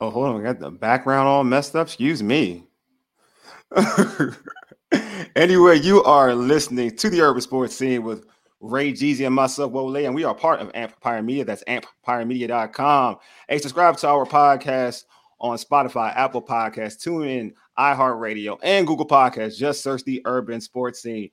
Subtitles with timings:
[0.00, 0.40] Oh, hold on.
[0.40, 1.86] I got the background all messed up.
[1.86, 2.64] Excuse me.
[5.36, 8.26] anyway, you are listening to the Urban Sports Scene with
[8.60, 11.44] Ray Jeezy and myself, Wole, and we are part of Empire Media.
[11.44, 13.16] That's empiremedia.com.
[13.48, 15.04] Hey, subscribe to our podcast
[15.40, 19.56] on Spotify, Apple Podcasts, TuneIn, iHeartRadio, and Google Podcasts.
[19.56, 21.30] Just search the Urban Sports Scene.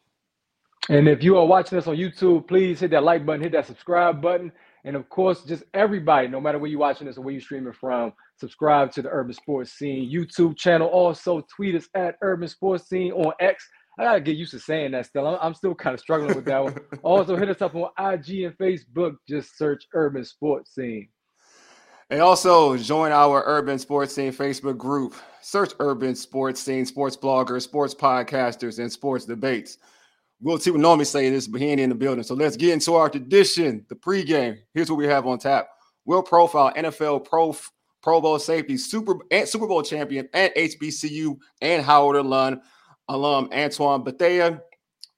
[0.89, 3.67] And if you are watching us on YouTube, please hit that like button, hit that
[3.67, 4.52] subscribe button.
[4.84, 7.72] And of course, just everybody, no matter where you're watching this or where you're streaming
[7.72, 10.87] from, subscribe to the Urban Sports Scene YouTube channel.
[10.87, 13.67] Also, tweet us at Urban Sports Scene on X.
[13.99, 15.27] I gotta get used to saying that still.
[15.27, 16.75] I'm, I'm still kind of struggling with that one.
[17.03, 19.15] also, hit us up on IG and Facebook.
[19.27, 21.09] Just search Urban Sports Scene.
[22.09, 25.15] And also join our Urban Sports Scene Facebook group.
[25.41, 29.77] Search Urban Sports Scene, sports bloggers, sports podcasters, and sports debates.
[30.39, 32.23] Will T would normally say this, but he ain't in the building.
[32.23, 34.57] So let's get into our tradition, the pregame.
[34.73, 35.69] Here's what we have on tap.
[36.05, 37.55] We'll Profile, NFL Pro
[38.03, 42.61] Pro Bowl safety, Super and Super Bowl champion at HBCU and Howard alum,
[43.07, 44.61] alum Antoine Bethea.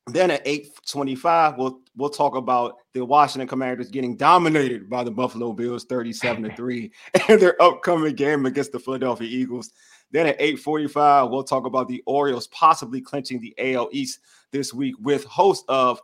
[0.07, 5.51] Then at 825, we'll we'll talk about the Washington Commanders getting dominated by the Buffalo
[5.51, 6.91] Bills 37 to 3
[7.27, 9.71] and their upcoming game against the Philadelphia Eagles.
[10.11, 14.19] Then at 845, we'll talk about the Orioles possibly clinching the AL East
[14.51, 15.99] this week with host of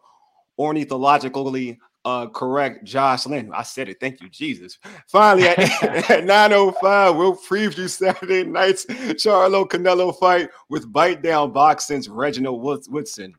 [0.57, 3.51] Ornithologically uh, correct Josh Linn.
[3.53, 3.99] I said it.
[3.99, 4.77] Thank you, Jesus.
[5.07, 5.59] Finally, at,
[6.09, 13.35] at 905, we'll preview Saturday night's Charlo Canelo fight with Bite Down Boxing's Reginald Woodson.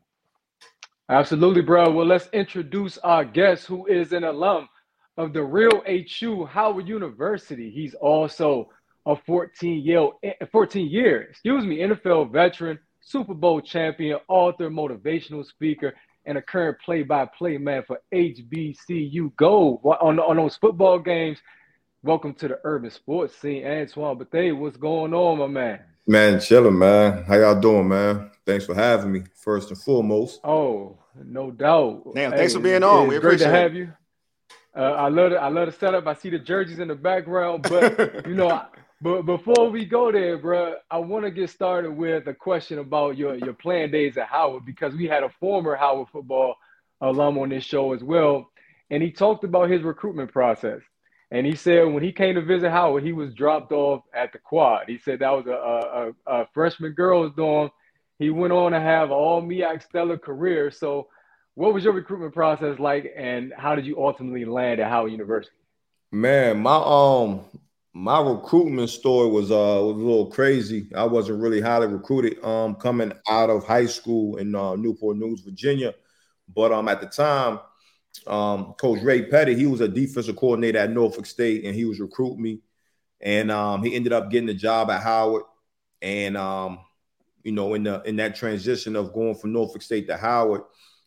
[1.09, 1.91] Absolutely, bro.
[1.91, 4.69] Well, let's introduce our guest who is an alum
[5.17, 5.83] of the real
[6.19, 7.69] HU Howard University.
[7.69, 8.69] He's also
[9.05, 10.09] a 14 year
[10.51, 15.93] 14 year, excuse me, NFL veteran, Super Bowl champion, author, motivational speaker,
[16.25, 21.39] and a current play-by-play man for HBCU Go on, on those football games.
[22.01, 24.55] Welcome to the urban sports scene, Antoine Bethea.
[24.55, 25.79] What's going on, my man?
[26.05, 27.23] Man, chilling, man.
[27.23, 28.31] How y'all doing, man?
[28.45, 30.41] Thanks for having me, first and foremost.
[30.43, 32.11] Oh, no doubt.
[32.13, 33.07] Damn, hey, thanks for being on.
[33.07, 33.93] We great to have you.
[34.75, 35.35] Uh, I love it.
[35.35, 36.07] I love the setup.
[36.07, 38.65] I see the jerseys in the background, but you know,
[39.03, 43.17] but before we go there, bro, I want to get started with a question about
[43.17, 46.55] your your playing days at Howard because we had a former Howard football
[47.01, 48.49] alum on this show as well,
[48.89, 50.79] and he talked about his recruitment process.
[51.31, 54.39] And he said when he came to visit Howard, he was dropped off at the
[54.39, 54.85] quad.
[54.87, 57.71] He said that was a, a, a freshman girls dorm.
[58.19, 60.71] He went on to have an all MEAC stellar career.
[60.71, 61.09] So,
[61.55, 65.57] what was your recruitment process like, and how did you ultimately land at Howard University?
[66.09, 67.41] Man, my um
[67.93, 70.89] my recruitment story was uh was a little crazy.
[70.95, 75.41] I wasn't really highly recruited um coming out of high school in uh, Newport News,
[75.41, 75.93] Virginia,
[76.53, 77.59] but um at the time,
[78.25, 81.99] um Coach Ray Petty he was a defensive coordinator at Norfolk State, and he was
[81.99, 82.61] recruiting me,
[83.21, 85.43] and um he ended up getting the job at Howard,
[86.01, 86.79] and um
[87.43, 90.63] you know in the in that transition of going from Norfolk State to Howard,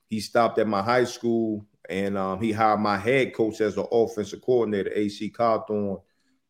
[0.09, 3.82] he stopped at my high school, and um he hired my head coach as the
[3.82, 6.00] offensive coordinator, AC Cawthorn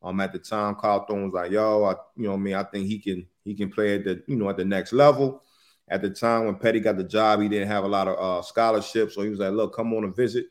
[0.02, 2.64] um, at the time, Cawthorn was like, "Yo, I, you know, what I mean, I
[2.64, 5.43] think he can he can play at the you know at the next level."
[5.88, 8.43] At the time when Petty got the job, he didn't have a lot of uh,
[8.43, 10.46] scholarships, so he was like, "Look, come on a visit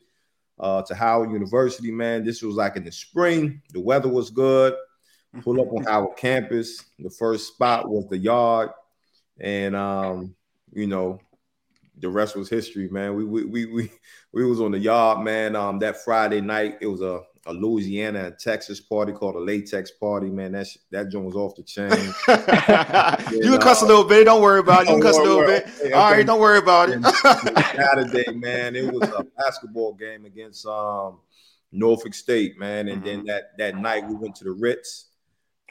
[0.58, 2.24] uh, to Howard University, man.
[2.24, 3.60] This was like in the spring.
[3.72, 4.74] The weather was good.
[5.42, 6.84] Pull up on Howard campus.
[6.98, 8.70] The first spot was the yard,
[9.38, 10.34] and um,
[10.72, 11.20] you know,
[11.98, 13.14] the rest was history, man.
[13.14, 13.92] We we we we,
[14.32, 15.54] we was on the yard, man.
[15.56, 19.90] Um, that Friday night, it was a a Louisiana and Texas party called a latex
[19.90, 20.28] party.
[20.28, 21.90] Man, that sh- that joint was off the chain.
[23.42, 24.24] you can cuss a little bit.
[24.24, 24.88] Don't worry about it.
[24.88, 25.66] You can cuss a little bit.
[25.80, 27.04] Okay, All right, don't worry about it.
[27.76, 31.18] Saturday, man, it was a basketball game against um,
[31.72, 33.06] Norfolk State, man, and mm-hmm.
[33.06, 35.06] then that that night we went to the Ritz.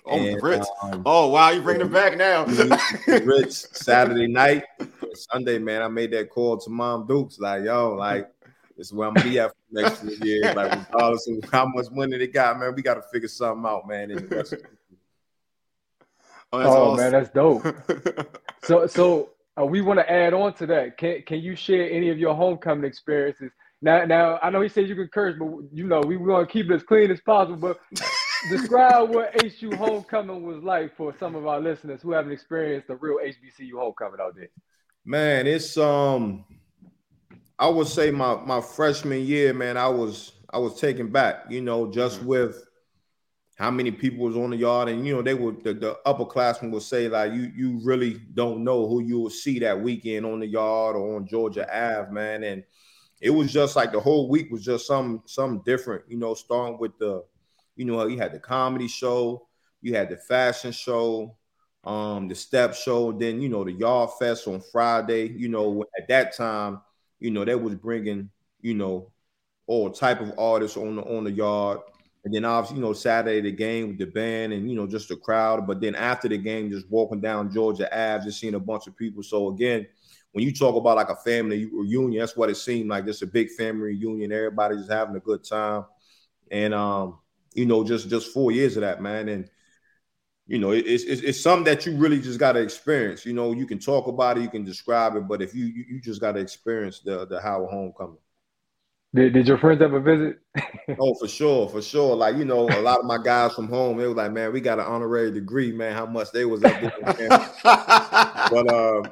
[0.08, 0.70] Oh, and, the Ritz.
[0.84, 2.46] Um, oh, wow, you bringing it back now.
[3.08, 4.64] Ritz Saturday night,
[5.14, 5.82] Sunday, man.
[5.82, 8.30] I made that call to Mom Dukes, like, yo, like
[8.78, 10.56] this is where I'm gonna be at for the next few years.
[10.56, 13.88] Like regardless of how much money they got, man, we got to figure something out,
[13.88, 14.12] man.
[14.12, 14.44] oh,
[16.54, 17.04] oh awesome.
[17.04, 17.66] man, that's dope.
[18.64, 19.30] so, so
[19.60, 20.98] uh, we want to add on to that.
[20.98, 23.52] Can Can you share any of your homecoming experiences?
[23.82, 26.52] Now, now I know he said you can curse, but you know we want to
[26.52, 27.56] keep it as clean as possible.
[27.58, 27.80] But
[28.50, 32.96] describe what HU homecoming was like for some of our listeners who haven't experienced the
[32.96, 34.50] real HBCU homecoming out there.
[35.06, 36.46] Man, it's um
[37.58, 41.62] I would say my my freshman year, man, I was I was taken back, you
[41.62, 42.28] know, just mm-hmm.
[42.28, 42.66] with
[43.58, 46.72] how many people was on the yard, and you know, they would the, the upperclassmen
[46.72, 50.42] would say like you you really don't know who you will see that weekend on
[50.42, 52.64] the yard or on Georgia Ave, man, and
[53.22, 56.78] it was just like the whole week was just some some different, you know, starting
[56.78, 57.24] with the,
[57.78, 59.48] you know, you had the comedy show,
[59.82, 61.38] you had the fashion show,
[61.86, 66.10] um, the step show, then you know the yard fest on Friday, you know, at
[66.10, 66.82] that time
[67.26, 68.30] you know, they was bringing,
[68.62, 69.12] you know,
[69.66, 71.80] all type of artists on the on the yard.
[72.24, 75.10] And then obviously, you know, Saturday the game with the band and you know just
[75.10, 75.66] the crowd.
[75.66, 78.96] But then after the game, just walking down Georgia Ave, just seeing a bunch of
[78.96, 79.24] people.
[79.24, 79.88] So again,
[80.34, 83.08] when you talk about like a family reunion, that's what it seemed like.
[83.08, 84.32] Just a big family reunion.
[84.32, 85.86] Everybody just having a good time.
[86.52, 87.18] And um,
[87.56, 89.30] you know, just just four years of that, man.
[89.30, 89.50] And
[90.48, 93.26] you know, it's, it's, it's something that you really just got to experience.
[93.26, 95.86] You know, you can talk about it, you can describe it, but if you you,
[95.90, 98.18] you just got to experience the the Howard homecoming.
[99.16, 100.40] Did, did your friends ever visit?
[101.00, 102.16] oh, for sure, for sure.
[102.16, 104.62] Like you know, a lot of my guys from home, they were like, "Man, we
[104.62, 105.94] got an honorary degree, man.
[105.94, 107.30] How much they was up there?"
[107.64, 109.04] but uh,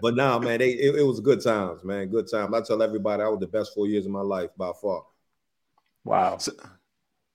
[0.00, 2.08] but now, nah, man, they it, it was good times, man.
[2.08, 2.52] Good times.
[2.52, 5.04] I tell everybody, I was the best four years of my life by far.
[6.04, 6.36] Wow.
[6.38, 6.52] So,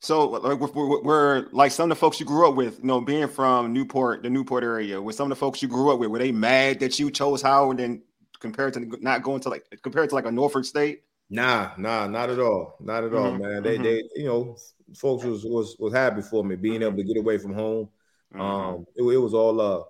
[0.01, 3.01] so, like, we're, we're, like some of the folks you grew up with, you know,
[3.01, 6.10] being from Newport, the Newport area, with some of the folks you grew up with,
[6.10, 8.01] were they mad that you chose Howard and
[8.40, 11.04] compared to not going to like compared to like a Norfolk State?
[11.30, 13.25] Nah, nah, not at all, not at mm-hmm.
[13.25, 13.62] all, man.
[13.62, 13.84] They, mm-hmm.
[13.84, 14.57] they, you know,
[14.96, 17.90] folks was was was happy for me being able to get away from home.
[18.34, 18.42] Mm-hmm.
[18.42, 19.84] Um, it, it, was all love.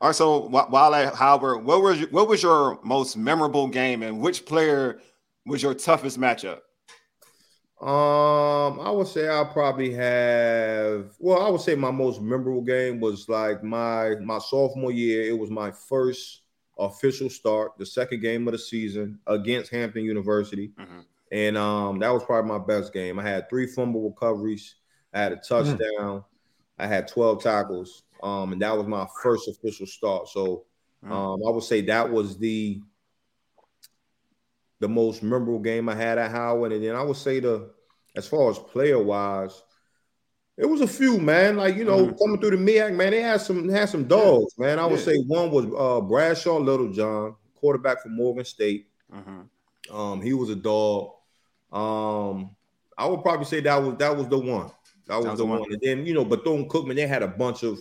[0.00, 4.02] All right, so while at Howard, what was your, what was your most memorable game,
[4.02, 4.98] and which player
[5.44, 6.60] was your toughest matchup?
[7.82, 11.16] Um, I would say I probably have.
[11.18, 15.24] Well, I would say my most memorable game was like my my sophomore year.
[15.24, 16.42] It was my first
[16.78, 21.00] official start, the second game of the season against Hampton University, mm-hmm.
[21.32, 23.18] and um, that was probably my best game.
[23.18, 24.76] I had three fumble recoveries.
[25.12, 25.48] I had a mm.
[25.48, 25.78] touchdown.
[25.98, 26.82] Mm-hmm.
[26.82, 28.04] I had twelve tackles.
[28.22, 30.28] Um, and that was my first official start.
[30.28, 30.66] So,
[31.04, 31.10] mm.
[31.10, 32.80] um, I would say that was the
[34.82, 36.72] the most memorable game I had at Howard.
[36.72, 37.70] And then I would say the
[38.16, 39.62] as far as player wise,
[40.58, 41.56] it was a few, man.
[41.56, 42.16] Like you know, mm-hmm.
[42.18, 44.80] coming through the MEAC, man, they had some had some dogs, man.
[44.80, 45.04] I would yeah.
[45.04, 48.88] say one was uh, Bradshaw Littlejohn, quarterback from Morgan State.
[49.14, 49.96] Mm-hmm.
[49.96, 51.12] Um, he was a dog.
[51.72, 52.56] Um,
[52.98, 54.70] I would probably say that was that was the one.
[55.06, 55.60] That was, that was the one.
[55.60, 55.72] one.
[55.72, 57.78] And then you know, Bethune Cookman, they had a bunch of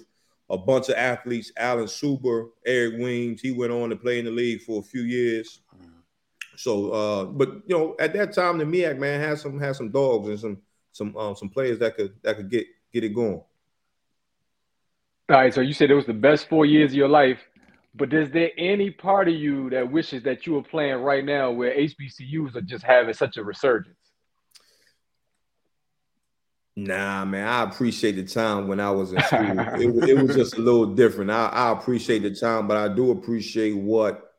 [0.51, 1.51] a bunch of athletes.
[1.57, 5.01] Alan Suber, Eric Weems, he went on to play in the league for a few
[5.01, 5.61] years.
[6.61, 9.89] So, uh, but you know, at that time, the MEAC man had some had some
[9.89, 10.57] dogs and some
[10.91, 13.41] some um, some players that could that could get get it going.
[15.29, 17.39] All right, so you said it was the best four years of your life,
[17.95, 21.49] but is there any part of you that wishes that you were playing right now
[21.51, 23.95] where HBCUs are just having such a resurgence?
[26.75, 29.39] Nah, man, I appreciate the time when I was in school.
[30.03, 31.31] it, it was just a little different.
[31.31, 34.30] I, I appreciate the time, but I do appreciate what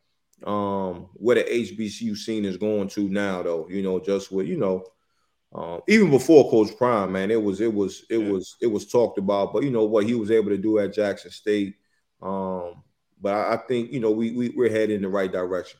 [0.44, 3.68] um, where the HBCU scene is going to now, though.
[3.68, 4.84] You know, just with you know,
[5.54, 8.30] um, even before Coach Prime, man, it was it was it yeah.
[8.30, 9.52] was it was talked about.
[9.52, 11.76] But you know what he was able to do at Jackson State.
[12.20, 12.82] Um,
[13.20, 15.78] but I, I think you know we, we we're heading in the right direction.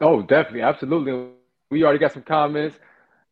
[0.00, 1.30] Oh, definitely, absolutely.
[1.70, 2.78] We already got some comments.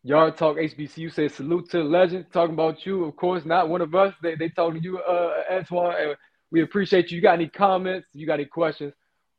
[0.04, 2.26] Yard Talk HBCU says salute to the legend.
[2.32, 4.12] Talking about you, of course, not one of us.
[4.22, 6.16] They they talking to you, uh, Antoine.
[6.52, 7.16] We appreciate you.
[7.16, 8.08] You got any comments?
[8.12, 8.92] You got any questions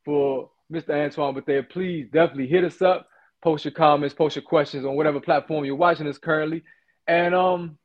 [0.04, 0.90] for Mr.
[0.90, 1.62] Antoine Bethea?
[1.62, 3.08] Please definitely hit us up.
[3.44, 6.64] Post your comments, post your questions on whatever platform you're watching us currently.
[7.08, 7.78] And um,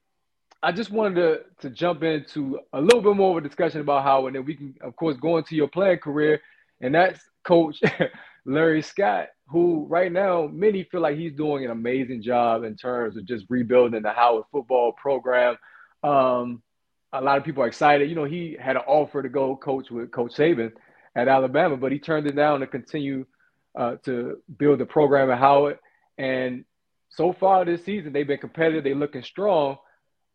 [0.62, 4.02] I just wanted to, to jump into a little bit more of a discussion about
[4.02, 6.40] how, and then we can, of course, go into your playing career.
[6.80, 7.80] And that's Coach
[8.46, 13.18] Larry Scott, who right now many feel like he's doing an amazing job in terms
[13.18, 15.58] of just rebuilding the Howard football program.
[16.02, 16.62] Um,
[17.12, 18.08] a lot of people are excited.
[18.08, 20.72] You know, he had an offer to go coach with Coach Saban
[21.14, 23.26] at Alabama, but he turned it down to continue
[23.74, 25.78] uh, to build the program at Howard.
[26.16, 26.64] And
[27.08, 28.84] so far this season, they've been competitive.
[28.84, 29.78] They're looking strong.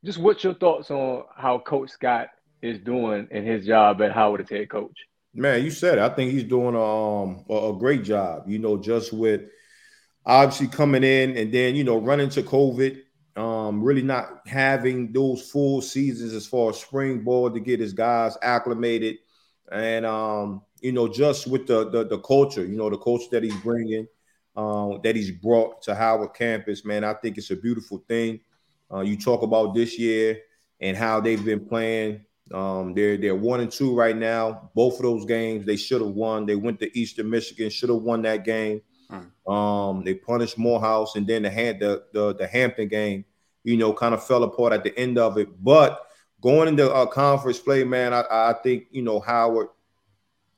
[0.03, 2.29] Just what's your thoughts on how Coach Scott
[2.61, 4.97] is doing in his job at Howard as head coach?
[5.33, 6.01] Man, you said it.
[6.01, 8.47] I think he's doing um, a, great job.
[8.47, 9.41] You know, just with
[10.25, 13.01] obviously coming in and then you know running to COVID,
[13.35, 17.93] um, really not having those full seasons as far as spring ball to get his
[17.93, 19.17] guys acclimated,
[19.71, 23.43] and um, you know just with the, the the culture, you know the culture that
[23.43, 24.07] he's bringing,
[24.55, 26.85] um, that he's brought to Howard campus.
[26.85, 28.39] Man, I think it's a beautiful thing.
[28.93, 30.39] Uh, you talk about this year
[30.79, 32.23] and how they've been playing.
[32.53, 34.69] Um, they're they're one and two right now.
[34.75, 36.45] Both of those games they should have won.
[36.45, 38.81] They went to Eastern Michigan, should have won that game.
[39.13, 39.51] Hmm.
[39.51, 43.25] Um, they punished Morehouse, and then the, the the the Hampton game,
[43.63, 45.49] you know, kind of fell apart at the end of it.
[45.63, 46.07] But
[46.41, 49.67] going into a conference play, man, I, I think you know Howard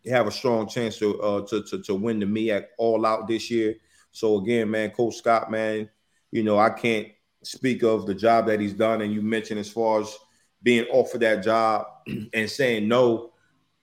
[0.08, 3.52] have a strong chance to uh, to, to to win the MEAC all out this
[3.52, 3.76] year.
[4.12, 5.90] So again, man, Coach Scott, man,
[6.32, 7.10] you know, I can't
[7.44, 10.16] speak of the job that he's done, and you mentioned as far as
[10.64, 11.88] being offered that job
[12.34, 13.34] and saying no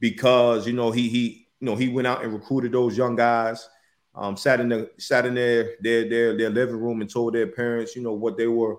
[0.00, 3.68] because you know he he you know he went out and recruited those young guys.
[4.14, 7.46] Um, sat in the sat in their their their their living room and told their
[7.46, 8.76] parents, you know, what they were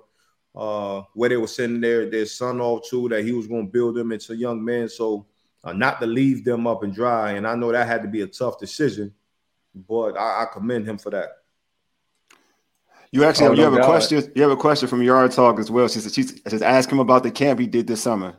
[0.55, 3.71] uh where they were sending their their son off to that he was going to
[3.71, 4.87] build them into young men.
[4.87, 5.25] So
[5.63, 7.31] uh, not to leave them up and dry.
[7.31, 9.13] And I know that had to be a tough decision,
[9.73, 11.29] but I, I commend him for that.
[13.11, 14.31] You actually oh, you have a question.
[14.35, 15.87] You have a question from Yard Talk as well.
[15.87, 18.35] She says, she says ask him about the camp he did this summer.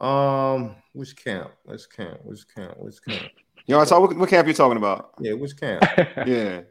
[0.00, 1.52] Um, which camp?
[1.62, 2.18] Which camp?
[2.24, 2.74] Which camp?
[2.78, 3.22] Which camp?
[3.66, 4.00] Yard Talk.
[4.00, 5.12] What, what camp you talking about?
[5.20, 5.82] Yeah, which camp?
[6.26, 6.62] yeah.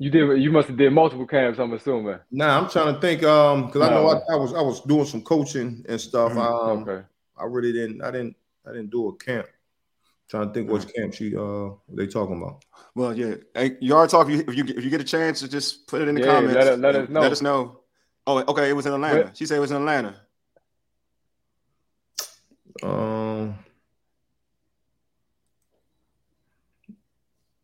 [0.00, 0.40] You did.
[0.40, 1.58] You must have did multiple camps.
[1.58, 2.18] I'm assuming.
[2.30, 3.24] Nah, I'm trying to think.
[3.24, 6.32] Um, because I know I, I, was I was doing some coaching and stuff.
[6.32, 6.38] Mm-hmm.
[6.38, 7.04] Um, okay.
[7.36, 8.02] I really didn't.
[8.02, 8.36] I didn't.
[8.66, 9.46] I didn't do a camp.
[10.28, 12.62] Trying to think which camp she uh they talking about.
[12.94, 14.28] Well, yeah, hey, Yard Talk.
[14.28, 16.54] If you if you get a chance to just put it in the yeah, comments,
[16.54, 17.20] let, let, us know.
[17.20, 17.80] Let us know.
[18.26, 19.22] Oh, okay, it was in Atlanta.
[19.22, 19.36] What?
[19.36, 20.20] She said it was in Atlanta.
[22.82, 23.27] Um.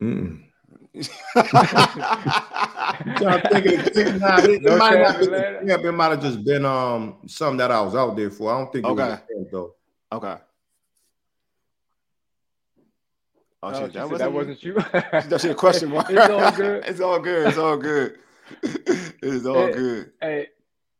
[0.05, 0.45] Mm.
[3.17, 6.23] trying to think of it, nah, it, it, might not be, yeah, it might have
[6.23, 8.53] just been um something that I was out there for.
[8.53, 9.03] I don't think it okay.
[9.03, 9.75] was camp, though.
[10.13, 10.37] Okay.
[13.63, 14.77] Oh, oh shit, that, wasn't, that wasn't you.
[14.93, 16.07] That's a question mark.
[16.11, 16.85] it's all good.
[16.87, 17.49] it's all good.
[17.49, 18.19] It's all good.
[18.63, 20.13] it's all hey, good.
[20.21, 20.49] Hey,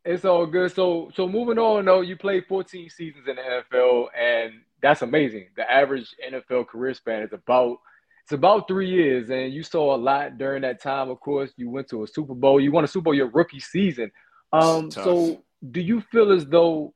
[0.05, 0.75] it's all good.
[0.75, 1.85] So, so moving on.
[1.85, 5.49] Though you played 14 seasons in the NFL, and that's amazing.
[5.57, 7.79] The average NFL career span is about
[8.25, 11.11] it's about three years, and you saw a lot during that time.
[11.11, 12.59] Of course, you went to a Super Bowl.
[12.59, 14.11] You won a Super Bowl your rookie season.
[14.51, 16.95] Um, so do you feel as though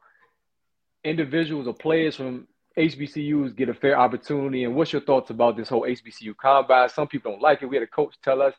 [1.04, 4.64] individuals or players from HBCUs get a fair opportunity?
[4.64, 6.88] And what's your thoughts about this whole HBCU combine?
[6.88, 7.66] Some people don't like it.
[7.66, 8.54] We had a coach tell us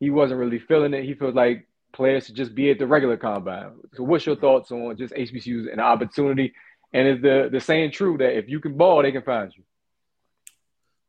[0.00, 1.04] he wasn't really feeling it.
[1.04, 3.72] He feels like players should just be at the regular combine.
[3.92, 6.54] So what's your thoughts on just HBCUs and opportunity?
[6.94, 9.62] And is the the saying true that if you can ball, they can find you?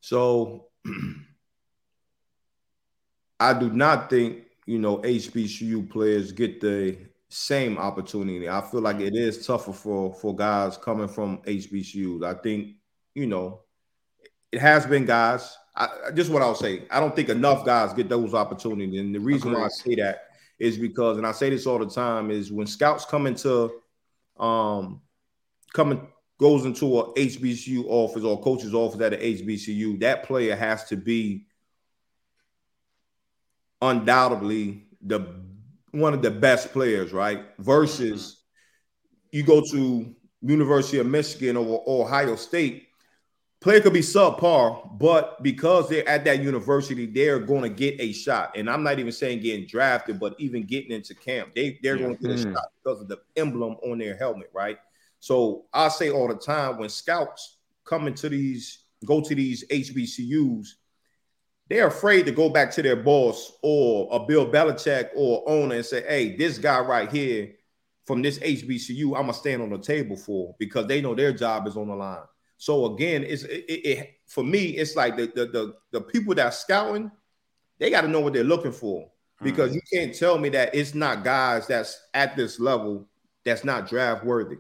[0.02, 0.68] So
[3.40, 6.98] I do not think you know HBCU players get the
[7.30, 8.48] same opportunity.
[8.50, 12.24] I feel like it is tougher for for guys coming from HBCUs.
[12.24, 12.76] I think
[13.14, 13.62] you know
[14.52, 15.58] it has been guys.
[15.76, 16.84] I, just what I'll say.
[16.90, 20.30] I don't think enough guys get those opportunities, and the reason why I say that
[20.58, 23.72] is because, and I say this all the time, is when scouts come into
[24.38, 25.02] um
[25.74, 30.84] coming goes into a HBCU office or coach's office at an HBCU, that player has
[30.86, 31.48] to be
[33.82, 35.44] undoubtedly the
[35.92, 37.46] one of the best players, right?
[37.60, 38.44] Versus
[39.32, 42.88] you go to University of Michigan or, or Ohio State,
[43.62, 48.12] player could be subpar, but because they're at that university, they're going to get a
[48.12, 48.56] shot.
[48.58, 52.18] And I'm not even saying getting drafted, but even getting into camp, they they're going
[52.18, 52.54] to get a mm-hmm.
[52.54, 54.78] shot because of the emblem on their helmet, right?
[55.26, 60.68] So I say all the time when scouts come into these, go to these HBCUs,
[61.68, 65.86] they're afraid to go back to their boss or a Bill Belichick or owner and
[65.86, 67.54] say, hey, this guy right here
[68.06, 71.66] from this HBCU, I'm gonna stand on the table for because they know their job
[71.66, 72.20] is on the line.
[72.58, 76.46] So again, it's it, it, for me, it's like the, the the the people that
[76.46, 77.10] are scouting,
[77.80, 79.10] they got to know what they're looking for
[79.42, 79.80] because mm-hmm.
[79.92, 83.08] you can't tell me that it's not guys that's at this level
[83.44, 84.58] that's not draft worthy.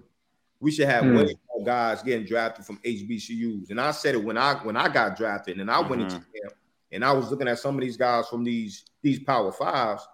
[0.59, 1.17] We should have mm-hmm.
[1.17, 3.69] way more guys getting drafted from HBCUs.
[3.69, 5.89] And I said it when I when I got drafted and I mm-hmm.
[5.89, 6.53] went into camp
[6.91, 10.07] And I was looking at some of these guys from these these power fives.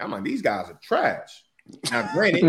[0.00, 1.44] I'm like, these guys are trash.
[1.90, 2.42] Now, granted,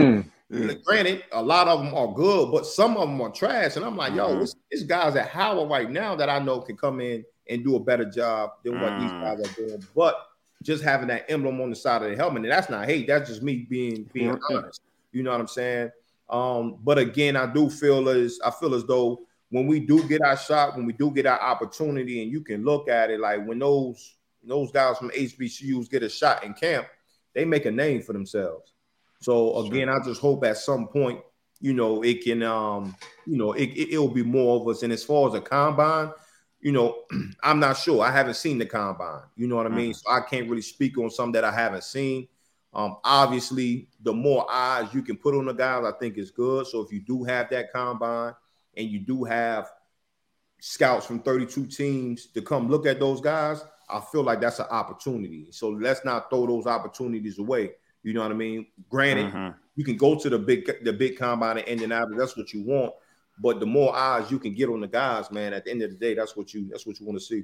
[0.51, 0.83] mm.
[0.83, 3.75] granted, a lot of them are good, but some of them are trash.
[3.75, 4.45] And I'm like, yo, mm-hmm.
[4.71, 7.79] it's, guys at Howard right now that I know can come in and do a
[7.79, 9.01] better job than what mm.
[9.01, 9.85] these guys are doing.
[9.95, 10.15] But
[10.63, 13.29] just having that emblem on the side of the helmet, and that's not hate, that's
[13.29, 14.57] just me being being mm-hmm.
[14.57, 14.81] honest.
[15.11, 15.91] You know what I'm saying?
[16.29, 20.21] Um, but again, I do feel as I feel as though when we do get
[20.21, 23.45] our shot, when we do get our opportunity, and you can look at it like
[23.45, 26.87] when those those guys from HBCUs get a shot in camp,
[27.33, 28.73] they make a name for themselves.
[29.21, 30.01] So again, sure.
[30.01, 31.19] I just hope at some point,
[31.59, 34.83] you know, it can, um, you know, it, it will be more of us.
[34.83, 36.11] And as far as a combine,
[36.61, 37.03] you know,
[37.43, 38.03] I'm not sure.
[38.03, 39.23] I haven't seen the combine.
[39.35, 39.91] You know what I mean?
[39.91, 39.93] Mm-hmm.
[39.93, 42.27] So I can't really speak on something that I haven't seen.
[42.75, 46.67] Um, obviously, the more eyes you can put on the guys, I think is good.
[46.67, 48.33] So if you do have that combine
[48.75, 49.69] and you do have
[50.59, 54.65] scouts from 32 teams to come look at those guys, I feel like that's an
[54.69, 55.47] opportunity.
[55.51, 57.71] So let's not throw those opportunities away.
[58.03, 58.67] You know what I mean?
[58.89, 59.57] Granted, mm-hmm.
[59.75, 62.17] you can go to the big the big combine in Indianapolis.
[62.19, 62.93] That's what you want.
[63.39, 65.91] But the more eyes you can get on the guys, man, at the end of
[65.91, 67.43] the day, that's what you that's what you want to see.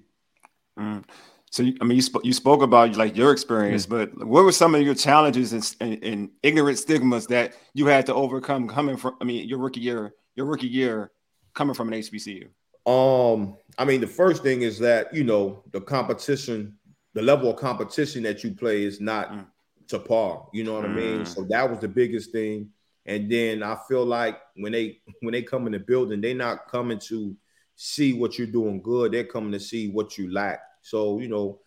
[0.77, 1.03] Mm.
[1.51, 4.17] So I mean, you spoke you spoke about like your experience, mm-hmm.
[4.17, 8.05] but what were some of your challenges and, and, and, ignorant stigmas that you had
[8.05, 9.17] to overcome coming from?
[9.19, 11.11] I mean, your rookie year, your rookie year,
[11.53, 12.47] coming from an HBCU.
[12.85, 16.77] Um, I mean, the first thing is that you know the competition,
[17.13, 19.45] the level of competition that you play is not mm.
[19.89, 20.47] to par.
[20.53, 20.91] You know what mm.
[20.91, 21.19] I mean?
[21.23, 21.27] Mm.
[21.27, 22.69] So that was the biggest thing.
[23.05, 26.69] And then I feel like when they when they come in the building, they're not
[26.69, 27.35] coming to
[27.75, 29.11] see what you're doing good.
[29.11, 30.61] They're coming to see what you lack.
[30.81, 31.59] So, you know,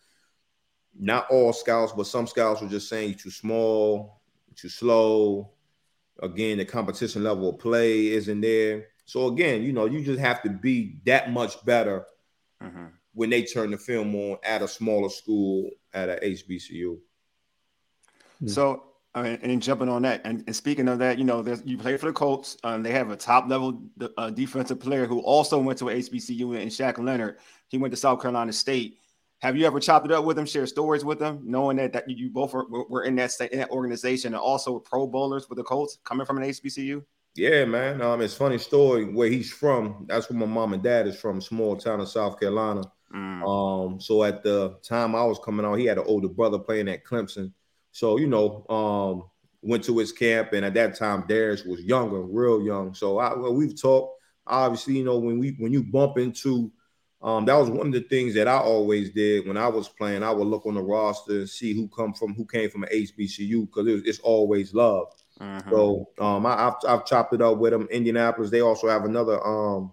[0.97, 4.21] not all scouts, but some scouts are just saying you're too small,
[4.55, 5.51] too slow.
[6.21, 8.87] Again, the competition level of play isn't there.
[9.05, 12.05] So again, you know, you just have to be that much better
[12.63, 12.85] mm-hmm.
[13.13, 16.97] when they turn the film on at a smaller school at a HBCU.
[18.47, 18.83] So
[19.15, 21.95] I mean, and jumping on that, and, and speaking of that, you know, you play
[21.95, 22.57] for the Colts.
[22.65, 23.81] Um, they have a top level
[24.17, 27.37] uh, defensive player who also went to a HBCU in Shaq Leonard.
[27.69, 28.99] He went to South Carolina State.
[29.45, 32.09] Have you ever chopped it up with them, share stories with them, knowing that, that
[32.09, 35.63] you both were, were in that in that organization and also Pro Bowlers with the
[35.63, 37.03] Colts coming from an HBCU?
[37.35, 38.01] Yeah, man.
[38.01, 40.07] Um, it's funny story where he's from.
[40.09, 42.85] That's where my mom and dad is from, small town of South Carolina.
[43.13, 43.45] Mm.
[43.93, 46.89] Um, so at the time I was coming out, he had an older brother playing
[46.89, 47.53] at Clemson.
[47.91, 49.29] So, you know, um,
[49.61, 52.95] went to his camp, and at that time, Darius was younger, real young.
[52.95, 54.23] So I, well, we've talked.
[54.47, 56.71] Obviously, you know, when we when you bump into,
[57.25, 60.21] um, that was one of the things that I always did when I was playing.
[60.21, 62.89] I would look on the roster and see who come from who came from an
[62.93, 65.07] HBCU because it it's always love.
[65.41, 65.71] Uh-huh.
[65.71, 67.87] So um, I, have I've chopped it up with them.
[67.89, 69.91] Indianapolis, they also have another um,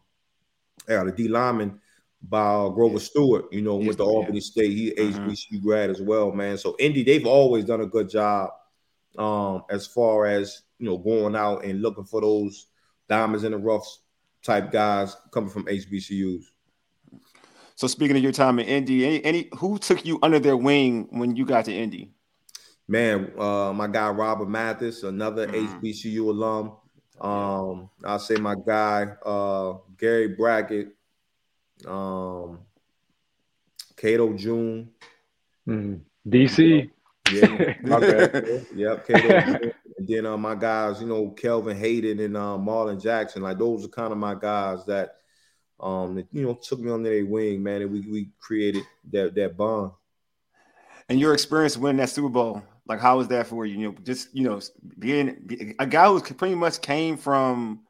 [0.87, 1.81] yeah, the D lineman
[2.23, 4.42] by Grover Stewart, you know, with the Albany yeah.
[4.42, 4.73] State.
[4.73, 5.21] He uh-huh.
[5.21, 6.59] HBCU grad as well, man.
[6.59, 8.51] So Indy, they've always done a good job
[9.16, 12.66] um, as far as you know, going out and looking for those
[13.09, 13.87] diamonds in the rough
[14.42, 16.45] type guys coming from HBCUs.
[17.83, 21.09] So speaking of your time in Indy, any, any who took you under their wing
[21.11, 22.12] when you got to Indy?
[22.87, 25.81] Man, uh, my guy Robert Mathis, another mm.
[25.81, 26.77] HBCU alum.
[27.21, 30.95] Um, I'll say my guy uh, Gary Brackett,
[31.85, 32.61] um,
[33.97, 34.88] Cato June,
[35.68, 36.01] mm.
[36.25, 36.88] DC.
[37.33, 38.64] Yeah, okay.
[38.77, 39.09] yep.
[39.09, 43.42] Cato, and then uh, my guys, you know, Kelvin Hayden and uh, Marlin Jackson.
[43.42, 45.16] Like those are kind of my guys that,
[45.83, 49.35] um, that, you know, took me under their wing, man, and we we created that
[49.35, 49.92] that bond.
[51.09, 53.79] And your experience winning that Super Bowl, like how was that for you?
[53.79, 54.61] You know, just you know,
[54.99, 57.81] being a guy who pretty much came from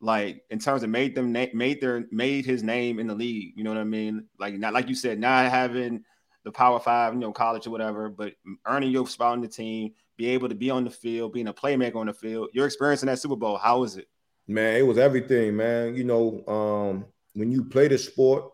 [0.00, 3.52] like in terms of made them made their made his name in the league.
[3.56, 4.26] You know what I mean?
[4.38, 6.04] Like not like you said, not having
[6.44, 8.32] the Power Five, you know, college or whatever, but
[8.66, 11.54] earning your spot on the team, be able to be on the field, being a
[11.54, 12.48] playmaker on the field.
[12.52, 14.08] Your experience in that Super Bowl, how was it?
[14.46, 15.94] Man, it was everything, man.
[15.94, 18.44] You know, um, when you play the sport,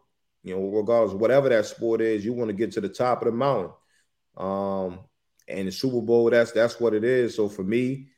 [0.42, 3.26] you know, regardless whatever that sport is, you want to get to the top of
[3.26, 3.72] the mountain.
[4.36, 5.00] Um,
[5.48, 7.36] and the Super Bowl, that's that's what it is.
[7.36, 8.08] So for me,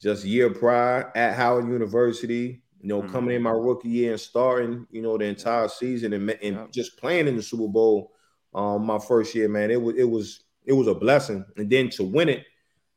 [0.00, 3.12] just year prior at Howard University, you know, mm-hmm.
[3.12, 6.66] coming in my rookie year and starting, you know, the entire season and, and yeah.
[6.72, 8.12] just playing in the Super Bowl
[8.54, 11.44] um, my first year, man, it was it was it was a blessing.
[11.56, 12.44] And then to win it,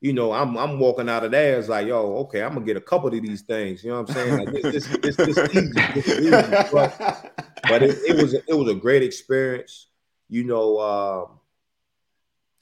[0.01, 2.77] you know, I'm I'm walking out of there it's like, yo, okay, I'm gonna get
[2.77, 3.83] a couple of these things.
[3.83, 4.45] You know what I'm saying?
[4.45, 6.29] Like this, this, this, this easy, this easy.
[6.71, 7.33] But,
[7.63, 9.87] but it, it, was it was a great experience.
[10.29, 11.25] You know, uh,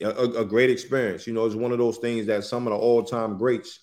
[0.05, 1.27] a, a, great experience.
[1.27, 3.81] You know, it's one of those things that some of the all time greats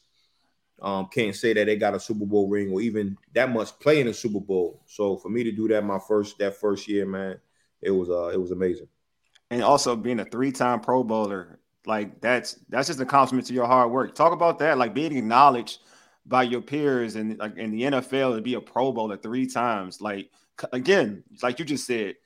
[0.83, 4.01] um, can't say that they got a Super Bowl ring or even that much play
[4.01, 4.83] in a Super Bowl.
[4.87, 7.39] So for me to do that my first that first year, man,
[7.81, 8.89] it was uh it was amazing.
[9.51, 13.67] and also being a three-time Pro Bowler, like that's that's just a compliment to your
[13.67, 14.15] hard work.
[14.15, 15.81] Talk about that, like being acknowledged
[16.27, 20.01] by your peers and like in the NFL to be a Pro Bowler three times.
[20.01, 20.31] Like
[20.73, 22.17] again, like you just said,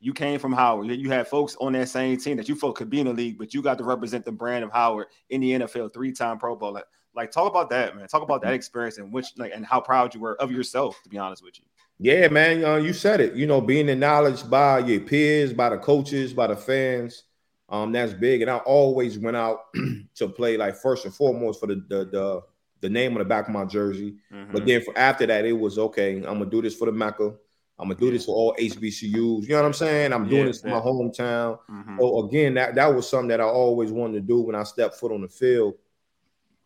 [0.00, 0.88] you came from Howard.
[0.88, 3.38] You had folks on that same team that you felt could be in the league,
[3.38, 6.84] but you got to represent the brand of Howard in the NFL, three-time Pro Bowler.
[7.14, 8.06] Like, talk about that, man.
[8.08, 11.02] Talk about that experience and which, like, and how proud you were of yourself.
[11.02, 11.64] To be honest with you.
[11.98, 12.62] Yeah, man.
[12.62, 13.34] Uh, you said it.
[13.34, 17.22] You know, being acknowledged by your peers, by the coaches, by the fans.
[17.68, 18.42] Um, that's big.
[18.42, 19.74] And I always went out
[20.16, 22.42] to play like first and foremost for the the the,
[22.80, 24.16] the name on the back of my jersey.
[24.32, 24.52] Mm-hmm.
[24.52, 26.16] But then for after that, it was okay.
[26.16, 27.34] I'm gonna do this for the Mecca.
[27.78, 29.42] I'm gonna do this for all HBCUs.
[29.42, 30.12] You know what I'm saying?
[30.12, 31.58] I'm doing yeah, this for my hometown.
[31.70, 31.98] Mm-hmm.
[31.98, 34.96] So again, that that was something that I always wanted to do when I stepped
[34.96, 35.74] foot on the field.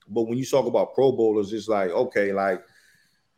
[0.09, 2.63] But when you talk about Pro Bowlers, it's like okay, like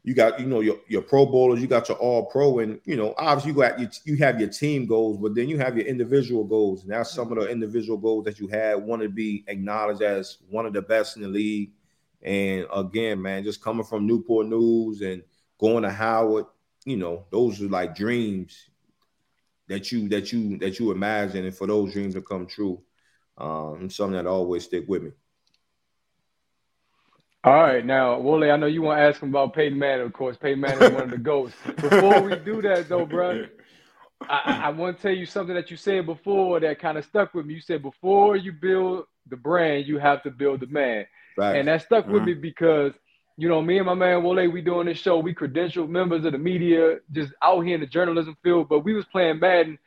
[0.04, 2.96] you got you know your, your Pro Bowlers, you got your All Pro, and you
[2.96, 5.86] know obviously you got your, you have your team goals, but then you have your
[5.86, 8.82] individual goals, and that's some of the individual goals that you had.
[8.82, 11.70] Want to be acknowledged as one of the best in the league,
[12.22, 15.22] and again, man, just coming from Newport News and
[15.58, 16.46] going to Howard
[16.84, 18.70] you know, those are like dreams
[19.68, 22.82] that you that you that you imagine, and for those dreams to come true,
[23.38, 25.10] um, something that always stick with me.
[27.44, 30.06] All right, now Wole, I know you want to ask him about Peyton Manning.
[30.06, 31.54] Of course, Peyton Manning is one of the goats.
[31.76, 33.46] Before we do that, though, bro,
[34.28, 37.34] I, I want to tell you something that you said before that kind of stuck
[37.34, 37.54] with me.
[37.54, 41.04] You said before you build the brand, you have to build the man,
[41.36, 41.56] right.
[41.56, 42.12] and that stuck mm-hmm.
[42.12, 42.92] with me because
[43.36, 45.18] you know, me and my man Wole, we doing this show.
[45.18, 48.68] We credentialed members of the media, just out here in the journalism field.
[48.68, 49.78] But we was playing Madden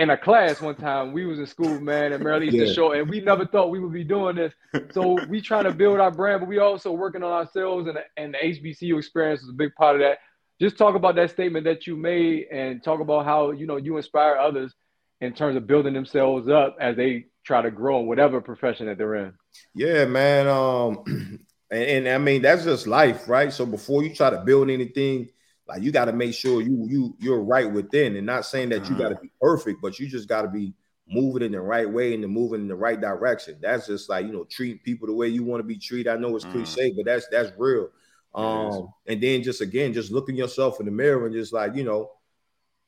[0.00, 1.12] in a class one time.
[1.12, 2.72] We was in school, man, at Maryland Eastern yeah.
[2.72, 4.52] Shore, and we never thought we would be doing this.
[4.92, 8.34] So we trying to build our brand, but we also working on ourselves, and and
[8.34, 10.18] the HBCU experience is a big part of that.
[10.58, 13.98] Just talk about that statement that you made, and talk about how you know you
[13.98, 14.74] inspire others
[15.20, 18.96] in terms of building themselves up as they try to grow in whatever profession that
[18.96, 19.34] they're in.
[19.74, 20.48] Yeah, man.
[20.48, 21.38] Um,
[21.72, 23.52] And, and, I mean that's just life, right?
[23.52, 25.28] So before you try to build anything,
[25.70, 28.90] like you got to make sure you you you're right within, and not saying that
[28.90, 29.22] you got to mm-hmm.
[29.22, 30.74] be perfect, but you just got to be
[31.08, 33.56] moving in the right way and moving in the right direction.
[33.62, 36.10] That's just like you know treat people the way you want to be treated.
[36.10, 36.52] I know it's mm.
[36.52, 37.88] cliche, but that's that's real.
[38.34, 41.84] Um, and then just again, just looking yourself in the mirror and just like you
[41.84, 42.10] know,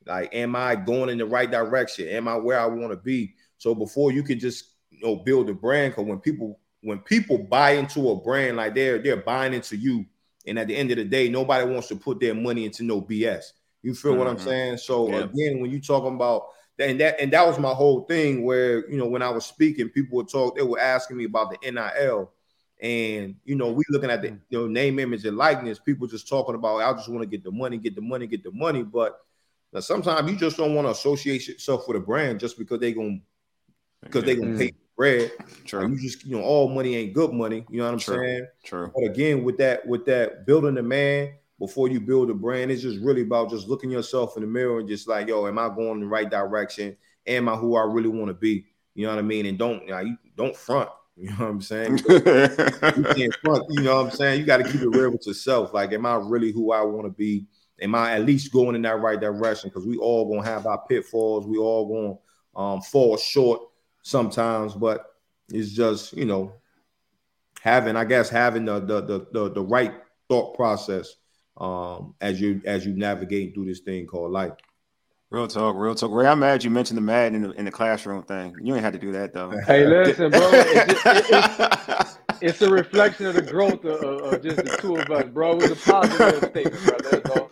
[0.04, 2.08] like, am I going in the right direction?
[2.08, 3.34] Am I where I want to be?
[3.58, 7.38] So before you can just you know build a brand, because when people when people
[7.38, 10.04] buy into a brand like they're they're buying into you,
[10.46, 13.00] and at the end of the day, nobody wants to put their money into no
[13.00, 13.44] BS.
[13.82, 14.18] You feel mm-hmm.
[14.18, 14.48] what I'm mm-hmm.
[14.48, 14.76] saying?
[14.78, 15.24] So yeah.
[15.24, 16.46] again, when you talking about
[16.78, 19.44] that, and that and that was my whole thing where you know when I was
[19.44, 22.32] speaking, people would talk, they were asking me about the NIL.
[22.80, 25.78] And you know, we looking at the you know name, image, and likeness.
[25.78, 28.42] People just talking about, I just want to get the money, get the money, get
[28.42, 28.82] the money.
[28.82, 29.18] But
[29.80, 33.20] sometimes you just don't want to associate yourself with a brand just because they gonna
[34.02, 34.72] because they gonna pay
[35.02, 35.32] bread.
[35.64, 35.88] True.
[35.88, 37.66] You just you know all money ain't good money.
[37.68, 38.18] You know what I'm True.
[38.18, 38.46] saying?
[38.64, 38.92] True.
[38.94, 42.82] But again, with that with that building a man before you build a brand, it's
[42.82, 45.68] just really about just looking yourself in the mirror and just like, yo, am I
[45.68, 46.96] going in the right direction?
[47.26, 48.66] Am I who I really want to be?
[48.94, 49.46] You know what I mean?
[49.46, 50.88] And don't you, know, you don't front.
[51.14, 51.98] You know what I'm saying?
[52.08, 53.64] you can't front.
[53.68, 54.40] You know what I'm saying?
[54.40, 55.74] You got to keep it real with yourself.
[55.74, 57.44] Like, am I really who I want to be?
[57.82, 59.68] Am I at least going in that right direction?
[59.68, 61.46] Because we all gonna have our pitfalls.
[61.46, 62.18] We all
[62.56, 63.60] gonna um, fall short
[64.02, 65.06] sometimes, but
[65.50, 66.52] it's just you know
[67.60, 69.94] having I guess having the the the the, the right
[70.28, 71.14] thought process
[71.56, 74.52] um, as you as you navigate through this thing called life.
[75.30, 76.10] Real talk, real talk.
[76.10, 78.54] Ray, I'm mad you mentioned the mad in the, in the classroom thing.
[78.62, 79.50] You ain't had to do that though.
[79.66, 80.50] Hey, listen, bro.
[80.52, 85.10] It's, just, it's, it's, a reflection of the growth of, of, just the two of
[85.10, 85.52] us, bro.
[85.52, 87.10] It was a positive statement, bro.
[87.10, 87.50] That's all.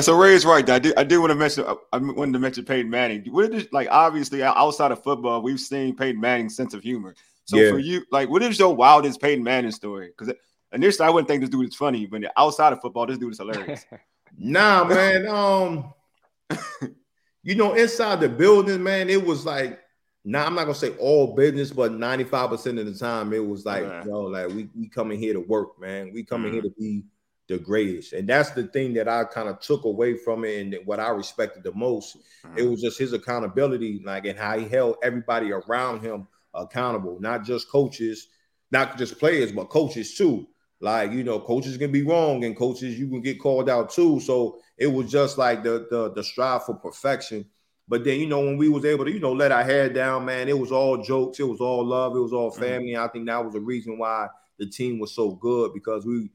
[0.00, 0.68] So Ray is right.
[0.70, 0.96] I did.
[0.96, 1.64] I did want to mention.
[1.92, 3.24] I wanted to mention Peyton Manning.
[3.26, 3.88] What is like?
[3.90, 7.14] Obviously, outside of football, we've seen Peyton Manning's sense of humor.
[7.44, 7.70] So yeah.
[7.70, 10.08] for you, like, what is your wildest Peyton Manning story?
[10.16, 10.34] Because
[10.72, 13.38] initially, I wouldn't think this dude is funny, but outside of football, this dude is
[13.38, 13.84] hilarious.
[14.38, 15.28] nah, man.
[15.28, 15.92] Um,
[17.42, 19.80] you know, inside the building, man, it was like.
[20.26, 23.82] Now I'm not gonna say all business, but 95% of the time it was like,
[23.82, 26.14] you know, like we we coming here to work, man.
[26.14, 26.54] We coming mm-hmm.
[26.54, 27.02] here to be
[27.48, 28.12] the greatest.
[28.12, 31.10] And that's the thing that I kind of took away from it and what I
[31.10, 32.16] respected the most.
[32.16, 32.58] Mm-hmm.
[32.58, 37.44] It was just his accountability, like and how he held everybody around him accountable, not
[37.44, 38.28] just coaches,
[38.70, 40.46] not just players, but coaches too.
[40.80, 44.20] Like, you know, coaches can be wrong and coaches you can get called out too.
[44.20, 47.46] So it was just like the the, the strive for perfection.
[47.86, 50.24] But then, you know, when we was able to, you know, let our hair down,
[50.24, 52.62] man, it was all jokes, it was all love, it was all mm-hmm.
[52.62, 52.92] family.
[52.92, 53.04] Mm-hmm.
[53.04, 54.28] I think that was the reason why
[54.58, 56.30] the team was so good because we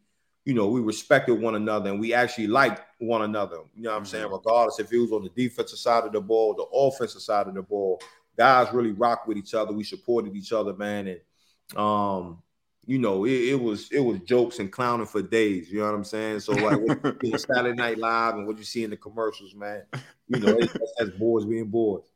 [0.49, 3.57] you know, we respected one another and we actually liked one another.
[3.75, 4.25] You know what I'm saying?
[4.25, 4.33] Mm-hmm.
[4.33, 7.53] Regardless if it was on the defensive side of the ball, the offensive side of
[7.53, 8.01] the ball,
[8.35, 9.73] guys really rock with each other.
[9.73, 12.41] We supported each other, man, and um,
[12.87, 15.71] you know, it, it, was it was jokes and clowning for days.
[15.71, 16.39] You know what I'm saying?
[16.39, 19.83] So like what you Saturday Night Live and what you see in the commercials, man.
[20.29, 20.59] You know,
[20.97, 22.09] that's boys being boys.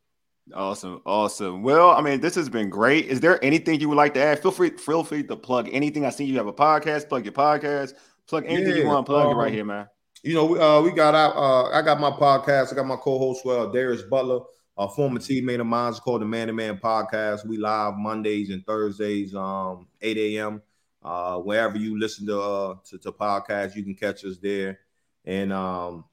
[0.52, 1.62] Awesome, awesome.
[1.62, 3.06] Well, I mean, this has been great.
[3.06, 4.40] Is there anything you would like to add?
[4.40, 6.04] Feel free, feel free to plug anything.
[6.04, 7.08] I see you have a podcast.
[7.08, 7.94] Plug your podcast.
[8.26, 9.86] Plug anything yeah, you want to plug um, it right here, man.
[10.22, 11.36] You know, uh, we got out.
[11.36, 12.72] Uh, I got my podcast.
[12.72, 14.40] I got my co-host, well, Darius Butler,
[14.78, 15.90] a former teammate of mine.
[15.90, 17.46] It's called the Man to Man Podcast.
[17.46, 20.62] We live Mondays and Thursdays, um, 8 a.m.
[21.02, 24.80] Uh, wherever you listen to, uh, to to podcasts, you can catch us there.
[25.26, 26.06] And um,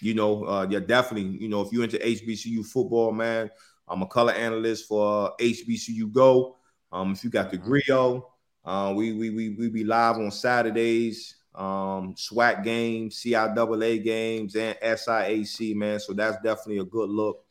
[0.00, 1.36] you know, uh, yeah, definitely.
[1.36, 3.50] You know, if you're into HBCU football, man,
[3.86, 6.56] I'm a color analyst for HBCU Go.
[6.90, 7.66] Um, if you got the mm-hmm.
[7.66, 8.30] Grio,
[8.64, 14.76] uh, we we we we be live on Saturdays um, SWAC games, CIAA games, and
[14.82, 16.00] SIAC, man.
[16.00, 17.44] So that's definitely a good look.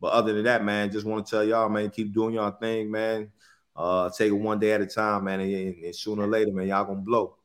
[0.00, 2.90] But other than that, man, just want to tell y'all, man, keep doing y'all thing,
[2.90, 3.30] man.
[3.74, 6.66] Uh, take it one day at a time, man, and, and sooner or later, man,
[6.66, 7.36] y'all gonna blow.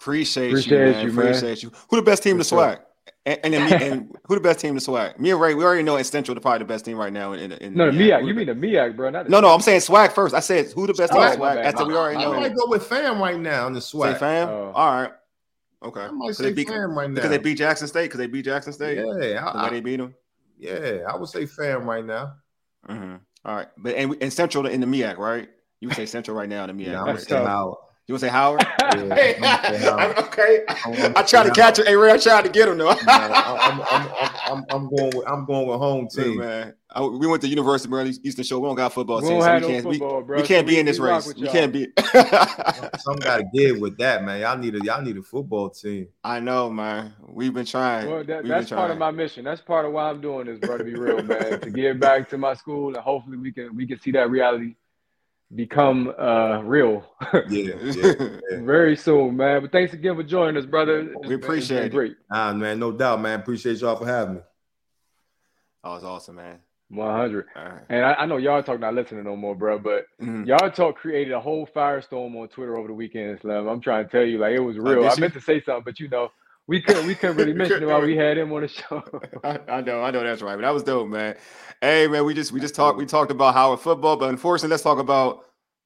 [0.00, 1.04] Appreciate, Appreciate you, man.
[1.04, 1.72] You, Appreciate you.
[1.90, 2.80] Who the best team to SWAC?
[3.24, 5.18] And, and, then me, and who the best team to SWAC?
[5.18, 7.32] Me and Ray, we already know Central the probably the best team right now.
[7.34, 8.26] In, in no, the MEAC.
[8.26, 9.10] You mean the MEAC, bro?
[9.10, 10.34] no, no, I'm saying SWAC first.
[10.34, 11.36] I said who the best team SWAC.
[11.36, 12.32] SWAC after we already know.
[12.34, 14.14] I might go with Fam right now in the SWAC.
[14.14, 14.48] Say Fam.
[14.48, 14.72] Oh.
[14.74, 15.12] All right.
[15.82, 16.00] Okay.
[16.00, 17.14] I might say beat, fam right now.
[17.14, 18.04] Because they beat Jackson State.
[18.04, 18.98] Because they beat Jackson State.
[18.98, 20.14] Yeah, the I, way they beat them.
[20.58, 22.34] Yeah, I would say fam right now.
[22.88, 23.16] Mm-hmm.
[23.44, 25.48] All right, but and, and Central in the MEAC, right?
[25.80, 26.92] You would say Central right now in the MEAC.
[26.92, 27.78] Yeah, I would say Howard.
[28.08, 28.66] You want to say Howard?
[28.92, 29.36] Yeah, hey,
[30.18, 30.64] okay.
[30.68, 31.86] I tried to catch him.
[31.86, 32.90] Hey, Ray, I tried to get him though.
[32.90, 36.38] I'm, I'm, I'm, I'm, going with I'm going with home team.
[36.38, 36.74] man.
[36.90, 38.60] I, we went to University of Maryland Eastern Shore.
[38.60, 39.82] We don't got football team, so we can't.
[39.82, 41.32] Football, we, we, can't so be in this race.
[41.34, 41.88] We can't be.
[42.98, 44.40] Some got to give with that, man.
[44.40, 46.08] Y'all need a y'all need a football team.
[46.22, 47.14] I know, man.
[47.26, 48.10] We've been trying.
[48.10, 49.42] Well, that, that's part of my mission.
[49.42, 50.76] That's part of why I'm doing this, bro.
[50.76, 51.60] To be real, man.
[51.60, 54.74] to give back to my school, and hopefully we can we can see that reality
[55.54, 57.04] become uh real.
[57.32, 59.62] yeah, yeah, yeah, very soon, man.
[59.62, 61.00] But thanks again for joining us, brother.
[61.00, 61.92] It's we appreciate it.
[61.92, 62.16] Great.
[62.30, 63.40] Ah, man, no doubt, man.
[63.40, 64.40] Appreciate y'all for having me.
[65.84, 66.58] That was awesome, man.
[66.88, 67.46] 100.
[67.56, 67.80] Right.
[67.88, 70.44] And I, I, know y'all talk not listening no more, bro, but mm-hmm.
[70.44, 73.66] y'all talk created a whole firestorm on Twitter over the weekend, Slim.
[73.66, 75.08] I'm trying to tell you, like, it was real.
[75.08, 76.30] I meant to say something, but you know,
[76.66, 79.02] we couldn't we couldn't really mention it while we had him on the show.
[79.44, 81.36] I, I, know, I know that's right, but that was dope, man.
[81.80, 84.82] Hey, man, we just we just talked we talked about Howard football, but unfortunately, let's
[84.82, 85.44] talk about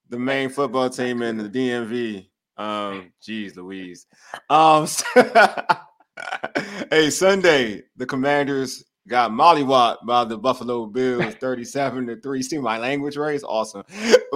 [0.09, 2.29] the main football team in the DMV.
[2.57, 4.07] Um, geez, Louise.
[4.49, 4.87] Um,
[6.91, 12.43] hey, Sunday, the Commanders got mollywopped by the Buffalo Bills 37 to 3.
[12.43, 13.35] See my language, right?
[13.35, 13.85] It's awesome.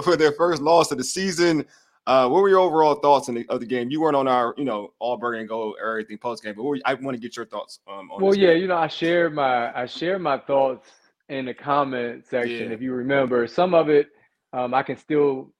[0.03, 1.65] For their first loss of the season.
[2.07, 3.91] Uh, what were your overall thoughts the, of the game?
[3.91, 6.63] You weren't on our, you know, all Burgundy and Gold or everything post game, but
[6.63, 7.79] were, I want to get your thoughts.
[7.87, 8.63] Um, well, yeah, game.
[8.63, 10.89] you know, I shared my I shared my thoughts
[11.29, 12.69] in the comment section.
[12.69, 12.75] Yeah.
[12.75, 14.09] If you remember, some of it
[14.53, 15.53] um, I can still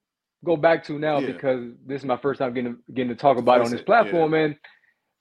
[0.43, 1.27] go back to now yeah.
[1.27, 4.33] because this is my first time getting getting to talk about it on this platform.
[4.33, 4.39] Yeah.
[4.39, 4.55] And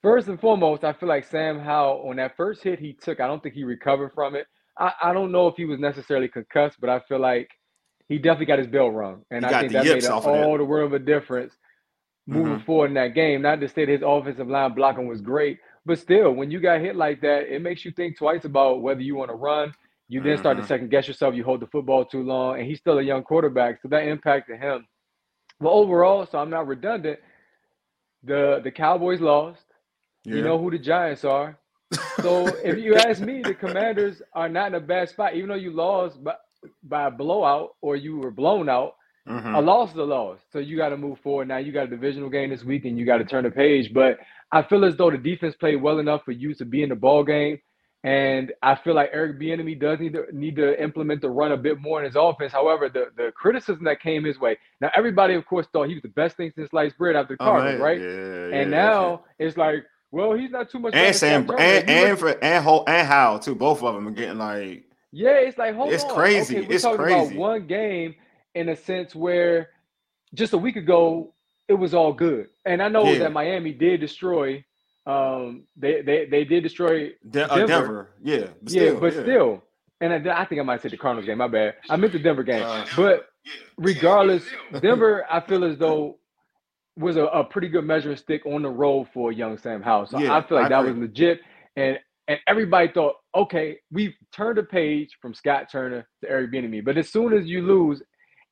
[0.03, 3.27] first and foremost, I feel like Sam Howell on that first hit he took, I
[3.27, 4.47] don't think he recovered from it.
[4.79, 7.51] I, I don't know if he was necessarily concussed, but I feel like
[8.11, 10.93] he definitely got his bell rung, and I think that made all the world of
[10.93, 11.55] a difference
[12.27, 12.65] moving mm-hmm.
[12.65, 13.41] forward in that game.
[13.41, 16.81] Not to say that his offensive line blocking was great, but still, when you got
[16.81, 19.73] hit like that, it makes you think twice about whether you want to run.
[20.09, 20.69] You then start to mm-hmm.
[20.69, 21.37] second guess yourself.
[21.37, 24.59] You hold the football too long, and he's still a young quarterback, so that impacted
[24.59, 24.89] him.
[25.61, 27.21] But overall, so I'm not redundant.
[28.25, 29.63] The the Cowboys lost.
[30.25, 30.35] Yeah.
[30.35, 31.57] You know who the Giants are.
[32.21, 35.55] So if you ask me, the Commanders are not in a bad spot, even though
[35.55, 36.35] you lost by,
[36.83, 38.95] by a blowout or you were blown out.
[39.29, 39.55] Mm-hmm.
[39.55, 40.39] A loss is a loss.
[40.53, 41.49] So you got to move forward.
[41.49, 43.93] Now you got a divisional game this week and you got to turn the page.
[43.93, 44.19] But
[44.51, 46.97] I feel as though the defense played well enough for you to be in the
[46.97, 47.61] ball game.
[48.03, 51.57] And I feel like Eric Bieniemy does need to need to implement the run a
[51.57, 52.51] bit more in his offense.
[52.51, 54.57] However, the, the criticism that came his way.
[54.81, 57.43] Now, everybody, of course, thought he was the best thing since sliced bread after the
[57.43, 58.01] oh, Cardinals, oh, right?
[58.01, 60.95] Yeah, and yeah, now it's like, well, he's not too much.
[60.95, 63.55] And Sam and and, for, and Ho, and Howell too.
[63.55, 64.90] Both of them are getting like.
[65.13, 66.15] Yeah, it's like hold it's on.
[66.15, 66.59] crazy.
[66.59, 67.27] Okay, we're it's talking crazy.
[67.27, 68.15] About one game
[68.55, 69.71] in a sense where
[70.35, 71.35] just a week ago
[71.69, 73.21] it was all good, and I know yeah.
[73.21, 74.65] that Miami did destroy
[75.07, 77.67] um, they they they did destroy De- uh, Denver.
[77.67, 78.11] Denver.
[78.23, 79.23] Yeah, but yeah, but yeah.
[79.23, 79.65] still,
[80.01, 81.39] and I, I, think I might say the Cardinals game.
[81.39, 81.75] My bad.
[81.89, 82.63] I meant the Denver game.
[82.63, 83.29] Uh, but
[83.77, 84.45] regardless,
[84.81, 86.19] Denver, I feel as though
[86.97, 90.07] was a, a, pretty good measuring stick on the road for young Sam Howell.
[90.07, 90.93] So I feel like I that agree.
[90.93, 91.41] was legit,
[91.77, 96.85] and and everybody thought, okay, we've turned a page from Scott Turner to Eric Bieniemy.
[96.85, 98.03] But as soon as you lose,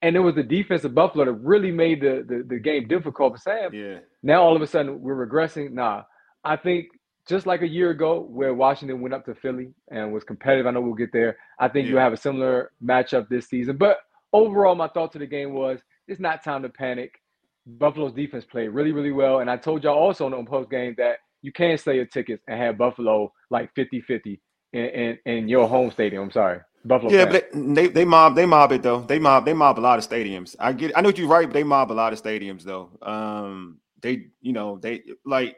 [0.03, 3.35] and it was the defense of Buffalo that really made the, the, the game difficult
[3.35, 3.75] for Sam.
[3.75, 3.99] Yeah.
[4.23, 5.73] Now all of a sudden we're regressing.
[5.73, 6.03] Nah,
[6.45, 6.87] I think
[7.29, 10.67] just like a year ago, where Washington went up to Philly and was competitive.
[10.67, 11.37] I know we'll get there.
[11.59, 11.93] I think yeah.
[11.93, 13.77] you have a similar matchup this season.
[13.77, 13.99] But
[14.33, 17.21] overall, my thought to the game was it's not time to panic.
[17.67, 19.41] Buffalo's defense played really, really well.
[19.41, 22.43] And I told y'all also on the post game that you can't sell your tickets
[22.49, 24.41] and have Buffalo like 50 50
[24.73, 26.25] in, in, in, your home stadium.
[26.25, 26.61] I'm sorry.
[26.85, 27.13] Buffalo.
[27.13, 29.01] Yeah, but they, they mob they mob it though.
[29.01, 30.55] They mob they mob a lot of stadiums.
[30.59, 32.91] I get I know you're right, but they mob a lot of stadiums though.
[33.03, 35.57] Um they you know they like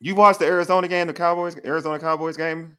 [0.00, 2.76] you watched the Arizona game, the Cowboys, Arizona Cowboys game.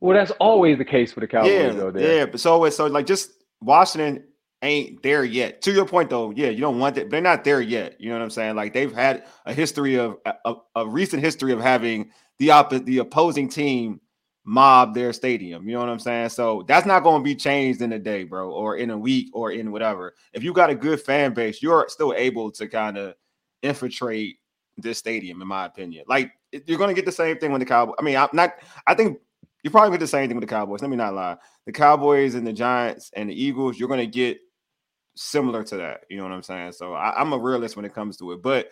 [0.00, 1.52] Well, that's always the case for the Cowboys.
[1.52, 2.18] Yeah, though, there.
[2.18, 2.26] yeah.
[2.26, 4.24] But so it's so like just Washington
[4.62, 5.62] ain't there yet.
[5.62, 7.10] To your point, though, yeah, you don't want it.
[7.10, 8.00] They're not there yet.
[8.00, 8.56] You know what I'm saying?
[8.56, 12.98] Like they've had a history of a, a recent history of having the op- the
[12.98, 14.00] opposing team
[14.46, 15.68] mob their stadium.
[15.68, 16.30] You know what I'm saying?
[16.30, 19.28] So that's not going to be changed in a day, bro, or in a week,
[19.34, 20.14] or in whatever.
[20.32, 23.14] If you got a good fan base, you're still able to kind of
[23.62, 24.38] infiltrate
[24.78, 26.04] this stadium, in my opinion.
[26.08, 27.96] Like you're going to get the same thing with the Cowboys.
[27.98, 28.54] I mean, I'm not.
[28.86, 29.18] I think
[29.62, 30.80] you're probably get the same thing with the Cowboys.
[30.80, 31.36] Let me not lie.
[31.66, 34.38] The Cowboys and the Giants and the Eagles, you're going to get
[35.16, 36.02] similar to that.
[36.08, 36.72] You know what I'm saying?
[36.72, 38.42] So I, am a realist when it comes to it.
[38.42, 38.70] But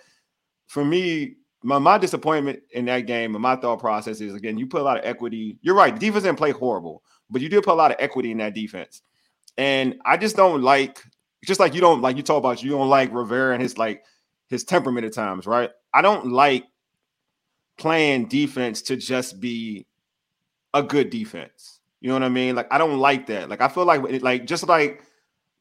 [0.68, 1.34] for me,
[1.64, 4.85] my, my disappointment in that game and my thought process is again, you put a
[4.85, 5.57] lot of equity.
[5.62, 5.98] You're right.
[5.98, 9.00] Defense didn't play horrible, but you did put a lot of equity in that defense.
[9.57, 11.03] And I just don't like,
[11.44, 14.05] just like you don't like you talk about, you don't like Rivera and his like
[14.48, 15.70] his temperament at times, right?
[15.92, 16.66] I don't like
[17.79, 19.87] playing defense to just be
[20.74, 21.81] a good defense.
[22.00, 22.55] You know what I mean?
[22.55, 23.48] Like I don't like that.
[23.48, 25.03] Like I feel like like just like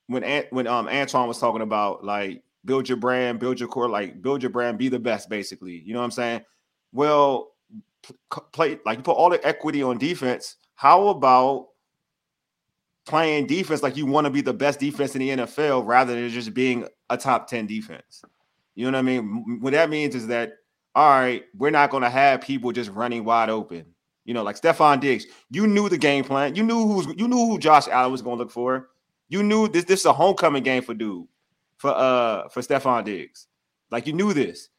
[0.07, 4.21] when when um Antoine was talking about like build your brand, build your core, like
[4.21, 5.81] build your brand, be the best, basically.
[5.85, 6.41] You know what I'm saying?
[6.91, 7.51] Well,
[8.51, 10.57] play like you put all the equity on defense.
[10.75, 11.67] How about
[13.05, 16.29] playing defense like you want to be the best defense in the NFL rather than
[16.29, 18.23] just being a top 10 defense?
[18.75, 19.59] You know what I mean?
[19.61, 20.53] What that means is that
[20.95, 23.85] all right, we're not going to have people just running wide open.
[24.25, 26.55] You know, like Stefon Diggs, you knew the game plan.
[26.55, 28.89] You knew who's you knew who Josh Allen was going to look for.
[29.27, 31.27] You knew this this is a homecoming game for dude,
[31.83, 33.47] for uh for Stefon Diggs.
[33.91, 34.69] Like you knew this.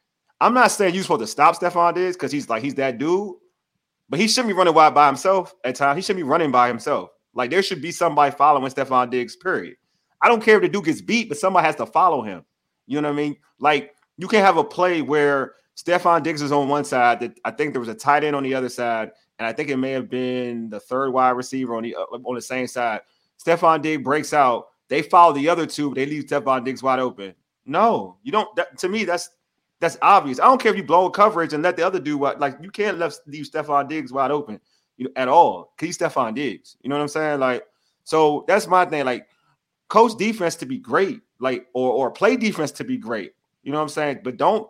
[0.41, 3.35] I'm not saying you're supposed to stop Stefon Diggs because he's like he's that dude,
[4.09, 5.97] but he shouldn't be running wide by himself at times.
[5.97, 7.11] He shouldn't be running by himself.
[7.35, 9.75] Like there should be somebody following Stefon Diggs, period.
[10.19, 12.43] I don't care if the dude gets beat, but somebody has to follow him.
[12.87, 13.37] You know what I mean?
[13.59, 17.51] Like you can't have a play where Stefon Diggs is on one side, that I
[17.51, 19.91] think there was a tight end on the other side, and I think it may
[19.91, 23.01] have been the third wide receiver on the uh, on the same side.
[23.37, 24.69] Stefon Diggs breaks out.
[24.87, 27.33] They follow the other two, but they leave Stefon Diggs wide open.
[27.65, 28.53] No, you don't.
[28.55, 29.29] That, to me, that's
[29.79, 30.39] that's obvious.
[30.39, 32.39] I don't care if you blow coverage and let the other do what.
[32.39, 34.59] Like you can't let leave Stefon Diggs wide open,
[34.97, 35.73] you know, at all.
[35.79, 36.77] He's Stefon Diggs.
[36.81, 37.39] You know what I'm saying?
[37.39, 37.63] Like,
[38.03, 39.05] so that's my thing.
[39.05, 39.27] Like,
[39.87, 43.33] coach defense to be great, like, or or play defense to be great.
[43.63, 44.19] You know what I'm saying?
[44.23, 44.69] But don't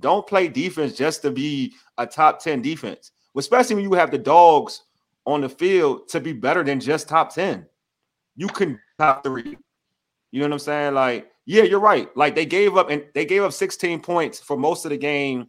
[0.00, 4.18] don't play defense just to be a top 10 defense especially when you have the
[4.18, 4.82] dogs
[5.26, 7.66] on the field to be better than just top 10.
[8.36, 9.56] You can top three.
[10.30, 10.94] You know what I'm saying?
[10.94, 12.14] Like, yeah, you're right.
[12.16, 15.48] Like they gave up and they gave up 16 points for most of the game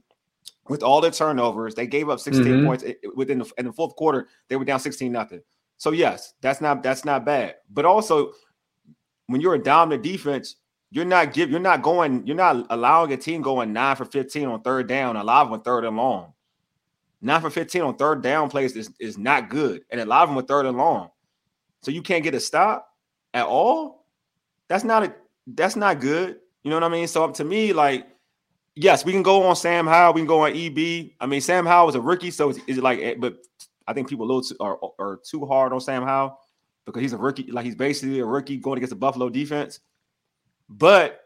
[0.69, 1.75] with all the turnovers.
[1.75, 2.65] They gave up 16 mm-hmm.
[2.65, 2.83] points
[3.15, 4.27] within the in the fourth quarter.
[4.47, 5.41] They were down 16 nothing.
[5.77, 7.55] So yes, that's not that's not bad.
[7.69, 8.31] But also,
[9.27, 10.55] when you're a dominant defense,
[10.91, 14.47] you're not give you're not going you're not allowing a team going nine for 15
[14.47, 16.33] on third down, a lot of them third and long.
[17.21, 19.81] Nine for 15 on third down plays is, is not good.
[19.89, 21.09] And a lot of them are third and long.
[21.87, 22.93] So you can't get a stop
[23.33, 24.03] at all.
[24.67, 25.15] That's not a
[25.47, 26.35] that's not good.
[26.61, 27.07] You know what I mean?
[27.07, 28.05] So up to me, like,
[28.75, 31.11] yes, we can go on Sam Howell, we can go on EB.
[31.21, 33.37] I mean, Sam Howell was a rookie, so is it like, eh, but
[33.87, 36.37] I think people a little too, are, are too hard on Sam Howell
[36.85, 39.79] because he's a rookie, like he's basically a rookie going against the Buffalo defense.
[40.67, 41.21] But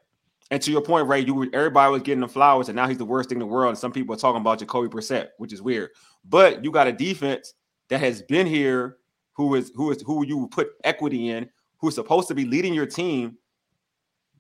[0.51, 3.05] and to your point, Ray, you everybody was getting the flowers, and now he's the
[3.05, 3.69] worst thing in the world.
[3.69, 5.89] And some people are talking about Jacoby Brissett, which is weird.
[6.23, 7.55] But you got a defense
[7.89, 8.97] that has been here,
[9.41, 11.49] who is who is who you put equity in,
[11.79, 13.37] who's supposed to be leading your team.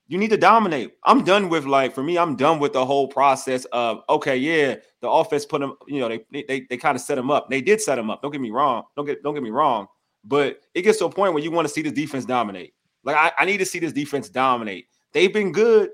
[0.07, 0.93] You need to dominate.
[1.05, 4.75] I'm done with like for me, I'm done with the whole process of okay, yeah,
[4.99, 7.49] the offense put them, you know, they they they kind of set them up.
[7.49, 8.21] They did set them up.
[8.21, 8.83] Don't get me wrong.
[8.95, 9.87] Don't get don't get me wrong.
[10.23, 12.73] But it gets to a point where you want to see the defense dominate.
[13.03, 14.85] Like I, I need to see this defense dominate.
[15.13, 15.89] They've been good,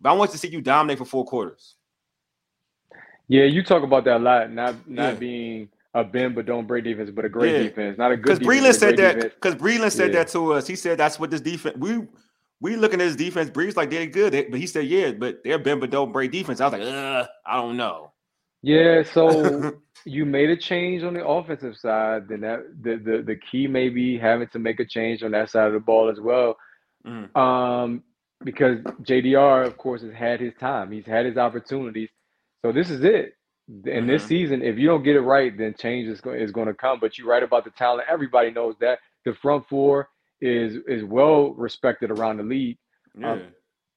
[0.00, 1.74] but I want to see you dominate for four quarters.
[3.28, 4.50] Yeah, you talk about that a lot.
[4.50, 5.18] Not not yeah.
[5.18, 7.62] being a bend but don't break defense, but a great yeah.
[7.64, 8.38] defense, not a good.
[8.38, 8.46] Defense.
[8.46, 9.20] Because Breland said that.
[9.20, 10.20] Because Breland said yeah.
[10.20, 10.66] that to us.
[10.66, 11.76] He said that's what this defense.
[11.76, 12.06] We
[12.60, 13.50] we looking at his defense.
[13.50, 16.60] Bree's like they're good, but he said yeah, but they're bend but don't break defense.
[16.60, 18.12] I was like, I don't know.
[18.62, 22.28] Yeah, so you made a change on the offensive side.
[22.28, 25.50] Then that the, the the key may be having to make a change on that
[25.50, 26.56] side of the ball as well.
[27.06, 27.36] Mm.
[27.36, 28.02] Um,
[28.44, 30.92] because JDR, of course, has had his time.
[30.92, 32.08] He's had his opportunities.
[32.64, 33.34] So this is it.
[33.68, 34.06] In mm-hmm.
[34.08, 36.74] this season, if you don't get it right, then change is, go- is going to
[36.74, 36.98] come.
[37.00, 38.08] But you're right about the talent.
[38.10, 38.98] Everybody knows that.
[39.24, 40.08] The front four
[40.40, 42.78] is is well respected around the league.
[43.16, 43.32] Yeah.
[43.32, 43.42] Um,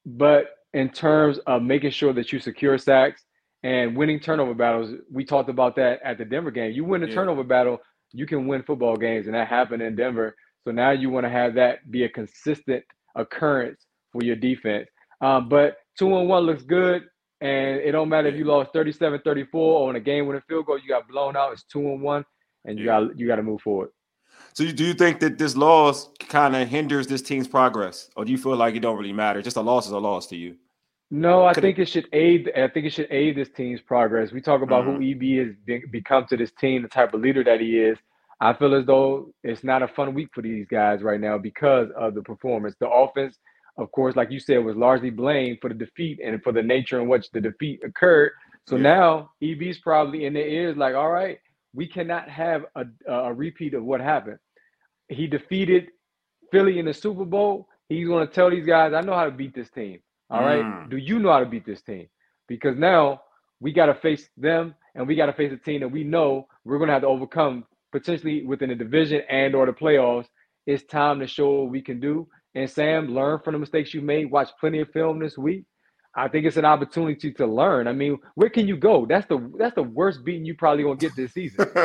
[0.05, 3.23] but in terms of making sure that you secure sacks
[3.63, 6.71] and winning turnover battles, we talked about that at the Denver game.
[6.73, 7.15] You win a Yeah.
[7.15, 7.79] turnover battle,
[8.11, 10.35] you can win football games, and that happened in Denver.
[10.63, 12.83] So now you want to have that be a consistent
[13.15, 14.87] occurrence for your defense.
[15.21, 17.03] Um, but two and one looks good,
[17.45, 20.65] and it don't matter if you lost 37-34 or in a game with a field
[20.65, 21.53] goal, you got blown out.
[21.53, 22.25] It's two and one,
[22.65, 23.89] and you got you got to move forward.
[24.53, 28.25] So you, do you think that this loss kind of hinders this team's progress, or
[28.25, 29.41] do you feel like it don't really matter?
[29.41, 30.55] Just a loss is a loss to you.
[31.11, 32.51] No, I Could think it should aid.
[32.55, 34.31] I think it should aid this team's progress.
[34.31, 35.23] We talk about who mm-hmm.
[35.23, 37.97] EB has be, become to this team, the type of leader that he is.
[38.41, 41.89] I feel as though it's not a fun week for these guys right now because
[41.95, 42.75] of the performance.
[42.79, 43.37] The offense,
[43.77, 46.99] of course, like you said, was largely blamed for the defeat and for the nature
[47.01, 48.31] in which the defeat occurred.
[48.67, 48.81] So Yeah.
[48.83, 51.39] now EB's probably in their ears, like, all right,
[51.73, 54.37] we cannot have a, a repeat of what happened.
[55.09, 55.89] He defeated
[56.51, 57.67] Philly in the Super Bowl.
[57.89, 59.99] He's going to tell these guys, I know how to beat this team.
[60.29, 60.63] All right.
[60.63, 60.89] Mm.
[60.89, 62.07] Do you know how to beat this team?
[62.47, 63.21] Because now
[63.59, 66.47] we got to face them and we got to face a team that we know
[66.63, 70.27] we're going to have to overcome potentially within the division and or the playoffs.
[70.65, 72.27] It's time to show what we can do.
[72.55, 74.31] And Sam, learn from the mistakes you made.
[74.31, 75.65] Watch plenty of film this week.
[76.17, 77.87] I think it's an opportunity to learn.
[77.89, 79.05] I mean, where can you go?
[79.05, 81.65] That's the that's the worst beating you probably gonna get this season.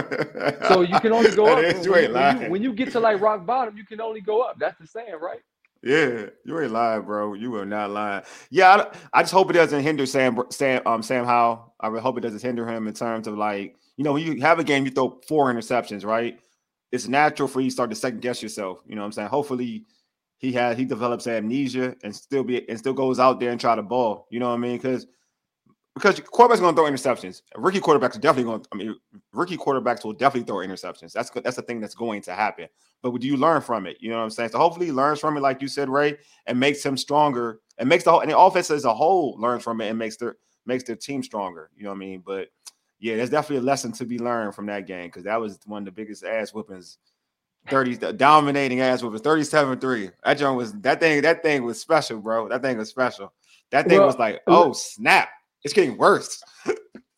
[0.68, 1.58] So you can only go up.
[1.64, 2.50] is- you when, ain't when you, lying.
[2.50, 4.56] when you get to like rock bottom, you can only go up.
[4.60, 5.40] That's the saying, right?
[5.82, 7.34] Yeah, you ain't lying, bro.
[7.34, 8.22] You are not lying.
[8.50, 11.74] Yeah, I, I just hope it doesn't hinder Sam Sam um Sam Howell.
[11.80, 14.60] I hope it doesn't hinder him in terms of like you know when you have
[14.60, 16.38] a game you throw four interceptions, right?
[16.92, 18.80] It's natural for you to start to second guess yourself.
[18.86, 19.28] You know what I'm saying?
[19.28, 19.86] Hopefully
[20.40, 23.76] he has he develops amnesia and still be and still goes out there and try
[23.76, 24.26] to ball.
[24.30, 24.78] You know what I mean?
[24.78, 25.06] Because
[25.94, 27.42] because quarterbacks going to throw interceptions.
[27.56, 28.64] Rookie quarterbacks are definitely going.
[28.72, 28.96] I mean,
[29.34, 31.12] rookie quarterbacks will definitely throw interceptions.
[31.12, 32.68] That's that's the thing that's going to happen.
[33.02, 33.98] But do you learn from it?
[34.00, 34.50] You know what I'm saying?
[34.50, 36.16] So hopefully he learns from it, like you said, Ray,
[36.46, 39.62] and makes him stronger, and makes the whole and the offense as a whole learns
[39.62, 41.70] from it and makes their makes their team stronger.
[41.76, 42.22] You know what I mean?
[42.24, 42.48] But
[42.98, 45.82] yeah, there's definitely a lesson to be learned from that game because that was one
[45.82, 46.98] of the biggest ass whoopings.
[47.68, 50.12] 30 dominating ass whoopings, 37-3.
[50.24, 52.48] That joint was that thing, that thing was special, bro.
[52.48, 53.32] That thing was special.
[53.70, 55.28] That thing Well, was like, oh snap,
[55.62, 56.42] it's getting worse.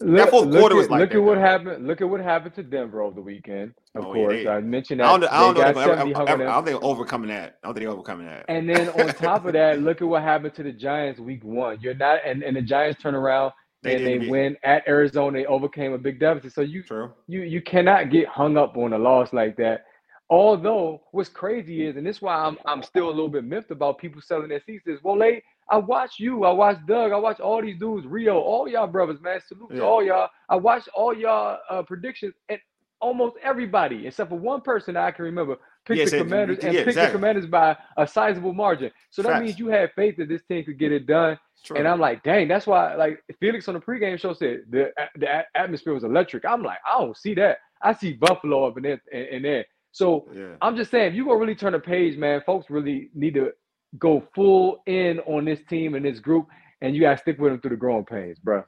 [0.05, 1.41] Look, fourth look quarter at, was like look that, at what though.
[1.43, 1.87] happened.
[1.87, 3.73] Look at what happened to Denver over the weekend.
[3.95, 5.61] Of Oh, yeah, course, they- I mentioned I that don't, I don't know.
[5.73, 6.47] gonna- 70 I, hung I, on I them.
[6.53, 7.59] don't think overcoming that.
[7.63, 8.45] I don't think they're overcoming that.
[8.49, 11.79] And then on top of that, look at what happened to the Giants week one.
[11.81, 13.53] You're not, and, and the Giants turn around
[13.85, 15.39] They and they beat- win at Arizona.
[15.39, 16.53] They overcame a big deficit.
[16.53, 17.13] So you True.
[17.29, 19.85] you you cannot get hung up on a loss like that.
[20.31, 23.71] Although what's crazy is, and this is why I'm I'm still a little bit miffed
[23.71, 24.87] about people selling their seats.
[24.87, 28.39] Is well, they I watch you, I watch Doug, I watch all these dudes, Rio,
[28.39, 29.41] all y'all brothers, man.
[29.47, 29.79] Salute Yeah.
[29.81, 30.29] to all y'all.
[30.49, 32.59] I watch all y'all uh, predictions, and
[33.01, 35.57] almost everybody, except for one person that I can remember,
[35.87, 37.13] picked Yeah, the Commanders and yeah, picked exactly.
[37.13, 38.91] the Commanders by a sizable margin.
[39.11, 39.45] So that Facts.
[39.45, 41.39] means you had faith that this team could get it done.
[41.65, 41.77] True.
[41.79, 42.95] And I'm like, dang, that's why.
[42.95, 46.45] Like Felix on the pregame show said, the the atmosphere was electric.
[46.45, 47.59] I'm like, I don't see that.
[47.83, 49.01] I see Buffalo up in there.
[49.13, 49.65] In there.
[49.93, 50.57] So yeah.
[50.61, 53.53] I'm just saying, if you gonna really turn the page, man, folks really need to
[53.99, 56.49] go full in on this team and this group,
[56.81, 58.65] and you gotta stick with them through the growing pains, bro.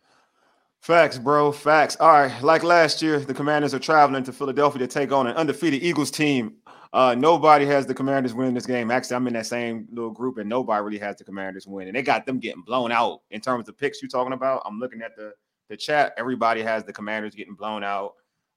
[0.81, 1.51] Facts, bro.
[1.51, 1.97] Facts.
[1.99, 2.43] All right.
[2.43, 6.11] Like last year, the Commanders are traveling to Philadelphia to take on an undefeated Eagles
[6.11, 6.57] team.
[6.93, 8.91] Uh, nobody has the Commanders winning this game.
[8.91, 11.89] Actually, I'm in that same little group, and nobody really has the Commanders win.
[11.89, 14.61] And they got them getting blown out in terms of picks you're talking about.
[14.67, 15.33] I'm looking at the
[15.71, 16.13] the chat.
[16.19, 18.13] Everybody has the Commanders getting blown out.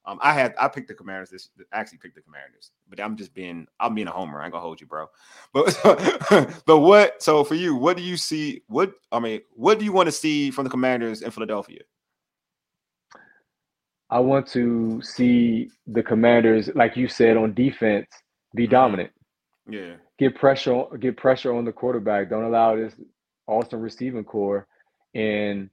[0.08, 1.28] Um, I had I picked the Commanders.
[1.28, 4.40] This actually picked the Commanders, but I'm just being I'm being a homer.
[4.40, 5.06] I ain't gonna hold you, bro.
[5.52, 7.22] But but what?
[7.22, 8.62] So for you, what do you see?
[8.68, 11.82] What I mean, what do you want to see from the Commanders in Philadelphia?
[14.08, 18.06] I want to see the Commanders, like you said, on defense,
[18.54, 18.70] be Mhm.
[18.70, 19.10] dominant.
[19.68, 19.96] Yeah.
[20.18, 22.30] Get pressure, get pressure on the quarterback.
[22.30, 22.94] Don't allow this
[23.46, 24.66] awesome receiving core
[25.12, 25.68] in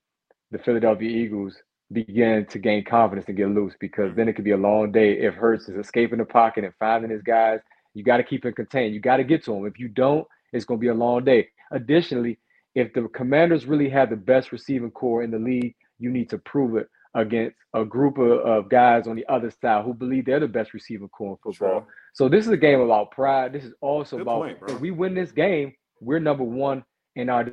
[0.51, 1.55] the Philadelphia Eagles
[1.91, 5.13] begin to gain confidence and get loose because then it could be a long day
[5.13, 7.59] if Hurts is escaping the pocket and finding his guys.
[7.93, 8.93] You got to keep him contained.
[8.93, 9.65] You got to get to him.
[9.65, 11.47] If you don't, it's going to be a long day.
[11.71, 12.39] Additionally,
[12.73, 16.37] if the Commanders really have the best receiving core in the league, you need to
[16.39, 20.41] prove it against a group of, of guys on the other side who believe they're
[20.41, 21.81] the best receiving core in football.
[21.81, 21.89] True.
[22.13, 23.53] So this is a game about pride.
[23.53, 26.83] This is also Good about point, if we win this game, we're number one
[27.15, 27.47] in our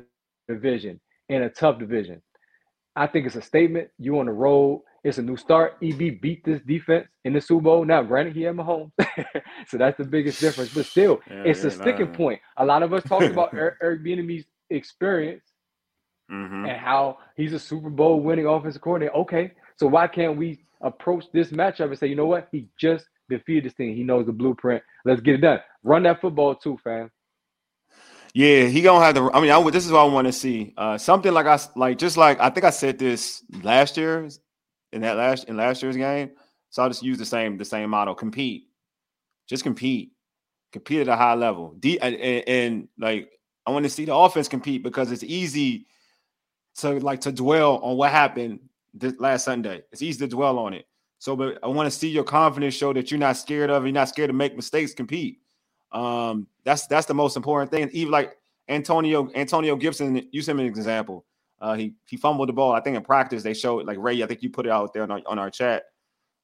[0.49, 2.21] division in a tough division.
[2.95, 3.89] I think it's a statement.
[3.99, 4.83] You on the road.
[5.03, 5.75] It's a new start.
[5.83, 7.85] EB beat this defense in the Super Bowl.
[7.85, 8.91] Now, granted, he had Mahomes,
[9.67, 10.73] so that's the biggest difference.
[10.73, 12.17] But still, Yeah, it's yeah, a sticking nah.
[12.17, 12.41] point.
[12.57, 15.43] A lot of us talk about Eric, Eric Bieniemy's experience
[16.31, 16.65] Mm-hmm.
[16.65, 19.15] and how he's a Super Bowl winning offensive coordinator.
[19.17, 23.05] Okay, so why can't we approach this matchup and say, you know what, he just
[23.29, 23.95] defeated this thing.
[23.95, 24.83] He knows the blueprint.
[25.05, 25.59] Let's get it done.
[25.83, 27.11] Run that football too, fam.
[28.33, 29.31] Yeah, he gonna have to.
[29.31, 30.73] I mean, I, this is what I want to see.
[30.75, 34.27] Uh, something like I like, just like I think I said this last year
[34.91, 36.31] in that last in last year's game.
[36.71, 38.15] So I'll just use the same the same model.
[38.15, 38.69] Compete,
[39.47, 40.13] just compete,
[40.71, 41.75] compete at a high level.
[41.79, 43.29] D and, and, and like
[43.67, 45.85] I want to see the offense compete because it's easy
[46.77, 48.61] to like to dwell on what happened
[48.95, 49.83] this last Sunday.
[49.91, 50.87] It's easy to dwell on it.
[51.19, 53.83] So, but I want to see your confidence show that you're not scared of.
[53.83, 54.95] You're not scared to make mistakes.
[54.95, 55.37] Compete.
[55.93, 57.89] Um, that's that's the most important thing.
[57.93, 58.37] Even like
[58.69, 61.25] Antonio Antonio Gibson, use him as an example.
[61.61, 62.73] Uh, he he fumbled the ball.
[62.73, 64.21] I think in practice they showed like Ray.
[64.23, 65.83] I think you put it out there on our, on our chat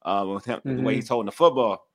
[0.04, 0.78] uh, with him mm-hmm.
[0.78, 1.00] the way mm-hmm.
[1.00, 1.86] he's holding the football.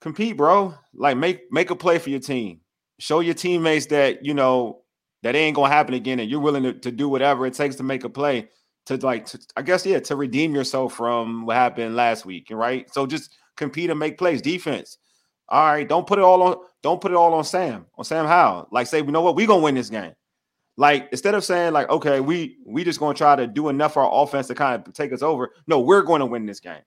[0.00, 0.74] Compete, bro.
[0.94, 2.60] Like make make a play for your team.
[2.98, 4.82] Show your teammates that you know
[5.22, 7.82] that ain't gonna happen again, and you're willing to, to do whatever it takes to
[7.82, 8.48] make a play
[8.86, 12.92] to like to, I guess yeah to redeem yourself from what happened last week, right?
[12.92, 14.42] So just compete and make plays.
[14.42, 14.98] Defense.
[15.52, 16.56] All right, don't put it all on.
[16.82, 17.84] Don't put it all on Sam.
[17.96, 18.68] On Sam Howell.
[18.72, 19.36] Like say, you know what?
[19.36, 20.14] we're gonna win this game.
[20.78, 24.02] Like instead of saying like, okay, we we just gonna try to do enough for
[24.02, 25.50] our offense to kind of take us over.
[25.66, 26.80] No, we're going to win this game.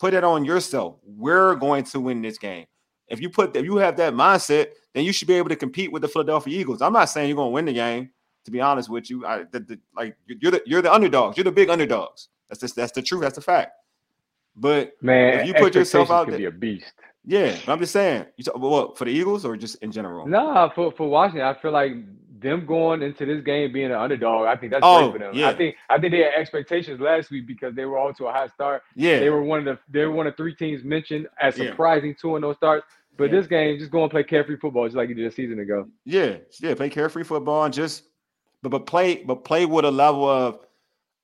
[0.00, 0.96] Put it on yourself.
[1.04, 2.66] We're going to win this game.
[3.06, 5.92] If you put if you have that mindset, then you should be able to compete
[5.92, 6.82] with the Philadelphia Eagles.
[6.82, 8.10] I'm not saying you're gonna win the game.
[8.46, 11.36] To be honest with you, I the, the, like you're the you're the underdogs.
[11.36, 12.28] You're the big underdogs.
[12.48, 13.22] That's just that's the truth.
[13.22, 13.70] That's the fact.
[14.56, 16.92] But man, if you put yourself out there, be a beast.
[17.26, 18.26] Yeah, I'm just saying.
[18.36, 20.26] You talk, what for the Eagles or just in general?
[20.26, 21.92] Nah, for for Washington, I feel like
[22.44, 24.46] them going into this game being an underdog.
[24.46, 25.34] I think that's oh, great for them.
[25.34, 25.48] Yeah.
[25.48, 28.32] I think I think they had expectations last week because they were all to a
[28.32, 28.82] high start.
[28.94, 32.10] Yeah, they were one of the they were one of three teams mentioned as surprising
[32.10, 32.16] yeah.
[32.20, 32.86] two in those starts.
[33.16, 33.40] But yeah.
[33.40, 35.88] this game, just go and play carefree football, just like you did a season ago.
[36.04, 38.04] Yeah, yeah, play carefree football and just,
[38.62, 40.58] but but play but play with a level of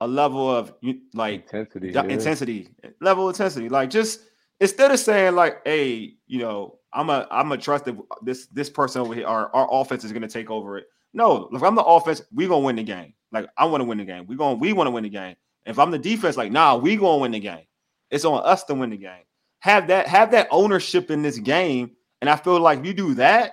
[0.00, 0.72] a level of
[1.14, 2.04] like intensity, yeah.
[2.04, 2.68] intensity,
[3.00, 3.68] level of intensity.
[3.68, 4.20] Like just
[4.60, 9.00] instead of saying like, hey, you know, I'm a I'm a trusted this this person
[9.02, 10.86] over here, our, our offense is gonna take over it.
[11.12, 13.14] No, if I'm the offense, we gonna win the game.
[13.32, 14.26] Like I want to win the game.
[14.26, 15.36] We going we want to win the game.
[15.66, 17.64] If I'm the defense, like nah, we gonna win the game.
[18.10, 19.24] It's on us to win the game.
[19.60, 23.14] Have that have that ownership in this game, and I feel like if you do
[23.14, 23.52] that,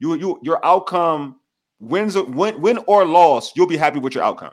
[0.00, 1.36] you you your outcome
[1.78, 4.52] wins win win or loss, you'll be happy with your outcome.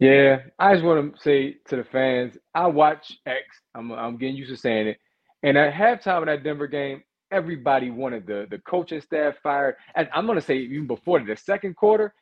[0.00, 3.42] Yeah, I just want to say to the fans, I watch X.
[3.74, 4.98] I'm I'm getting used to saying it.
[5.42, 9.76] And at halftime of that Denver game, everybody wanted the the coaching staff fired.
[9.94, 12.14] And I'm gonna say even before the second quarter,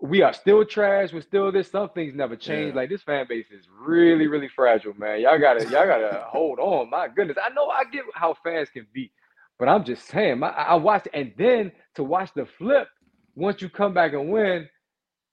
[0.00, 1.12] we are still trash.
[1.12, 1.70] We're still this.
[1.70, 2.70] Some things never change.
[2.70, 2.76] Yeah.
[2.76, 5.20] Like this fan base is really, really fragile, man.
[5.20, 6.90] Y'all gotta, y'all gotta hold on.
[6.90, 9.12] My goodness, I know I get how fans can be,
[9.58, 10.38] but I'm just saying.
[10.38, 12.88] My, I watched, and then to watch the flip.
[13.36, 14.68] Once you come back and win,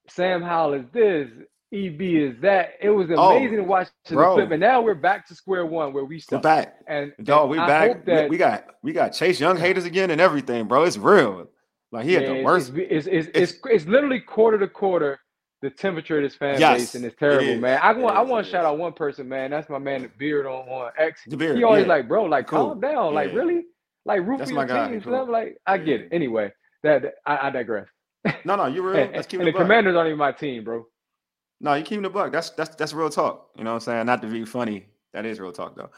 [0.10, 1.30] Sam Howell is this,
[1.74, 2.74] EB is that.
[2.82, 4.36] It was oh, amazing oh, to watch the bro.
[4.36, 7.57] flip, and now we're back to square one where we We're back, and, dog, we
[7.57, 8.05] back.
[8.05, 10.84] That, we got we got Chase Young haters again and everything, bro.
[10.84, 11.47] It's real.
[11.91, 12.74] Like he had the worst.
[12.76, 15.20] It's it's, it's, it's, it's literally quarter to quarter
[15.61, 17.80] the temperature of this fan yes, base, and it's terrible, man.
[17.82, 19.51] I want I want to shout out one person, man.
[19.51, 21.22] That's my man, the beard on, on X.
[21.28, 21.89] The beard, he always yeah.
[21.89, 22.70] like, bro, like cool.
[22.70, 23.20] calm down, yeah.
[23.20, 23.65] like really,
[24.05, 25.01] like root for your team.
[25.01, 25.32] Cool.
[25.32, 26.09] Like I get it.
[26.11, 26.53] Anyway,
[26.84, 27.88] that, that I, I, digress.
[28.45, 29.09] No, no, you're real.
[29.13, 29.47] Let's keep it.
[29.47, 29.57] and the.
[29.57, 30.86] Commanders aren't even my team, bro.
[31.60, 32.32] No, you keep the buck.
[32.32, 33.49] That's that's that's real talk.
[33.58, 34.05] You know what I'm saying?
[34.05, 34.86] Not to be funny.
[35.14, 35.89] That is real talk though.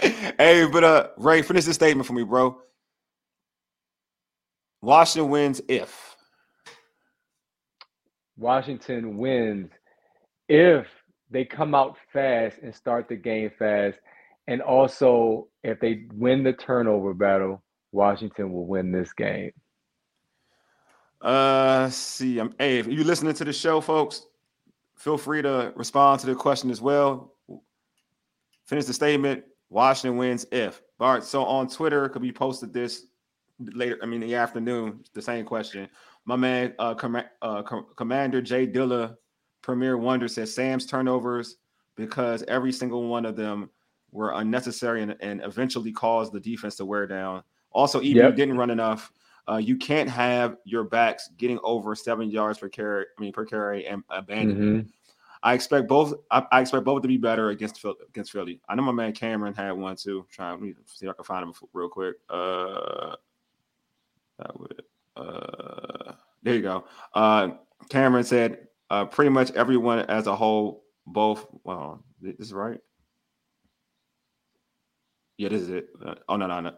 [0.38, 2.58] hey, but uh Ray, finish this statement for me, bro.
[4.82, 6.16] Washington wins if
[8.36, 9.70] Washington wins
[10.48, 10.86] if
[11.30, 13.98] they come out fast and start the game fast.
[14.48, 19.52] And also, if they win the turnover battle, Washington will win this game.
[21.20, 24.26] Uh, see, I'm, hey, if you listening to the show, folks,
[24.96, 27.34] feel free to respond to the question as well.
[28.66, 29.44] Finish the statement.
[29.70, 30.82] Washington wins if.
[31.00, 33.06] All right, so on Twitter, could be posted this
[33.58, 33.98] later.
[34.02, 35.88] I mean, the afternoon, the same question.
[36.24, 39.16] My man, uh, Com- uh, Com- Commander Jay Dilla,
[39.62, 41.56] Premier Wonder says Sam's turnovers
[41.96, 43.70] because every single one of them
[44.12, 47.42] were unnecessary and, and eventually caused the defense to wear down.
[47.72, 48.36] Also, EB yep.
[48.36, 49.12] didn't run enough.
[49.48, 53.06] Uh, you can't have your backs getting over seven yards per carry.
[53.16, 54.82] I mean, per carry and abandoning.
[54.82, 54.88] Mm-hmm.
[55.42, 56.14] I expect both.
[56.30, 58.60] I, I, expect both to be better against against Philly.
[58.68, 60.26] I know my man Cameron had one too.
[60.30, 62.16] Trying to see if I can find him real quick.
[62.28, 63.14] Uh,
[64.38, 64.82] that would.
[65.16, 66.84] Uh, there you go.
[67.14, 67.50] Uh,
[67.88, 71.46] Cameron said uh, pretty much everyone as a whole, both.
[71.64, 72.80] Well, this is right.
[75.36, 75.88] Yeah, this is it.
[76.04, 76.74] Uh, oh no, no, no,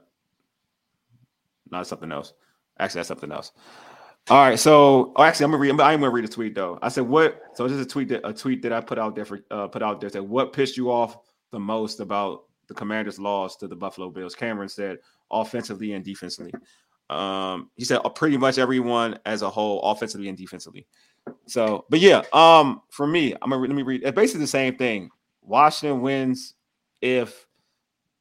[1.71, 2.35] not something else.
[2.81, 3.53] Actually, that's something else.
[4.29, 5.71] All right, so oh, actually, I'm gonna read.
[5.81, 6.79] I'm gonna read a tweet though.
[6.83, 9.15] I said, "What?" So this is a tweet that a tweet that I put out
[9.15, 10.11] there for uh, put out there.
[10.11, 11.17] Said, "What pissed you off
[11.53, 14.37] the most about the Commanders' loss to the Buffalo Bills.
[14.37, 14.99] Cameron said
[15.31, 16.53] offensively and defensively.
[17.11, 20.87] Um, he said uh, pretty much everyone as a whole, offensively and defensively.
[21.47, 24.03] So, but yeah, um, for me, I'm gonna let me read.
[24.05, 25.11] It's basically the same thing.
[25.43, 26.55] Washington wins
[27.03, 27.47] if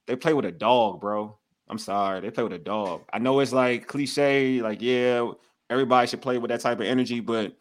[0.07, 1.37] they play with a dog, bro.
[1.69, 3.03] I'm sorry, they play with a dog.
[3.13, 5.29] I know it's like cliche, like yeah,
[5.69, 7.55] everybody should play with that type of energy, but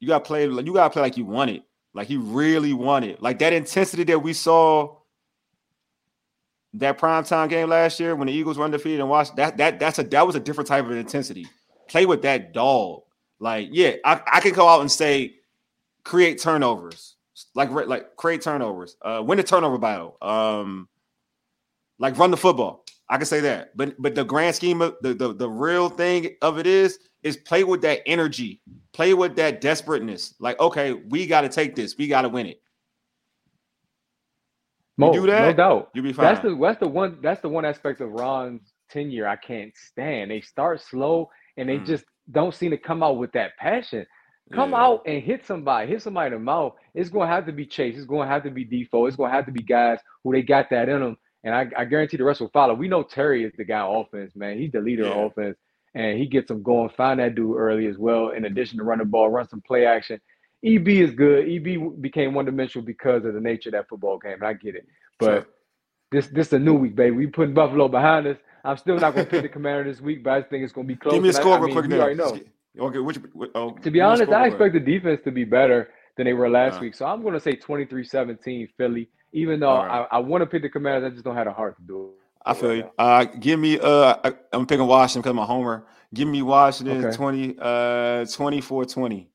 [0.00, 0.44] you gotta play.
[0.44, 1.62] You gotta play like you want it,
[1.94, 4.96] like he really want it, like that intensity that we saw
[6.74, 9.98] that primetime game last year when the Eagles were undefeated and watched that that that's
[9.98, 11.46] a that was a different type of intensity.
[11.88, 13.02] Play with that dog.
[13.38, 15.36] Like, yeah, I, I can go out and say
[16.02, 17.16] create turnovers.
[17.54, 18.96] Like like create turnovers.
[19.00, 20.16] Uh win the turnover battle.
[20.20, 20.88] Um
[21.98, 22.84] like run the football.
[23.08, 23.76] I can say that.
[23.76, 27.36] But but the grand scheme of the, the the real thing of it is is
[27.36, 28.60] play with that energy.
[28.92, 30.34] Play with that desperateness.
[30.38, 31.96] Like, okay, we got to take this.
[31.98, 32.60] We got to win it.
[34.96, 35.90] Mo, do that, no doubt.
[35.94, 36.26] You'll be fine.
[36.26, 40.30] That's the that's the one that's the one aspect of Ron's tenure I can't stand.
[40.30, 41.86] They start slow and they mm.
[41.86, 44.06] just don't seem to come out with that passion.
[44.52, 44.82] Come yeah.
[44.82, 46.74] out and hit somebody, hit somebody in the mouth.
[46.94, 47.96] It's going to have to be Chase.
[47.96, 49.06] It's going to have to be Defoe.
[49.06, 51.16] It's going to have to be guys who they got that in them.
[51.44, 52.74] And I, I guarantee the rest will follow.
[52.74, 54.58] We know Terry is the guy on offense, man.
[54.58, 55.26] He's the leader yeah.
[55.26, 55.58] offense,
[55.94, 56.88] and he gets them going.
[56.96, 58.30] Find that dude early as well.
[58.30, 60.20] In addition to run the ball, run some play action.
[60.64, 61.46] EB is good.
[61.46, 64.32] EB became one dimensional because of the nature of that football game.
[64.34, 64.86] And I get it.
[65.18, 65.46] But sure.
[66.10, 67.14] this this is a new week, baby.
[67.14, 68.38] We putting Buffalo behind us.
[68.64, 70.88] I'm still not going to pick the Commander this week, but I think it's going
[70.88, 71.12] to be close.
[71.12, 72.00] Give me a score I, real I mean, quick.
[72.00, 72.40] already know.
[72.76, 73.18] Okay, which,
[73.54, 76.78] oh, to be honest, I expect the defense to be better than they were last
[76.78, 76.94] uh, week.
[76.94, 79.08] So I'm going to say 23-17 Philly.
[79.34, 80.06] Even though right.
[80.10, 82.04] I, I want to pick the Commanders, I just don't have the heart to do
[82.06, 82.10] it.
[82.46, 82.90] I feel you.
[82.98, 83.78] Uh, give me.
[83.78, 85.86] Uh, I, am picking Washington because I'm a homer.
[86.14, 87.16] Give me Washington okay.
[87.16, 87.64] 20, uh,
[88.24, 89.26] 24-20.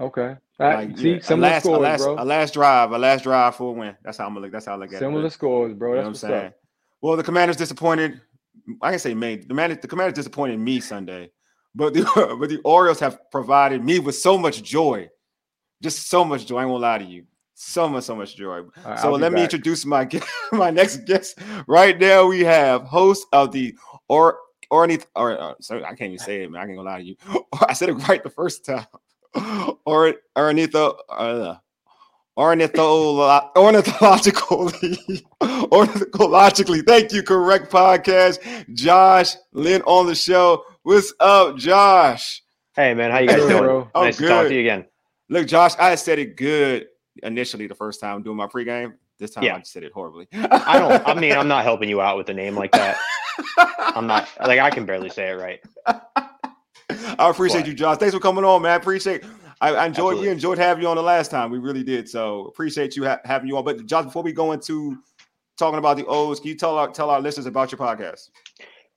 [0.00, 0.36] Okay.
[0.58, 2.14] Like, See, yeah, similar last, scores, a last, bro.
[2.14, 3.96] A last drive, a last drive for a win.
[4.02, 4.52] That's how I'm gonna look.
[4.52, 5.30] That's how I look at similar it.
[5.30, 5.94] Similar scores, bro.
[5.94, 6.46] That's you know what I'm saying.
[6.48, 6.54] Up.
[7.00, 8.20] Well, the Commanders disappointed.
[8.80, 9.36] I can say me.
[9.36, 11.30] The man, the Commanders disappointed me Sunday,
[11.74, 12.02] but the
[12.38, 15.08] but the Orioles have provided me with so much joy,
[15.82, 16.58] just so much joy.
[16.58, 17.24] I won't lie to you,
[17.62, 18.62] so much, so much joy.
[18.84, 19.32] Right, so let back.
[19.32, 20.08] me introduce my
[20.52, 21.38] my next guest.
[21.66, 23.74] Right now, we have host of the
[24.08, 24.38] or
[24.70, 26.62] ornith or uh, sorry, I can't even say it, man.
[26.62, 27.16] I can't gonna lie to you.
[27.68, 28.86] I said it right the first time.
[29.86, 31.56] or ornitho uh,
[32.36, 38.38] ornitholo- ornithologically ornithologically thank you correct podcast
[38.74, 42.42] josh linn on the show what's up josh
[42.76, 43.90] hey man how you guys doing bro?
[43.94, 44.28] Oh, nice good.
[44.28, 44.84] to talk to you again
[45.30, 46.88] look josh i said it good
[47.22, 49.56] initially the first time doing my pregame this time yeah.
[49.56, 52.34] i said it horribly i don't i mean i'm not helping you out with a
[52.34, 52.96] name like that
[53.78, 55.60] i'm not like i can barely say it right
[57.18, 57.98] I appreciate but, you, Josh.
[57.98, 58.78] Thanks for coming on, man.
[58.78, 59.24] Appreciate.
[59.60, 60.26] I, I enjoyed absolutely.
[60.26, 61.50] we enjoyed having you on the last time.
[61.50, 62.08] We really did.
[62.08, 63.64] So appreciate you ha- having you on.
[63.64, 64.98] But Josh, before we go into
[65.56, 68.30] talking about the O's, can you tell our tell our listeners about your podcast?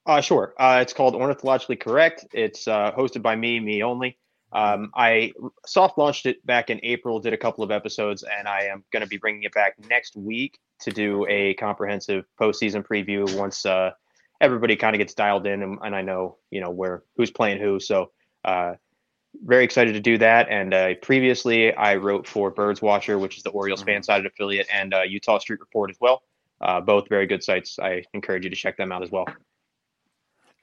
[0.05, 0.53] Uh, sure.
[0.57, 2.26] Uh, it's called Ornithologically Correct.
[2.34, 4.18] It's uh, hosted by me, me only.
[4.52, 5.34] Um, I
[5.66, 9.02] soft launched it back in April, did a couple of episodes, and I am going
[9.02, 13.91] to be bringing it back next week to do a comprehensive postseason preview once uh,
[14.41, 17.60] everybody kind of gets dialed in and, and, I know you know where who's playing
[17.60, 17.80] who.
[17.80, 18.12] So
[18.43, 18.74] uh,
[19.43, 20.48] very excited to do that.
[20.50, 23.89] And uh, previously, I wrote for Birds Watcher, which is the Orioles mm-hmm.
[23.89, 26.24] fan sided affiliate, and uh, Eutaw Street Report as well.
[26.62, 27.78] Uh, both very good sites.
[27.80, 29.26] I encourage you to check them out as well.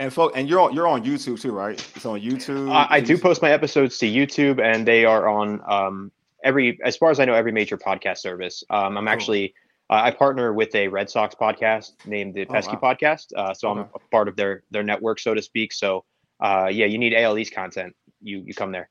[0.02, 1.74] And folks, and you're on you're on YouTube too, right?
[1.94, 2.72] It's on YouTube.
[2.72, 6.10] I do post my episodes to YouTube, and they are on um,
[6.42, 8.64] every, as far as I know, every major podcast service.
[8.68, 9.54] Um, I'm actually
[9.90, 12.92] uh, I partner with a Red Sox podcast named the oh, Pesky wow.
[12.92, 13.80] Podcast, uh, so okay.
[13.80, 15.72] I'm a part of their their network, so to speak.
[15.72, 16.04] So
[16.40, 17.94] uh, yeah, you need ALE's content.
[18.20, 18.90] You you come there.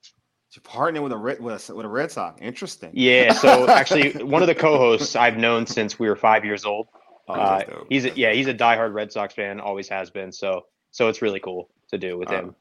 [0.55, 2.39] You're partnering with a red with a, with a Red Sox.
[2.39, 2.91] Interesting.
[2.93, 3.33] Yeah.
[3.33, 6.87] So actually, one of the co-hosts I've known since we were five years old.
[7.27, 9.59] Oh, uh, he's a, yeah, he's a diehard Red Sox fan.
[9.59, 10.31] Always has been.
[10.31, 12.55] So so it's really cool to do with him.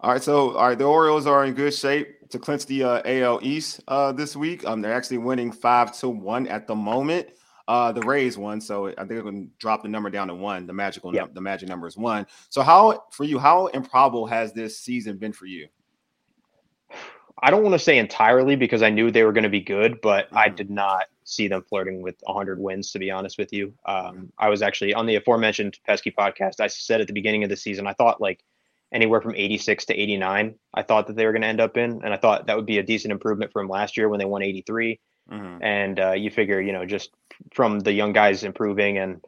[0.00, 3.02] All right, so all right, the Orioles are in good shape to clinch the uh,
[3.04, 4.66] AL East uh, this week.
[4.66, 7.28] Um, they're actually winning five to one at the moment.
[7.68, 10.34] Uh, the Rays won, so I think they're going to drop the number down to
[10.34, 10.66] one.
[10.66, 11.34] The magical, yep.
[11.34, 12.26] the magic number is one.
[12.48, 13.38] So, how for you?
[13.38, 15.66] How improbable has this season been for you?
[17.42, 20.00] I don't want to say entirely because I knew they were going to be good,
[20.00, 20.38] but mm-hmm.
[20.38, 22.92] I did not see them flirting with 100 wins.
[22.92, 26.60] To be honest with you, um, I was actually on the aforementioned Pesky podcast.
[26.60, 28.42] I said at the beginning of the season, I thought like
[28.92, 30.54] anywhere from 86 to 89.
[30.72, 32.66] I thought that they were going to end up in, and I thought that would
[32.66, 35.00] be a decent improvement from last year when they won 83.
[35.30, 35.62] Mm-hmm.
[35.62, 37.10] And uh, you figure, you know, just
[37.52, 39.24] from the young guys improving and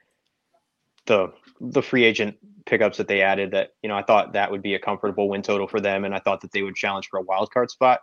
[1.06, 2.36] the the free agent
[2.66, 5.42] pickups that they added, that you know, I thought that would be a comfortable win
[5.42, 8.00] total for them, and I thought that they would challenge for a wild card spot.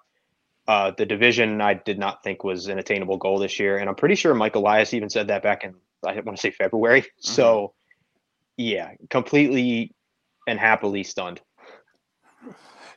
[0.67, 3.95] Uh, the division I did not think was an attainable goal this year, and I'm
[3.95, 7.01] pretty sure Mike Elias even said that back in I want to say February.
[7.01, 7.09] Mm-hmm.
[7.19, 7.73] So,
[8.57, 9.93] yeah, completely
[10.47, 11.41] and happily stunned.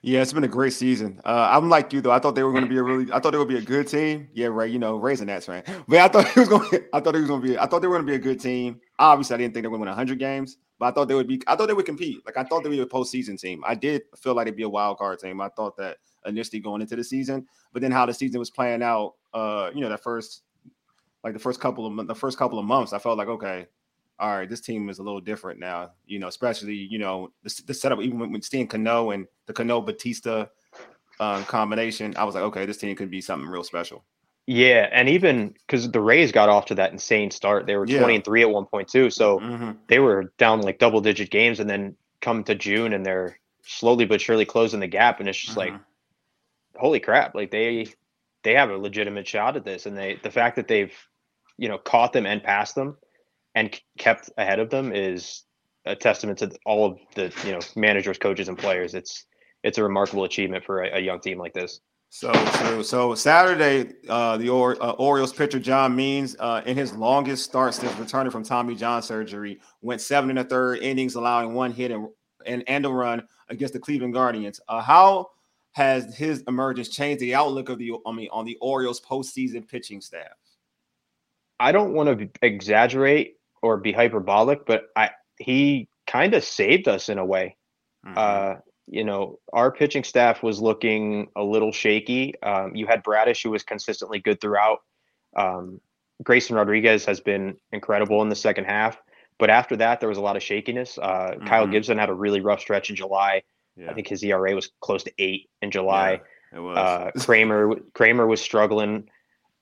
[0.00, 1.20] Yeah, it's been a great season.
[1.24, 2.12] Uh, I'm like you though.
[2.12, 3.12] I thought they were going to be a really.
[3.12, 4.28] I thought they would be a good team.
[4.32, 4.70] Yeah, right.
[4.70, 5.68] You know, raising that right.
[5.88, 6.68] But I thought it was going.
[6.92, 7.58] I thought it was going to be.
[7.58, 8.80] I thought they were going to be a good team.
[9.00, 11.14] Obviously, I didn't think they were going to win 100 games, but I thought they
[11.14, 11.42] would be.
[11.48, 12.24] I thought they would compete.
[12.24, 13.64] Like I thought they would be a postseason team.
[13.66, 15.40] I did feel like they'd be a wild card team.
[15.40, 15.96] I thought that
[16.28, 19.14] initially going into the season, but then how the season was playing out.
[19.34, 20.42] Uh, you know, that first,
[21.24, 23.66] like the first couple of the first couple of months, I felt like okay,
[24.18, 25.92] all right, this team is a little different now.
[26.06, 29.52] You know, especially you know the, the setup even when, when seeing Cano and the
[29.52, 30.50] Cano Bautista
[31.20, 34.04] um, combination, I was like, okay, this team could be something real special.
[34.46, 37.98] Yeah, and even because the Rays got off to that insane start, they were yeah.
[37.98, 39.10] twenty and three at one point too.
[39.10, 39.72] So mm-hmm.
[39.88, 44.06] they were down like double digit games, and then come to June, and they're slowly
[44.06, 45.74] but surely closing the gap, and it's just mm-hmm.
[45.74, 45.82] like,
[46.78, 47.34] holy crap!
[47.34, 47.88] Like they
[48.44, 50.94] they have a legitimate shot at this, and they the fact that they've
[51.56, 52.96] you know caught them and passed them
[53.54, 55.44] and kept ahead of them is
[55.84, 58.94] a testament to all of the you know managers, coaches, and players.
[58.94, 59.26] It's
[59.64, 61.80] it's a remarkable achievement for a, a young team like this.
[62.10, 62.82] So true.
[62.82, 67.74] So Saturday, uh, the or, uh, Orioles pitcher John Means, uh, in his longest start
[67.74, 71.90] since returning from Tommy John surgery, went seven and a third innings, allowing one hit
[71.90, 72.08] and
[72.46, 74.60] and, and a run against the Cleveland Guardians.
[74.68, 75.30] Uh, how
[75.78, 80.00] has his emergence changed the outlook of the I mean on the Orioles postseason pitching
[80.00, 80.36] staff?
[81.60, 87.08] I don't want to exaggerate or be hyperbolic, but I he kind of saved us
[87.08, 87.56] in a way.
[88.04, 88.18] Mm-hmm.
[88.18, 88.54] Uh,
[88.88, 92.34] you know, our pitching staff was looking a little shaky.
[92.42, 94.78] Um, you had Bradish, who was consistently good throughout.
[95.36, 95.80] Um,
[96.24, 99.00] Grayson Rodriguez has been incredible in the second half,
[99.38, 100.98] but after that, there was a lot of shakiness.
[100.98, 101.46] Uh, mm-hmm.
[101.46, 103.42] Kyle Gibson had a really rough stretch in July.
[103.78, 103.90] Yeah.
[103.90, 106.20] I think his ERA was close to eight in July.
[106.52, 106.76] Yeah, it was.
[106.76, 109.08] Uh, Kremer Kremer was struggling.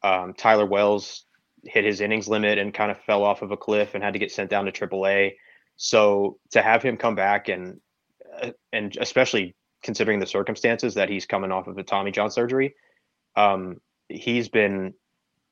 [0.02, 1.24] Um, Tyler Wells
[1.64, 4.18] hit his innings limit and kind of fell off of a cliff and had to
[4.18, 5.34] get sent down to AAA.
[5.76, 7.80] So to have him come back and
[8.40, 12.74] uh, and especially considering the circumstances that he's coming off of a Tommy John surgery,
[13.36, 14.94] um, he's been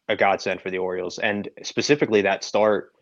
[0.09, 1.19] a godsend for the Orioles.
[1.19, 2.94] And specifically that start,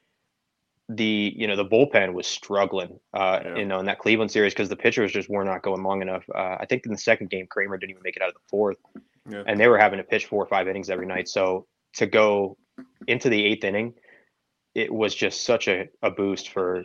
[0.89, 3.57] the you know the bullpen was struggling, uh, yeah.
[3.57, 6.24] you know, in that Cleveland series because the pitchers just were not going long enough.
[6.35, 8.41] Uh, I think in the second game, Kremer didn't even make it out of the
[8.49, 8.78] fourth,
[9.28, 9.43] yeah.
[9.47, 11.28] and they were having to pitch four or five innings every night.
[11.28, 12.57] So to go
[13.07, 13.95] into the eighth inning,
[14.74, 16.85] it was just such a, a boost for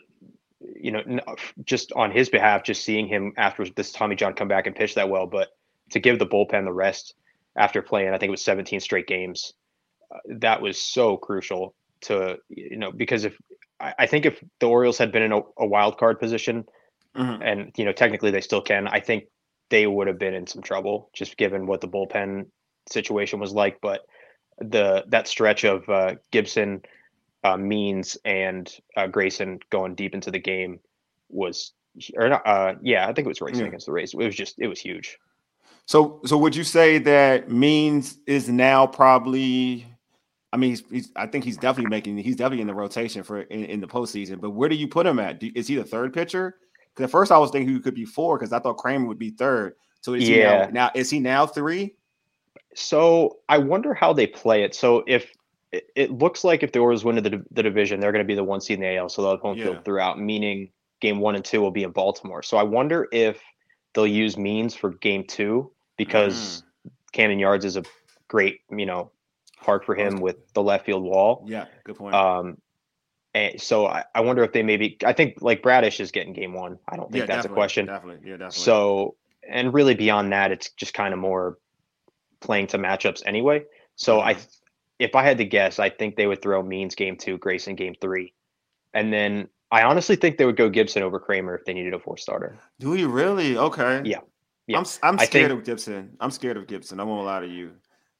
[0.59, 1.19] you know
[1.63, 4.95] just on his behalf just seeing him after this tommy john come back and pitch
[4.95, 5.49] that well but
[5.91, 7.13] to give the bullpen the rest
[7.55, 9.53] after playing i think it was 17 straight games
[10.13, 13.37] uh, that was so crucial to you know because if
[13.79, 16.65] i, I think if the orioles had been in a, a wild card position
[17.15, 17.41] mm-hmm.
[17.41, 19.25] and you know technically they still can i think
[19.69, 22.45] they would have been in some trouble just given what the bullpen
[22.89, 24.01] situation was like but
[24.59, 26.81] the that stretch of uh, Gibson,
[27.43, 30.79] uh, Means, and uh, Grayson going deep into the game
[31.29, 31.73] was,
[32.15, 33.67] or not, uh, yeah, I think it was Grayson yeah.
[33.67, 34.13] against the Rays.
[34.13, 35.17] It was just it was huge.
[35.85, 39.85] So, so would you say that Means is now probably?
[40.53, 43.41] I mean, he's, he's I think he's definitely making he's definitely in the rotation for
[43.41, 44.39] in, in the postseason.
[44.39, 45.39] But where do you put him at?
[45.39, 46.55] Do, is he the third pitcher?
[46.93, 49.19] Because at first I was thinking he could be four because I thought Kremer would
[49.19, 49.75] be third.
[50.01, 50.67] So is yeah.
[50.67, 51.95] he now, now is he now three?
[52.75, 54.73] So I wonder how they play it.
[54.73, 55.31] So if
[55.71, 58.35] it, it looks like if the Orioles win the, the division, they're going to be
[58.35, 59.65] the one seed in the AL, so they'll have home yeah.
[59.65, 60.69] field throughout, meaning
[61.01, 62.41] game one and two will be in Baltimore.
[62.41, 63.41] So I wonder if
[63.93, 66.91] they'll use means for game two because mm.
[67.11, 67.83] Camden Yards is a
[68.27, 69.11] great, you know,
[69.67, 71.43] park for him with the left field wall.
[71.45, 72.15] Yeah, good point.
[72.15, 72.57] Um,
[73.35, 76.53] and so I, I wonder if they maybe I think like Bradish is getting game
[76.53, 76.79] one.
[76.89, 77.85] I don't think yeah, that's a question.
[77.85, 78.59] Definitely, yeah, definitely.
[78.59, 79.15] So
[79.47, 81.57] and really beyond that, it's just kind of more
[82.39, 83.65] playing to matchups anyway.
[83.95, 84.43] So I, mm-hmm.
[84.99, 87.95] if I had to guess, I think they would throw Means game two, Grayson game
[87.99, 88.33] three,
[88.93, 91.99] and then I honestly think they would go Gibson over Kremer if they needed a
[91.99, 92.57] four starter.
[92.79, 93.57] Do you really?
[93.57, 94.01] Okay.
[94.05, 94.19] Yeah.
[94.67, 94.79] Yeah.
[94.79, 96.15] I'm I'm scared think, of Gibson.
[96.19, 96.99] I'm scared of Gibson.
[96.99, 97.71] I won't lie to you.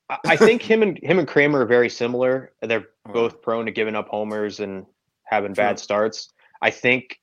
[0.09, 2.53] I think him and him and Kremer are very similar.
[2.61, 4.85] They're both prone to giving up homers and
[5.23, 6.31] having bad starts.
[6.61, 7.19] I think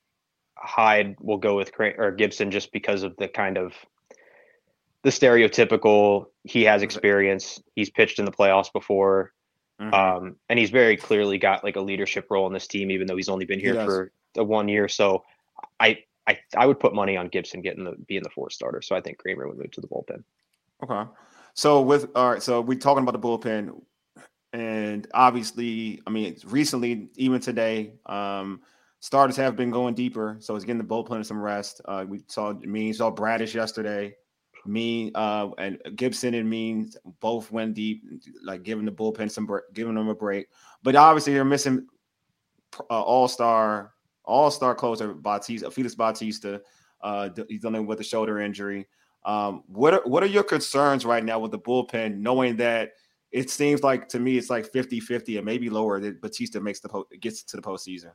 [0.57, 3.73] Hyde will go with Kremer, or Gibson just because of the kind of
[5.03, 9.33] the stereotypical he has experience he's pitched in the playoffs before
[9.81, 9.93] mm-hmm.
[9.93, 13.17] um, and he's very clearly got like a leadership role in this team even though
[13.17, 14.89] he's only been here for the one year.
[14.89, 15.25] So
[15.81, 18.83] I, I i would put money on gibson getting the being the fourth starter.
[18.83, 20.23] So i think Kremer would move to the bullpen.
[20.83, 21.11] Okay
[21.55, 23.81] so with all right so we're talking about the bullpen
[24.53, 28.61] and obviously i mean recently even today um
[29.01, 32.53] starters have been going deeper so it's getting the bullpen some rest uh we saw
[32.53, 34.15] me saw bradish yesterday
[34.67, 38.03] mean uh and Gibson and means both went deep,
[38.43, 40.47] like giving the bullpen some giving them a break.
[40.83, 41.87] But obviously you're missing
[42.91, 43.93] uh, all star
[44.25, 46.63] all star closer Bautista, Felix Bautista.
[47.03, 48.87] Uh, he's dealing with a shoulder injury.
[49.25, 52.93] Um, what are, what are your concerns right now with the bullpen, knowing that
[53.33, 56.81] it seems like to me it's like 50 50 and maybe lower that Bautista makes
[56.81, 58.13] the po- gets to the postseason?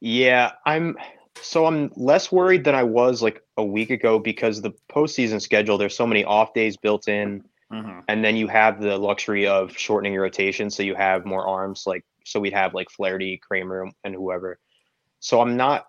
[0.00, 0.96] Yeah, I'm
[1.42, 5.78] so I'm less worried than I was like a week ago because the postseason schedule,
[5.78, 7.44] there's so many off days built in.
[7.72, 8.00] Mm-hmm.
[8.08, 10.70] And then you have the luxury of shortening your rotation.
[10.70, 11.84] So you have more arms.
[11.86, 14.58] Like, so we'd have like Flaherty, Kremer, and whoever.
[15.20, 15.86] So I'm not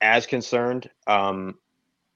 [0.00, 0.88] as concerned.
[1.06, 1.58] Um,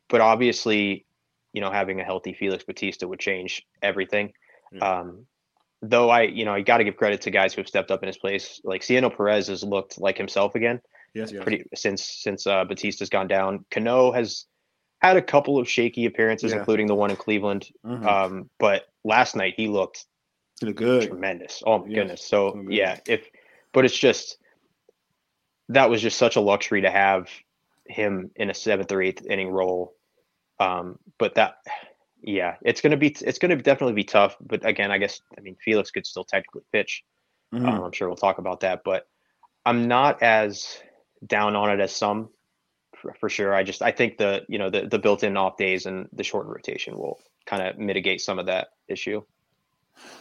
[0.09, 1.07] but obviously,
[1.53, 4.33] you know, having a healthy Felix Bautista would change everything.
[4.81, 5.27] Um,
[5.83, 8.03] though I, you know, I got to give credit to guys who have stepped up
[8.03, 8.61] in his place.
[8.65, 10.81] Like Cionel Perez has looked like himself again.
[11.15, 11.43] Yes, yes.
[11.43, 13.65] Pretty since since uh, Bautista's gone down.
[13.71, 14.47] Cano has
[15.01, 16.59] had a couple of shaky appearances, yeah.
[16.59, 17.69] including the one in Cleveland.
[17.85, 18.07] Mm-hmm.
[18.07, 20.07] Um, but last night he looked,
[20.61, 21.63] he looked good, tremendous.
[21.67, 21.95] Oh my yes.
[21.95, 22.27] goodness!
[22.27, 23.29] So yeah, if
[23.73, 24.39] but it's just
[25.69, 27.29] that was just such a luxury to have
[27.87, 29.95] him in a seventh or eighth inning role.
[30.63, 31.57] Um, but that,
[32.23, 34.37] yeah, it's gonna be it's gonna definitely be tough.
[34.41, 37.05] But again, I guess I mean Felix could still technically pitch.
[37.53, 37.67] Mm-hmm.
[37.67, 39.09] Um, I'm sure we'll talk about that, but
[39.67, 40.79] I'm not as
[41.27, 42.31] down on it as some
[42.97, 43.55] for, for sure.
[43.55, 46.55] I just I think the you know the the built-in off days and the shortened
[46.55, 49.23] rotation will kind of mitigate some of that issue.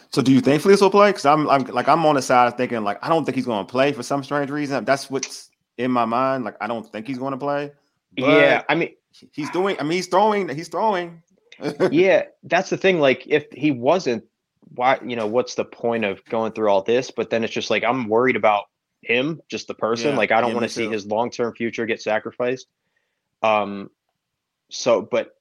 [0.09, 1.09] So do you think Felix will play?
[1.09, 3.45] Because I'm, I'm like I'm on the side of thinking like I don't think he's
[3.45, 4.83] going to play for some strange reason.
[4.83, 6.43] That's what's in my mind.
[6.43, 7.71] Like I don't think he's going to play.
[8.17, 8.89] yeah, I mean
[9.31, 9.77] he's doing.
[9.79, 10.49] I mean he's throwing.
[10.49, 11.21] He's throwing.
[11.91, 12.99] yeah, that's the thing.
[12.99, 14.23] Like if he wasn't,
[14.73, 17.11] why you know what's the point of going through all this?
[17.11, 18.65] But then it's just like I'm worried about
[19.01, 20.11] him, just the person.
[20.11, 22.67] Yeah, like I don't want to see his long term future get sacrificed.
[23.41, 23.89] Um,
[24.69, 25.35] so, but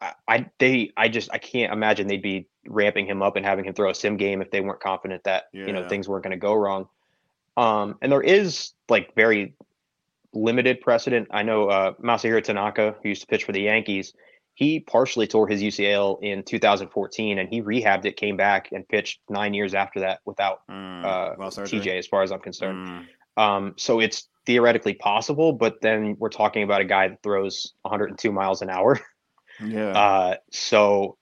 [0.00, 3.64] I, I, they, I just, I can't imagine they'd be ramping him up and having
[3.64, 5.66] him throw a sim game if they weren't confident that yeah.
[5.66, 6.88] you know things weren't going to go wrong.
[7.56, 9.54] Um, and there is like very
[10.34, 11.28] limited precedent.
[11.30, 14.14] I know uh, Masahiro Tanaka, who used to pitch for the Yankees,
[14.54, 19.20] he partially tore his UCL in 2014 and he rehabbed it, came back and pitched
[19.28, 23.06] nine years after that without mm, uh, well, TJ, as far as I'm concerned.
[23.36, 23.42] Mm.
[23.42, 28.30] Um, so it's theoretically possible, but then we're talking about a guy that throws 102
[28.30, 29.00] miles an hour.
[29.62, 29.90] Yeah.
[29.90, 31.16] Uh, so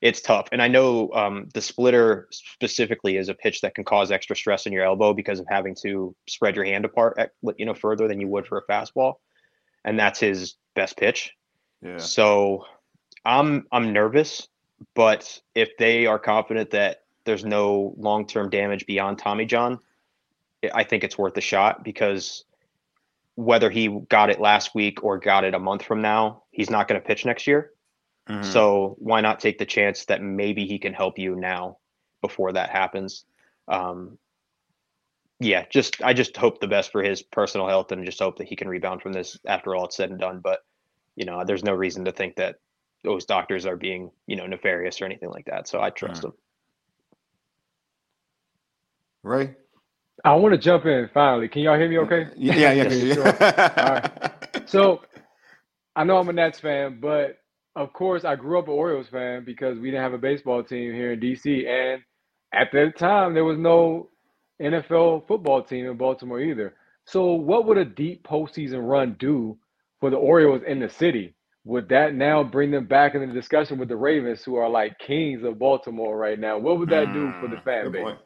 [0.00, 0.48] it's tough.
[0.52, 4.66] And I know um, the splitter specifically is a pitch that can cause extra stress
[4.66, 8.20] in your elbow because of having to spread your hand apart, you know, further than
[8.20, 9.14] you would for a fastball.
[9.84, 11.32] And that's his best pitch.
[11.82, 11.98] Yeah.
[11.98, 12.64] So
[13.24, 14.48] I'm I'm nervous,
[14.94, 19.78] but if they are confident that there's no long-term damage beyond Tommy John,
[20.74, 22.44] I think it's worth a shot because
[23.34, 26.88] whether he got it last week or got it a month from now, he's not
[26.88, 27.72] going to pitch next year.
[28.28, 28.50] Mm-hmm.
[28.50, 31.78] So why not take the chance that maybe he can help you now
[32.22, 33.24] before that happens?
[33.68, 34.18] Um,
[35.38, 38.48] yeah, just I just hope the best for his personal health and just hope that
[38.48, 40.40] he can rebound from this after all it's said and done.
[40.40, 40.60] But
[41.14, 42.56] you know, there's no reason to think that
[43.04, 45.68] those doctors are being, you know, nefarious or anything like that.
[45.68, 46.22] So I trust mm.
[46.22, 46.32] them.
[49.22, 49.54] Right.
[50.24, 51.48] I want to jump in finally.
[51.48, 52.28] Can y'all hear me okay?
[52.36, 52.88] Yeah, yeah, yeah.
[53.14, 53.26] sure.
[53.26, 54.68] All right.
[54.68, 55.02] So
[55.94, 57.38] I know I'm a Nets fan, but
[57.76, 60.92] of course I grew up an Orioles fan because we didn't have a baseball team
[60.92, 61.66] here in DC.
[61.68, 62.02] And
[62.52, 64.08] at that time there was no
[64.60, 66.74] NFL football team in Baltimore either.
[67.04, 69.58] So what would a deep postseason run do
[70.00, 73.78] for the Orioles in the city, would that now bring them back in the discussion
[73.78, 76.58] with the Ravens, who are like kings of Baltimore right now?
[76.58, 78.16] What would that do for the mm, fan base?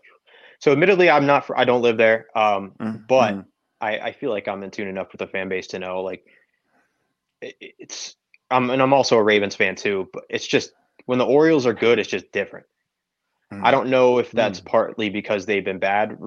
[0.58, 1.48] So, admittedly, I'm not.
[1.56, 3.02] I don't live there, um, mm-hmm.
[3.08, 3.44] but.
[3.82, 6.22] I, I, feel like I'm in tune enough with the fan base to know, like,
[7.40, 8.14] it, it's.
[8.50, 10.72] I'm and I'm also a Ravens fan too, but it's just
[11.06, 12.66] when the Orioles are good, it's just different.
[13.52, 13.64] Mm.
[13.64, 14.66] I don't know if that's mm.
[14.66, 16.18] partly because they've been bad,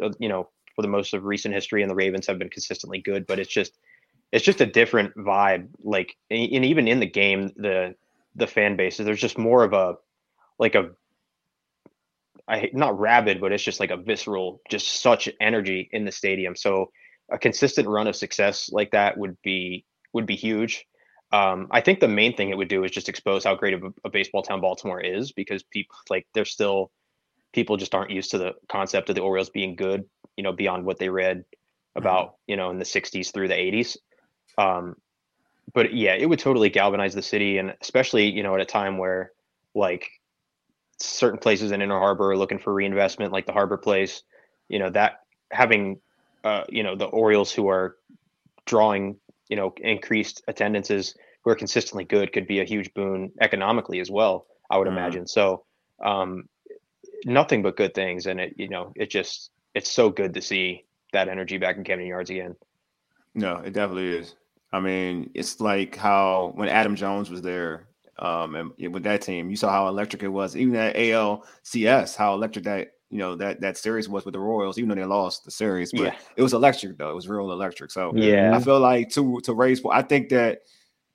[0.00, 3.00] uh, you know, for the most of recent history, and the Ravens have been consistently
[3.00, 3.78] good, but it's just
[4.32, 5.68] it's just a different vibe.
[5.82, 7.94] Like, and even in the game, the
[8.34, 9.96] the fan bases, there's just more of a
[10.58, 10.90] like a
[12.48, 16.56] I not rabid, but it's just like a visceral, just such energy in the stadium.
[16.56, 16.90] So
[17.30, 20.86] a consistent run of success like that would be would be huge.
[21.32, 23.84] Um, I think the main thing it would do is just expose how great of
[23.84, 26.90] a, a baseball town Baltimore is because people like they're still
[27.52, 30.04] people just aren't used to the concept of the Orioles being good,
[30.36, 31.98] you know, beyond what they read mm-hmm.
[31.98, 33.96] about, you know, in the 60s through the 80s.
[34.58, 34.96] Um,
[35.72, 38.98] but yeah, it would totally galvanize the city, and especially you know at a time
[38.98, 39.32] where
[39.74, 40.10] like
[40.98, 44.22] certain places in Inner Harbor are looking for reinvestment, like the Harbor Place.
[44.68, 45.20] You know that
[45.50, 46.00] having
[46.44, 47.96] uh, you know the Orioles who are
[48.66, 49.16] drawing
[49.48, 54.10] you know increased attendances who are consistently good could be a huge boon economically as
[54.10, 54.46] well.
[54.70, 54.92] I would mm.
[54.92, 55.26] imagine.
[55.26, 55.64] So
[56.02, 56.48] um,
[57.24, 60.84] nothing but good things, and it you know it just it's so good to see
[61.12, 62.56] that energy back in Camden Yards again.
[63.34, 64.34] No, it definitely is.
[64.72, 67.88] I mean, it's like how when Adam Jones was there,
[68.18, 70.56] um, and with that team, you saw how electric it was.
[70.56, 74.78] Even at ALCS, how electric that you know that that series was with the Royals,
[74.78, 76.14] even though they lost the series, but yeah.
[76.34, 77.10] it was electric though.
[77.10, 77.90] It was real electric.
[77.90, 79.82] So yeah, I feel like to to raise.
[79.90, 80.62] I think that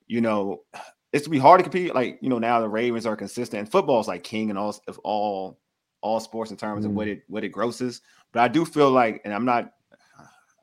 [0.06, 0.62] you know
[1.12, 1.96] it's to be hard to compete.
[1.96, 3.68] Like you know now the Ravens are consistent.
[3.68, 5.58] Football is like king and all of all
[6.00, 6.90] all sports in terms mm.
[6.90, 8.00] of what it what it grosses.
[8.30, 9.72] But I do feel like, and I'm not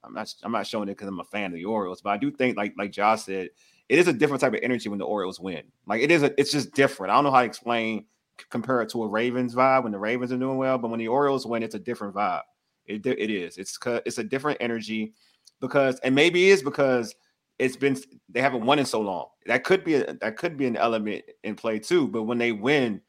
[0.05, 2.17] I'm not I'm not showing it because I'm a fan of the Orioles, but I
[2.17, 3.49] do think like like Josh said,
[3.89, 5.63] it is a different type of energy when the Orioles win.
[5.85, 7.11] Like it is a, it's just different.
[7.11, 8.05] I don't know how to explain
[8.49, 11.07] compare it to a Ravens vibe when the Ravens are doing well, but when the
[11.07, 12.41] Orioles win, it's a different vibe.
[12.85, 13.57] It it is.
[13.57, 15.13] It's it's a different energy
[15.59, 17.15] because and maybe it is because
[17.57, 17.97] it's been
[18.29, 19.27] they haven't won in so long.
[19.45, 22.07] That could be a, that could be an element in play too.
[22.07, 23.01] But when they win,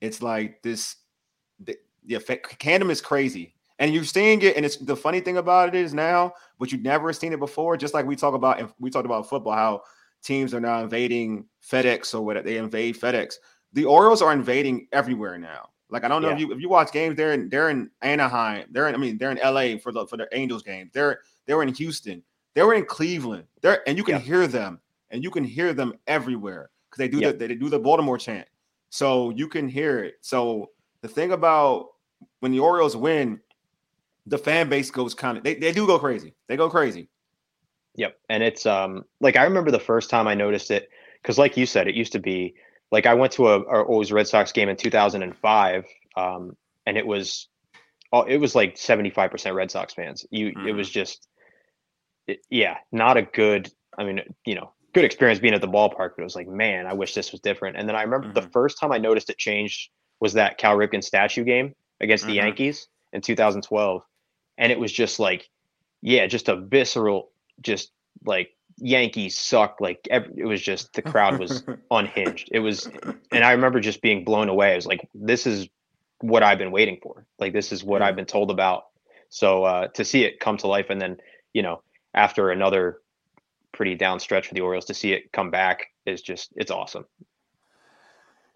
[0.00, 0.96] it's like this.
[1.58, 3.54] The, the effect, Camden is crazy.
[3.78, 6.82] And you're seeing it, and it's the funny thing about it is now, but you've
[6.82, 7.76] never seen it before.
[7.76, 9.82] Just like we talk about, we talked about football, how
[10.22, 13.34] teams are now invading FedEx or what they invade FedEx.
[13.76, 15.68] The Orioles are invading everywhere now.
[15.90, 16.34] Like I don't know yeah.
[16.34, 19.18] if you if you watch games, they're in they're in Anaheim, they're in I mean
[19.18, 20.90] they're in LA for the for the Angels games.
[20.94, 22.22] They're they're in Houston,
[22.54, 23.44] they were in Cleveland.
[23.60, 24.20] They're and you can yeah.
[24.20, 27.32] hear them, and you can hear them everywhere because they do yeah.
[27.32, 28.48] the they do the Baltimore chant.
[28.88, 30.14] So you can hear it.
[30.22, 30.70] So
[31.02, 31.90] the thing about
[32.40, 33.38] when the Orioles win,
[34.26, 36.34] the fan base goes kind of they, they do go crazy.
[36.48, 37.10] They go crazy.
[37.96, 38.18] Yep.
[38.30, 40.88] And it's um like I remember the first time I noticed it
[41.20, 42.54] because like you said, it used to be
[42.92, 45.84] like I went to a, a always Red Sox game in 2005,
[46.16, 46.56] um,
[46.86, 47.48] and it was
[48.12, 50.26] oh, it was like 75% Red Sox fans.
[50.30, 50.68] You mm-hmm.
[50.68, 51.28] it was just
[52.26, 56.10] it, yeah, not a good I mean, you know, good experience being at the ballpark,
[56.16, 57.76] but it was like, man, I wish this was different.
[57.76, 58.34] And then I remember mm-hmm.
[58.34, 62.30] the first time I noticed it changed was that Cal Ripken statue game against mm-hmm.
[62.30, 64.02] the Yankees in 2012
[64.58, 65.48] and it was just like,
[66.02, 67.30] yeah, just a visceral,
[67.60, 67.90] just
[68.24, 69.80] like Yankees suck.
[69.80, 72.48] Like every, it was just the crowd was unhinged.
[72.52, 72.88] It was,
[73.32, 74.72] and I remember just being blown away.
[74.72, 75.68] I was like, this is
[76.20, 77.26] what I've been waiting for.
[77.38, 78.86] Like this is what I've been told about.
[79.28, 81.18] So uh, to see it come to life, and then
[81.52, 81.82] you know
[82.14, 83.00] after another
[83.72, 87.06] pretty down stretch for the Orioles, to see it come back is just it's awesome.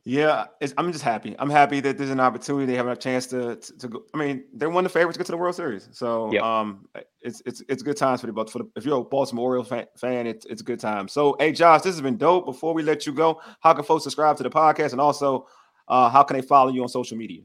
[0.05, 0.47] Yeah,
[0.79, 1.37] I'm just happy.
[1.39, 2.65] I'm happy that there's an opportunity.
[2.65, 4.03] They have a chance to, to, to go.
[4.15, 5.89] I mean, they're one of the favorites to get to the World Series.
[5.93, 6.43] So, yep.
[6.43, 6.87] um,
[7.21, 9.69] it's it's it's good times for the but for the, if you're a Baltimore Orioles
[9.69, 11.07] fan, fan, it's it's a good time.
[11.07, 12.47] So, hey, Josh, this has been dope.
[12.47, 15.47] Before we let you go, how can folks subscribe to the podcast, and also,
[15.89, 17.43] uh, how can they follow you on social media?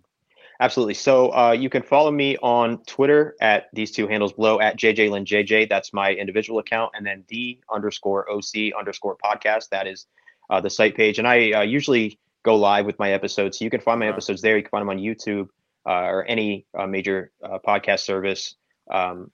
[0.62, 0.94] Absolutely.
[0.94, 5.68] So uh, you can follow me on Twitter at these two handles below at JJ
[5.68, 9.70] That's my individual account, and then D underscore OC underscore podcast.
[9.70, 10.06] That is
[10.50, 13.58] uh, the site page, and I uh, usually go live with my episodes.
[13.58, 14.56] So you can find my episodes there.
[14.56, 15.48] You can find them on YouTube
[15.86, 18.56] uh, or any uh, major uh, podcast service.
[18.90, 19.32] Um,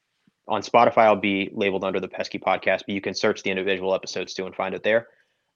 [0.47, 3.93] on Spotify, I'll be labeled under the Pesky Podcast, but you can search the individual
[3.93, 5.07] episodes too and find it there.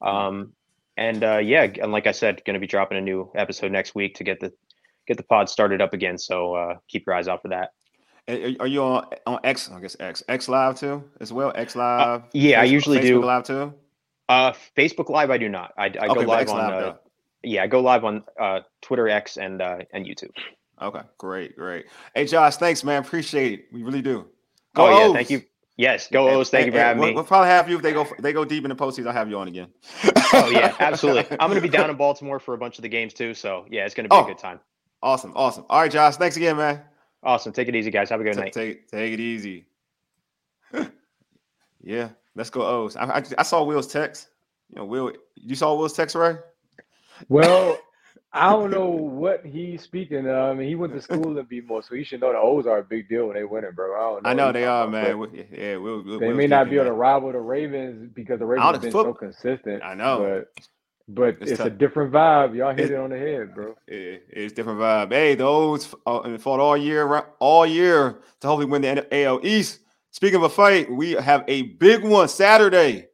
[0.01, 0.53] Um,
[0.97, 3.95] and uh, yeah, and like I said, going to be dropping a new episode next
[3.95, 4.53] week to get the
[5.07, 6.17] get the pod started up again.
[6.17, 7.71] So uh, keep your eyes out for that.
[8.59, 9.69] Are you on on X?
[9.71, 11.51] I guess X X Live too as well.
[11.55, 12.23] X uh, Live.
[12.33, 13.73] yeah, Facebook, I usually Facebook do Live too.
[14.27, 15.73] Uh, Facebook Live, I do not.
[15.77, 16.57] I, I okay, go live on.
[16.57, 16.95] Live,
[17.45, 20.31] yeah, I go live on uh, Twitter, X, and uh, and YouTube.
[20.81, 21.85] Okay, great, great.
[22.13, 23.01] Hey, Josh, thanks, man.
[23.01, 23.65] Appreciate it.
[23.71, 24.27] We really do.
[24.73, 25.41] Go oh, yeah, thank you.
[25.77, 26.49] Yes, go O's.
[26.49, 27.15] Thank you for having we'll, me.
[27.15, 29.07] We'll probably have you if they go they go deep in the postseason.
[29.07, 29.67] I'll have you on again.
[30.33, 31.25] oh yeah, absolutely.
[31.39, 33.33] I'm going to be down in Baltimore for a bunch of the games too.
[33.33, 34.59] So yeah, it's going to be oh, a good time.
[35.03, 35.65] Awesome, awesome.
[35.69, 36.15] All right, Josh.
[36.15, 36.81] Thanks again, man.
[37.23, 37.51] Awesome.
[37.51, 38.09] Take it easy, guys.
[38.09, 38.53] Have a good night.
[38.53, 39.65] Take take it easy.
[41.83, 42.95] yeah, let's go O's.
[42.95, 44.29] I, I, I saw Will's text.
[44.69, 46.37] You know, Will, you saw Will's text, right?
[47.29, 47.79] Well,
[48.33, 50.35] I don't know what he's speaking of.
[50.35, 52.79] I mean, he went to school in BMO, so he should know the O's are
[52.79, 53.95] a big deal when they win it, bro.
[53.95, 54.29] I don't know.
[54.29, 55.47] I know they are, man.
[55.53, 58.45] yeah, we'll, we'll, they we'll may not be able to rival the Ravens because the
[58.45, 59.81] Ravens have been so consistent.
[59.83, 60.67] I know, but
[61.07, 62.55] but it's, it's a different vibe.
[62.55, 63.75] Y'all hit it, it on the head, bro.
[63.87, 65.11] It, it's different vibe.
[65.11, 67.07] Hey, the O's uh, fought all year,
[67.39, 69.79] all year to hopefully win the AL East.
[70.11, 73.07] Speaking of a fight, we have a big one Saturday.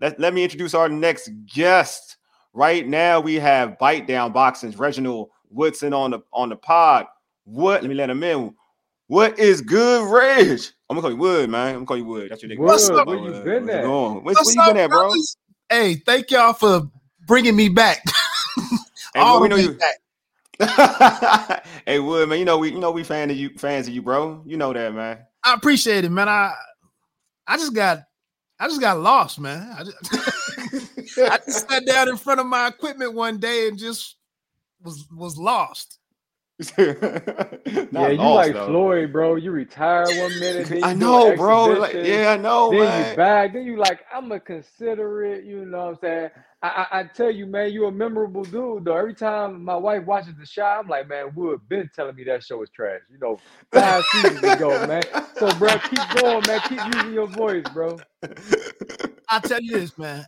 [0.00, 2.15] Let, let me introduce our next guest.
[2.56, 7.04] Right now, we have Bite Down Boxing's Reginald Woodson on the on the pod.
[7.44, 7.82] What?
[7.82, 8.54] Let me let him in.
[9.08, 10.58] What is good, Reg?
[10.88, 11.68] I'm gonna call you Wood, man.
[11.68, 12.30] I'm gonna call you Wood.
[12.30, 12.58] That's your name.
[12.58, 13.08] What's up?
[13.08, 13.84] Where you been at?
[13.84, 15.12] Where, where you been at, bro?
[15.68, 16.90] Hey, thank y'all for
[17.26, 18.02] bringing me back.
[19.14, 19.78] hey, All we know you.
[20.58, 21.66] Back.
[21.84, 22.38] hey, Wood, man.
[22.38, 24.42] You know we, you know we fan of you, fans of you, bro.
[24.46, 25.18] You know that, man.
[25.44, 26.30] I appreciate it, man.
[26.30, 26.54] I,
[27.46, 27.98] I just got,
[28.58, 29.76] I just got lost, man.
[29.78, 30.85] I just,
[31.30, 34.16] I just sat down in front of my equipment one day and just
[34.82, 35.98] was was lost.
[36.78, 36.94] yeah,
[37.72, 38.66] you lost, like though.
[38.66, 39.34] Floyd, bro.
[39.36, 40.82] You retire one minute.
[40.82, 41.66] I know, bro.
[41.66, 42.70] Like, yeah, I know.
[42.70, 43.10] Then man.
[43.10, 43.52] you back.
[43.52, 45.44] Then you like, I'm gonna consider it.
[45.44, 46.30] You know what I'm saying?
[46.62, 48.96] I, I, I, tell you, man, you're a memorable dude, though.
[48.96, 52.42] Every time my wife watches the show, I'm like, man, Wood been telling me that
[52.42, 53.02] show is trash.
[53.12, 53.38] You know,
[53.70, 55.02] five seasons ago, man.
[55.36, 56.60] So, bro, keep going, man.
[56.68, 57.98] Keep using your voice, bro.
[59.28, 60.24] I tell you this, man.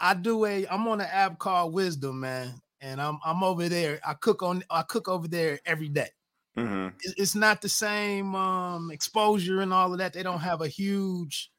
[0.00, 0.66] I do a.
[0.66, 4.00] I'm on an app called Wisdom, man and I'm I'm over there.
[4.04, 6.10] I cook on I cook over there every day.
[6.58, 6.88] Mm-hmm.
[7.16, 10.12] It's not the same um, exposure and all of that.
[10.12, 11.50] They don't have a huge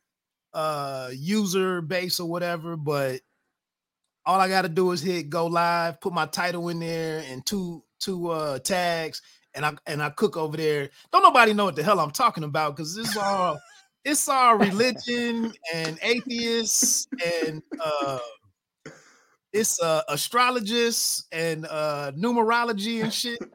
[0.53, 3.21] uh, user base or whatever, but
[4.25, 7.43] all I got to do is hit go live, put my title in there and
[7.43, 9.21] two two uh, tags,
[9.55, 10.89] and I and I cook over there.
[11.11, 13.59] Don't nobody know what the hell I'm talking about because this is all
[14.05, 17.07] it's all religion and atheists
[17.45, 18.19] and uh,
[19.51, 23.39] it's uh astrologists and uh numerology and shit.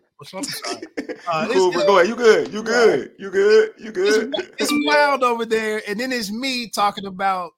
[1.31, 2.09] Uh, cool, but go ahead.
[2.09, 2.53] You good?
[2.53, 3.13] You good?
[3.19, 3.75] You good?
[3.79, 4.35] You good?
[4.37, 7.53] It's, it's, wild over there, and then it's me talking about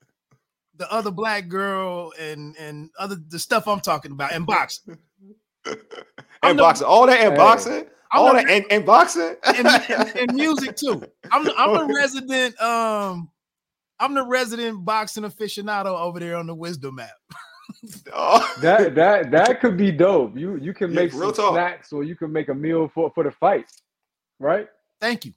[0.77, 4.99] the other black girl and and other the stuff I'm talking about and boxing.
[6.43, 10.77] and boxing, all that and boxing, all that and, and boxing, and, and, and, music
[10.77, 11.03] too.
[11.31, 13.31] I'm I'm the resident um
[13.99, 17.11] I'm the resident boxing aficionado over there on the Wisdom app.
[18.13, 18.55] oh.
[18.61, 20.37] That that that could be dope.
[20.37, 21.55] You you can make yeah, some talk.
[21.55, 23.71] snacks or you can make a meal for for the fight,
[24.39, 24.69] right?
[25.01, 25.33] Thank you,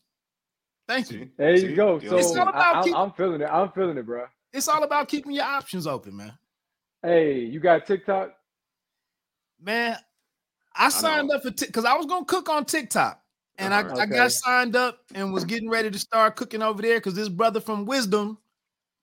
[0.87, 1.29] thank you.
[1.37, 1.99] There you go.
[1.99, 3.49] So it's all about I, keep, I'm feeling it.
[3.51, 4.25] I'm feeling it, bro.
[4.51, 6.33] It's all about keeping your options open, man.
[7.01, 8.33] Hey, you got TikTok?
[9.61, 9.97] Man,
[10.75, 13.19] I signed up for because I was gonna cook on TikTok.
[13.57, 13.91] And I, uh-huh.
[13.93, 14.01] okay.
[14.01, 17.29] I got signed up and was getting ready to start cooking over there because this
[17.29, 18.39] brother from Wisdom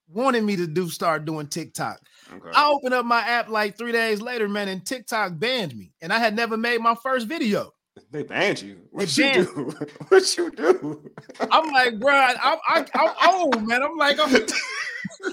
[0.09, 1.99] wanted me to do start doing TikTok.
[2.33, 2.49] Okay.
[2.53, 6.11] I opened up my app like three days later, man, and TikTok banned me, and
[6.11, 7.71] I had never made my first video.
[8.09, 8.77] They banned you.
[8.91, 9.73] What you do?
[10.09, 11.11] what you do?
[11.49, 13.83] I'm like, bro, I'm, I, am old, man.
[13.83, 14.33] I'm like, I'm,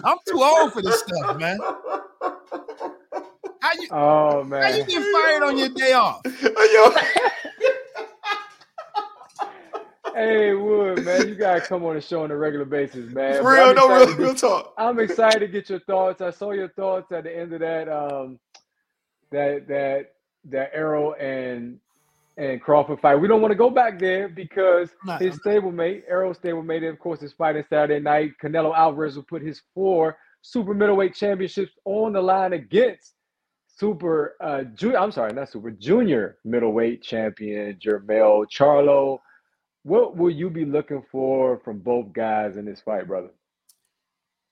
[0.05, 1.59] I'm too old for this stuff, man.
[3.61, 3.89] How you?
[3.91, 6.23] Oh man, how you get fired on your day off?
[10.15, 13.41] Hey Wood, man, you gotta come on the show on a regular basis, man.
[13.41, 14.75] For real, no real, real talk.
[14.77, 16.21] I'm excited to get your thoughts.
[16.21, 18.39] I saw your thoughts at the end of that um
[19.31, 20.15] that that
[20.47, 21.79] that Errol and
[22.37, 23.17] and Crawford fight.
[23.17, 27.23] We don't want to go back there because not, his stablemate, Errol stablemate, of course,
[27.23, 28.33] is fighting Saturday night.
[28.43, 33.15] Canelo Alvarez will put his four super middleweight championships on the line against
[33.79, 39.19] super uh junior, I'm sorry, not super junior middleweight champion Jermell Charlo.
[39.85, 43.31] What will you be looking for from both guys in this fight, brother?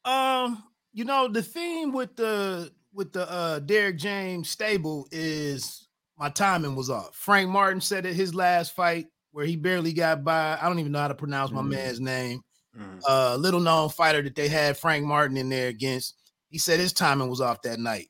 [0.04, 0.62] Um,
[0.92, 6.76] you know, the theme with the with the uh Derrick James stable is my timing
[6.76, 7.14] was off.
[7.14, 10.58] Frank Martin said at his last fight where he barely got by.
[10.60, 11.70] I don't even know how to pronounce my mm.
[11.70, 12.40] man's name.
[12.78, 13.00] Mm.
[13.08, 16.14] Uh little known fighter that they had Frank Martin in there against.
[16.48, 18.08] He said his timing was off that night.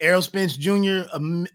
[0.00, 1.02] Errol Spence Jr.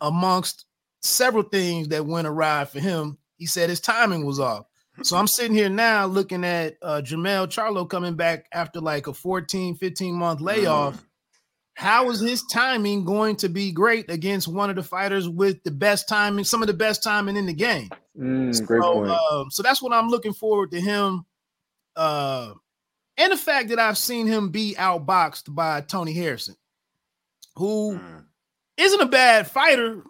[0.01, 0.65] amongst
[1.01, 4.65] several things that went awry for him, he said his timing was off.
[5.01, 9.13] So I'm sitting here now looking at uh Jermell Charlo coming back after like a
[9.13, 10.97] 14, 15 month layoff.
[10.97, 11.05] Mm.
[11.75, 15.71] How is his timing going to be great against one of the fighters with the
[15.71, 17.89] best timing, some of the best timing in the game?
[18.17, 19.09] Mm, so, great point.
[19.09, 21.25] Uh, so that's what I'm looking forward to him.
[21.95, 22.53] Uh,
[23.17, 26.55] and the fact that I've seen him be outboxed by Tony Harrison,
[27.55, 28.23] who mm.
[28.77, 30.03] not a bad fighter.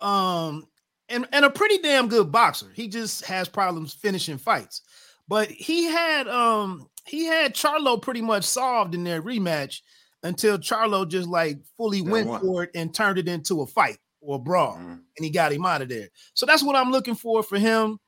[0.00, 0.66] Um,
[1.10, 2.70] and, and a pretty damn good boxer.
[2.74, 4.82] He just has problems finishing fights.
[5.30, 9.80] But he had um he had Charlo pretty much solved in their rematch
[10.24, 14.36] until Charlo just like fully went for it and turned it into a fight or
[14.36, 14.90] a brawl, mm-hmm.
[14.90, 16.08] and he got him out of there.
[16.34, 17.98] So that's what I'm looking for for him.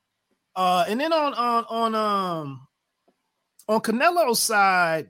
[0.56, 2.66] Uh, and then on on on um
[3.68, 5.08] on Canelo's side,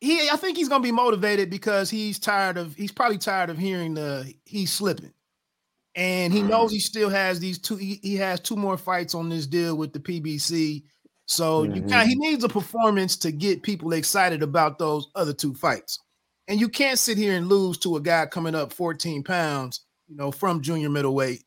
[0.00, 3.58] he I think he's gonna be motivated because he's tired of he's probably tired of
[3.58, 5.12] hearing the he's slipping
[5.96, 7.76] and he knows he still has these two.
[7.76, 10.82] He, he has two more fights on this deal with the PBC.
[11.24, 11.74] So mm-hmm.
[11.74, 15.98] you kind he needs a performance to get people excited about those other two fights.
[16.48, 20.14] And you can't sit here and lose to a guy coming up 14 pounds, you
[20.14, 21.42] know, from junior middleweight.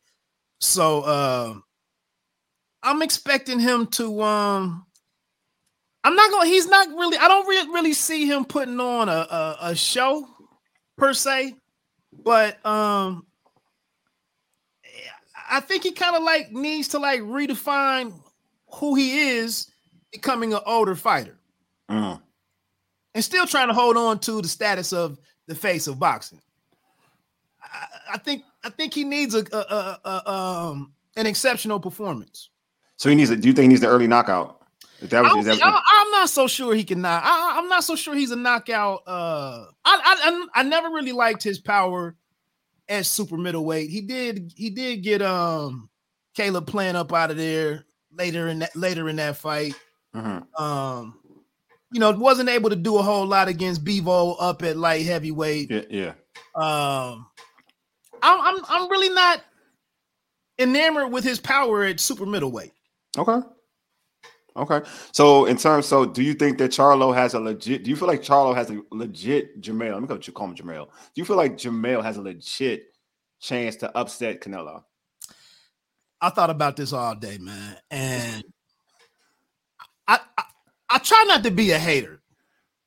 [0.60, 1.54] So uh,
[2.82, 4.86] I'm expecting him to um
[6.04, 9.12] I'm not going he's not really I don't re- really see him putting on a,
[9.12, 10.28] a, a show
[10.98, 11.56] per se,
[12.24, 13.26] but um
[15.52, 18.14] I think he kind of like needs to like redefine
[18.74, 19.72] who he is
[20.12, 21.38] becoming an older fighter.
[21.90, 22.22] Mm.
[23.16, 26.40] And still trying to hold on to the status of the face of boxing.
[27.62, 32.50] I, I think I think he needs a, a, a, a um an exceptional performance.
[33.00, 33.30] So he needs.
[33.30, 34.58] A, do you think he needs the early knockout?
[35.02, 37.24] That, I, am not so sure he can knock.
[37.26, 39.04] I, am not so sure he's a knockout.
[39.08, 42.18] Uh, I, I I never really liked his power
[42.90, 43.90] at super middleweight.
[43.90, 45.90] He did he did get um
[46.36, 49.76] Caleb Plant up out of there later in that later in that fight.
[50.14, 50.62] Mm-hmm.
[50.62, 51.20] Um,
[51.94, 55.72] you know, wasn't able to do a whole lot against Bivol up at light heavyweight.
[55.72, 56.10] Yeah, yeah.
[56.54, 57.28] Um,
[58.22, 59.42] I'm I'm I'm really not
[60.60, 62.74] enamored with his power at super middleweight.
[63.18, 63.40] Okay.
[64.56, 64.82] Okay.
[65.14, 67.84] So in terms, so do you think that Charlo has a legit?
[67.84, 69.94] Do you feel like Charlo has a legit Jermell?
[69.94, 70.88] Let me go to call him Jermell.
[70.88, 72.94] Do you feel like Jermell has a legit
[73.40, 74.84] chance to upset Canelo?
[76.22, 78.44] I thought about this all day, man, and
[80.08, 80.44] I I,
[80.90, 82.22] I try not to be a hater.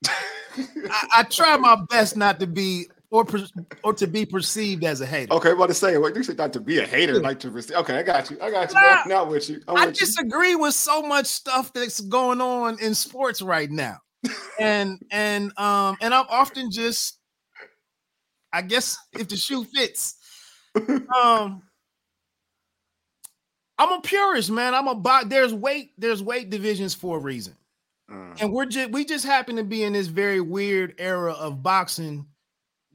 [0.06, 3.26] I, I try my best not to be or
[3.84, 5.32] or to be perceived as a hater.
[5.34, 7.76] Okay, about to say, what you said not to be a hater, like to receive.
[7.76, 8.38] Okay, I got you.
[8.40, 8.74] I got you.
[8.74, 9.60] Nah, not with you.
[9.68, 10.58] I'm i with disagree you.
[10.58, 13.98] with so much stuff that's going on in sports right now,
[14.58, 17.18] and and um and I'm often just,
[18.52, 20.16] I guess, if the shoe fits,
[20.74, 21.62] um.
[23.78, 24.74] I'm a purist, man.
[24.74, 25.28] I'm a bot.
[25.28, 25.90] There's weight.
[25.98, 27.56] There's weight divisions for a reason,
[28.08, 28.40] mm.
[28.40, 32.26] and we're just we just happen to be in this very weird era of boxing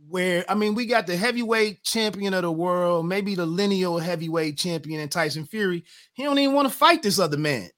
[0.10, 4.58] where I mean, we got the heavyweight champion of the world, maybe the lineal heavyweight
[4.58, 5.84] champion in Tyson Fury.
[6.14, 7.70] He don't even want to fight this other man.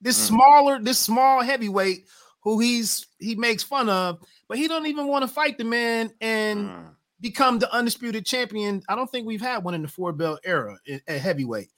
[0.00, 0.28] This mm.
[0.28, 2.06] smaller, this small heavyweight
[2.42, 6.10] who he's he makes fun of, but he don't even want to fight the man
[6.20, 6.88] and mm.
[7.20, 8.82] become the undisputed champion.
[8.88, 10.76] I don't think we've had one in the four belt era
[11.06, 11.68] at heavyweight.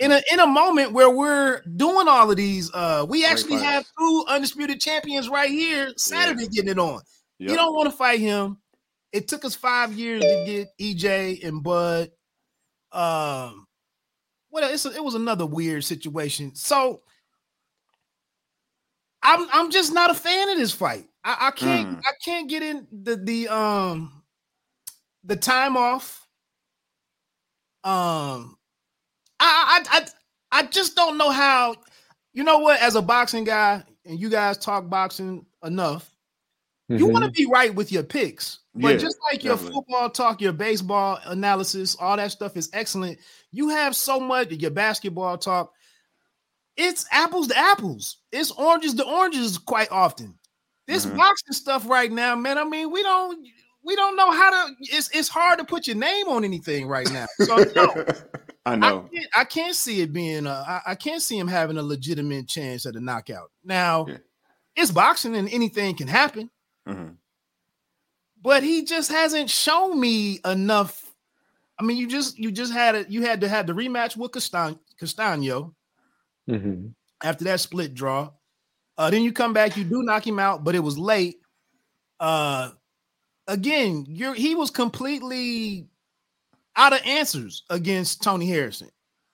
[0.00, 3.84] In a in a moment where we're doing all of these, uh, we actually have
[3.98, 6.48] two undisputed champions right here Saturday yeah.
[6.48, 7.00] getting it on.
[7.38, 7.50] Yep.
[7.50, 8.58] You don't want to fight him
[9.12, 12.10] it took us five years to get EJ and Bud.
[12.92, 13.66] Um,
[14.50, 16.54] well, it's a, it was another weird situation.
[16.54, 17.02] So
[19.22, 21.08] I'm I'm just not a fan of this fight.
[21.24, 22.00] I, I can't mm.
[22.00, 24.22] I can't get in the the um
[25.24, 26.26] the time off.
[27.84, 28.56] Um,
[29.40, 30.06] I I I
[30.60, 31.76] I just don't know how.
[32.34, 32.80] You know what?
[32.80, 36.10] As a boxing guy, and you guys talk boxing enough,
[36.90, 36.98] mm-hmm.
[36.98, 38.61] you want to be right with your picks.
[38.74, 39.80] But yeah, just like your definitely.
[39.80, 43.18] football talk, your baseball analysis, all that stuff is excellent.
[43.50, 45.72] You have so much your basketball talk.
[46.76, 48.18] It's apples to apples.
[48.30, 50.38] It's oranges to oranges quite often.
[50.86, 51.18] This mm-hmm.
[51.18, 52.56] boxing stuff right now, man.
[52.56, 53.46] I mean, we don't
[53.84, 54.74] we don't know how to.
[54.80, 57.26] It's it's hard to put your name on anything right now.
[57.40, 58.06] So no,
[58.66, 60.46] I know I can't, I can't, see it being.
[60.46, 63.50] A, I, I can't see him having a legitimate chance at a knockout.
[63.62, 64.16] Now, yeah.
[64.76, 66.48] it's boxing and anything can happen.
[66.88, 67.12] Mm-hmm
[68.42, 71.14] but he just hasn't shown me enough.
[71.78, 73.08] I mean, you just you just had it.
[73.08, 75.74] You had to have the rematch with Castan- Castano
[76.48, 76.88] mm-hmm.
[77.22, 78.30] after that split draw.
[78.98, 81.40] Uh, then you come back, you do knock him out, but it was late.
[82.20, 82.70] Uh,
[83.46, 85.88] again, you're he was completely
[86.76, 88.90] out of answers against Tony Harrison.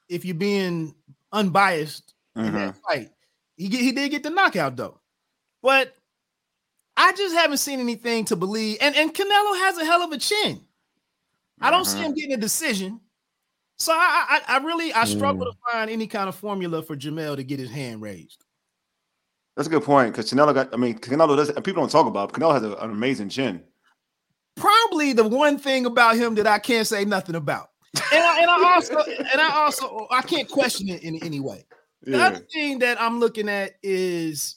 [0.08, 0.94] If you're being
[1.32, 2.46] unbiased mm-hmm.
[2.46, 2.80] in that mm-hmm.
[2.86, 3.10] fight,
[3.56, 5.00] he he did get the knockout though,
[5.62, 5.97] but
[6.98, 8.78] I just haven't seen anything to believe.
[8.80, 10.56] And and Canelo has a hell of a chin.
[10.56, 11.64] Mm-hmm.
[11.64, 12.14] I don't see him mm-hmm.
[12.14, 13.00] getting a decision.
[13.78, 15.50] So I I, I really I struggle mm.
[15.50, 18.44] to find any kind of formula for Jamel to get his hand raised.
[19.56, 20.74] That's a good point because Canelo got.
[20.74, 21.52] I mean, Canelo does.
[21.52, 22.32] People don't talk about.
[22.32, 23.62] Canelo has a, an amazing chin.
[24.56, 28.50] Probably the one thing about him that I can't say nothing about, and I, and
[28.50, 31.64] I also and I also I can't question it in any way.
[32.02, 32.26] The yeah.
[32.26, 34.56] other thing that I'm looking at is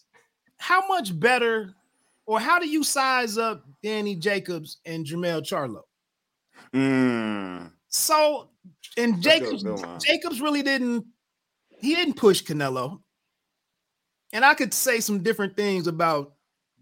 [0.57, 1.75] how much better
[2.31, 5.81] or how do you size up Danny Jacobs and Jermell Charlo?
[6.73, 7.69] Mm.
[7.89, 8.47] So,
[8.95, 9.65] and Jacobs,
[10.01, 11.05] Jacobs really didn't,
[11.67, 13.01] he didn't push Canelo.
[14.31, 16.31] And I could say some different things about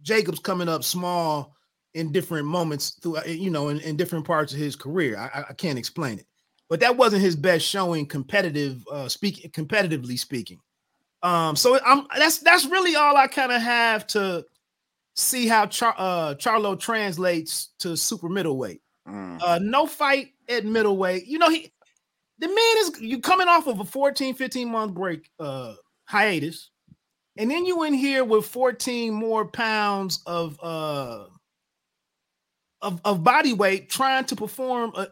[0.04, 1.56] Jacobs coming up small
[1.96, 5.18] in different moments through, uh, you know, in, in different parts of his career.
[5.18, 6.28] I, I, can't explain it,
[6.70, 10.60] but that wasn't his best showing, competitive, uh, speaking, competitively speaking.
[11.24, 14.46] Um, so I'm that's that's really all I kind of have to
[15.20, 18.82] see how Char- uh, Charlo translates to super middleweight.
[19.08, 19.42] Mm.
[19.42, 21.26] Uh, no fight at middleweight.
[21.28, 21.72] You know, he
[22.40, 25.74] the man is you coming off of a 14, 15 month break uh
[26.06, 26.70] hiatus,
[27.38, 31.26] and then you in here with 14 more pounds of uh
[32.82, 35.08] of, of body weight trying to perform uh,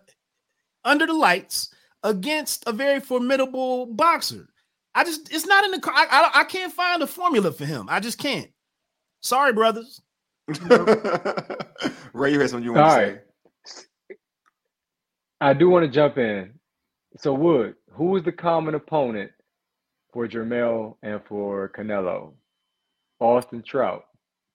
[0.86, 1.74] under the lights
[2.04, 4.48] against a very formidable boxer.
[4.96, 7.88] I just it's not in the I, I, I can't find a formula for him.
[7.90, 8.50] I just can't.
[9.22, 10.02] Sorry, brothers.
[12.14, 13.16] Ray, you had something you want All to right.
[13.16, 13.22] say?
[15.42, 16.54] I do want to jump in.
[17.18, 19.32] So Wood, who is the common opponent
[20.14, 22.34] for Jermell and for Canelo?
[23.20, 24.04] Austin Trout.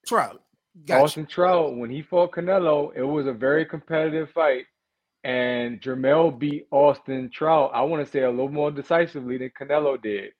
[0.07, 0.41] Trout.
[0.85, 1.03] Gotcha.
[1.03, 4.65] Austin Trout, when he fought Canelo, it was a very competitive fight.
[5.23, 10.01] And Jermell beat Austin Trout, I want to say a little more decisively than Canelo
[10.01, 10.31] did.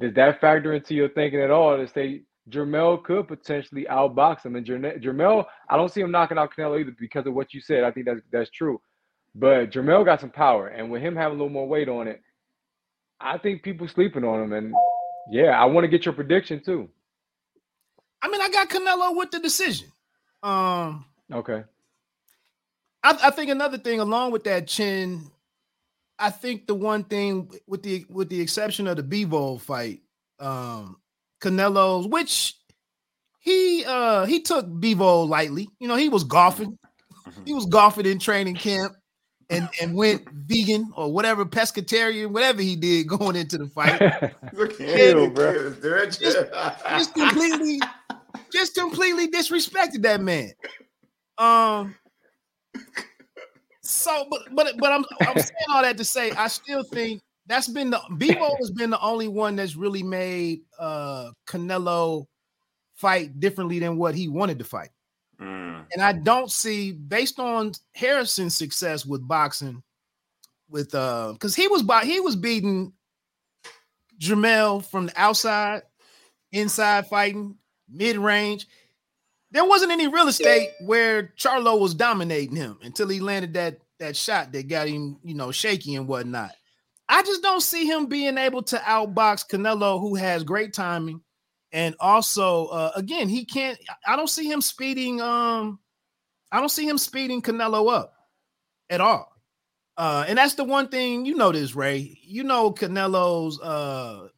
[0.00, 4.56] Does that factor into your thinking at all to say Jermell could potentially outbox him?
[4.56, 7.84] And Jermell, I don't see him knocking out Canelo either because of what you said.
[7.84, 8.80] I think that's that's true.
[9.34, 12.22] But Jermell got some power, and with him having a little more weight on it,
[13.20, 14.52] I think people sleeping on him.
[14.52, 14.74] And
[15.30, 16.88] yeah, I want to get your prediction too.
[18.22, 19.88] I mean, I got Canelo with the decision.
[20.42, 21.64] Um, okay.
[23.02, 25.30] I, I think another thing along with that chin,
[26.18, 30.00] I think the one thing with the with the exception of the Bivol fight,
[30.38, 30.96] um,
[31.40, 32.54] Canelo's, which
[33.40, 35.68] he uh he took Bivol lightly.
[35.78, 36.78] You know, he was golfing.
[37.44, 38.94] He was golfing in training camp
[39.50, 44.00] and and went vegan or whatever pescatarian, whatever he did going into the fight.
[44.52, 45.70] Look at him, bro.
[46.06, 47.80] Just, just completely,
[48.52, 50.52] just completely disrespected that man.
[51.38, 51.94] Um.
[53.82, 57.68] So, but but but I'm I'm saying all that to say I still think that's
[57.68, 62.26] been the Bivol has been the only one that's really made uh Canelo
[62.94, 64.90] fight differently than what he wanted to fight.
[65.40, 65.84] Mm.
[65.92, 69.82] And I don't see, based on Harrison's success with boxing,
[70.68, 72.92] with uh, because he was by he was beating
[74.18, 75.82] Jermell from the outside,
[76.52, 77.56] inside fighting,
[77.88, 78.66] mid range.
[79.52, 84.16] There wasn't any real estate where Charlo was dominating him until he landed that that
[84.16, 86.50] shot that got him, you know, shaky and whatnot.
[87.08, 91.20] I just don't see him being able to outbox Canelo, who has great timing,
[91.72, 95.78] and also uh, again he can't i don't see him speeding um
[96.50, 98.14] i don't see him speeding canelo up
[98.88, 99.32] at all.
[99.96, 104.28] Uh and that's the one thing you know this ray you know canelo's uh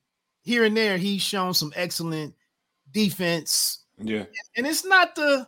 [0.42, 2.34] here and there he's shown some excellent
[2.92, 3.84] defense.
[3.98, 4.24] Yeah.
[4.56, 5.46] And it's not the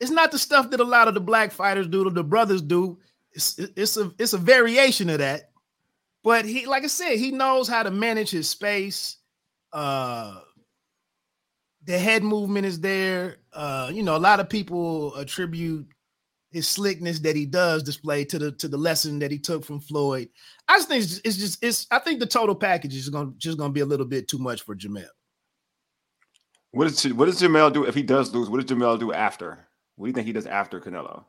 [0.00, 2.98] it's not the stuff that a lot of the black fighters do the brothers do.
[3.32, 5.51] It's it's a it's a variation of that
[6.22, 9.16] but he like i said he knows how to manage his space
[9.72, 10.40] uh
[11.84, 13.38] the head movement is there.
[13.52, 15.86] Uh, you know, a lot of people attribute
[16.50, 19.80] his slickness that he does display to the to the lesson that he took from
[19.80, 20.28] Floyd.
[20.68, 23.68] I just think it's just, it's, I think the total package is gonna just to
[23.70, 25.06] be a little bit too much for Jamel.
[26.70, 28.48] What does what does Jamel do if he does lose?
[28.48, 29.66] What does Jamel do after?
[29.96, 31.24] What do you think he does after Canelo?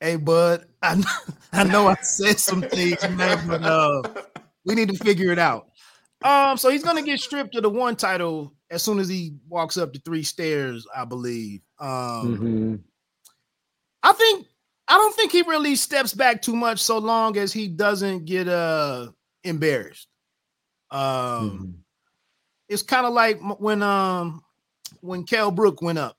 [0.00, 1.02] Hey, bud, I
[1.52, 4.02] I know I said some things, man, but uh,
[4.64, 5.68] we need to figure it out.
[6.22, 9.76] Um, so he's gonna get stripped of the one title as soon as he walks
[9.76, 11.60] up the three stairs, I believe.
[11.78, 12.74] Um, mm-hmm.
[14.02, 14.46] I think
[14.88, 18.48] I don't think he really steps back too much so long as he doesn't get
[18.48, 19.08] uh
[19.44, 20.08] embarrassed.
[20.90, 21.70] Um, mm-hmm.
[22.68, 24.42] it's kind of like when um
[25.00, 26.16] when Kell Brook went up.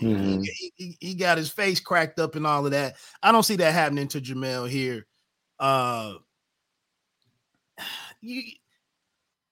[0.00, 0.42] Mm-hmm.
[0.42, 2.96] He, he, he, got his face cracked up and all of that.
[3.22, 5.06] I don't see that happening to Jamel here.
[5.58, 6.14] Uh,
[8.20, 8.42] you,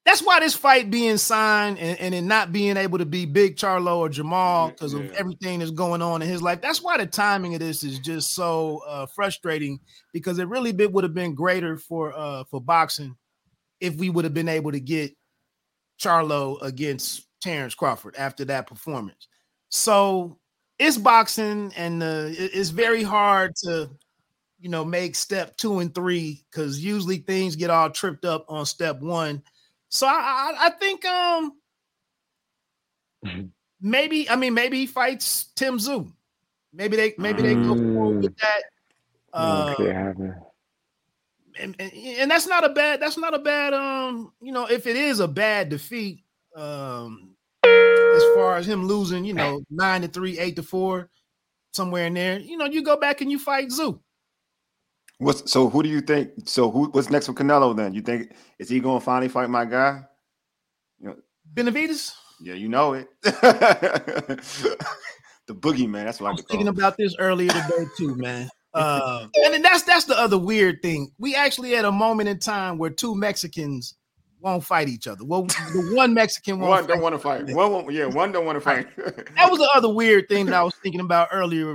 [0.09, 3.57] that's why this fight being signed and, and it not being able to be Big
[3.57, 5.01] Charlo or Jermall because yeah.
[5.01, 6.63] of everything that's going on in his life.
[6.63, 9.79] That's why the timing of this is just so uh, frustrating
[10.15, 13.17] because it really would have been greater for uh, for boxing
[13.81, 15.15] if we would have been able to get
[16.01, 19.29] Charlo against Terrence Crawford after that performance.
[19.69, 20.38] So
[20.79, 23.91] it's boxing, and uh, it's very hard to,
[24.61, 28.65] you know, make step two and three because usually things get all tripped up on
[28.67, 29.43] step one
[29.89, 31.53] so I, I, I think um
[33.25, 33.47] mm-hmm.
[33.81, 36.13] maybe I mean maybe he fights Tim Tszyu.
[36.73, 38.41] Maybe they maybe they go forward with mm.
[38.41, 38.63] that.
[39.33, 39.75] Uh,
[41.61, 44.87] and, and, and, that's not a bad that's not a bad um you know if
[44.87, 46.25] it is a bad defeat
[46.57, 47.35] um
[48.19, 51.09] as far as him losing you know nine to three eight to four
[51.73, 54.01] somewhere in there you know you go back and you fight Tszyu.
[55.19, 55.69] What's so?
[55.69, 56.31] Who do you think?
[56.45, 56.91] So who?
[56.91, 57.77] What's next for Canelo?
[57.77, 58.31] Then you think
[58.61, 60.03] is he going to finally fight my guy?
[61.01, 61.17] You know,
[61.53, 62.13] Benavidez.
[62.41, 63.09] Yeah, you know it.
[63.23, 64.39] the
[65.49, 66.05] boogeyman.
[66.05, 68.49] That's what I, I was thinking about this earlier today too, man.
[68.75, 71.11] Uh, and then that's that's the other weird thing.
[71.19, 73.95] We actually had a moment in time where two Mexicans
[74.41, 75.25] won't fight each other.
[75.25, 76.71] Well, the one Mexican won't.
[76.71, 77.47] one don't want to fight.
[77.47, 78.87] One, won't, yeah, one don't want to fight.
[78.97, 81.73] that was the other weird thing that I was thinking about earlier.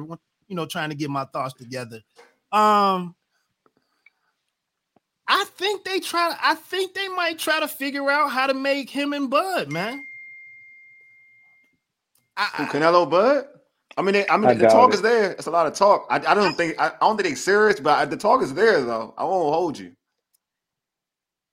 [0.48, 2.02] You know, trying to get my thoughts together.
[2.52, 3.16] Um,
[5.28, 6.36] I think they try.
[6.42, 10.04] I think they might try to figure out how to make him and Bud, man.
[12.36, 13.46] I, Canelo Bud.
[13.96, 15.32] I mean, they, I mean, I the talk doubt is there.
[15.34, 16.08] It's a lot of talk.
[16.10, 18.54] I, I don't think I, I don't think they serious, but I, the talk is
[18.54, 19.14] there though.
[19.18, 19.94] I won't hold you.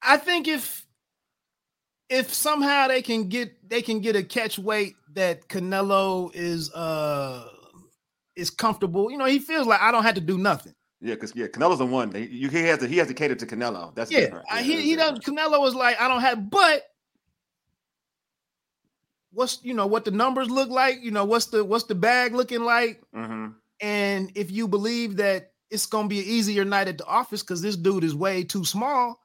[0.01, 0.85] I think if
[2.11, 7.47] if somehow they can get they can get a catch weight that Canelo is uh
[8.35, 10.73] is comfortable, you know, he feels like I don't have to do nothing.
[10.99, 12.13] Yeah, because yeah, Canelo's the one.
[12.13, 13.95] He, you, he has to he has to cater to Canelo.
[13.95, 14.45] That's Yeah, different.
[14.51, 15.19] Yeah, he he does.
[15.19, 15.39] different.
[15.39, 16.83] Canelo is like I don't have, but
[19.31, 21.01] what's you know what the numbers look like?
[21.01, 23.01] You know what's the what's the bag looking like?
[23.15, 23.55] Mhm.
[23.79, 27.61] And if you believe that it's gonna be an easier night at the office because
[27.61, 29.21] this dude is way too small,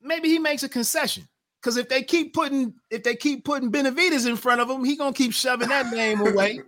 [0.00, 1.28] maybe he makes a concession.
[1.64, 4.96] Because if they keep putting if they keep putting Benavidez in front of him, he
[4.96, 6.60] gonna keep shoving that name away.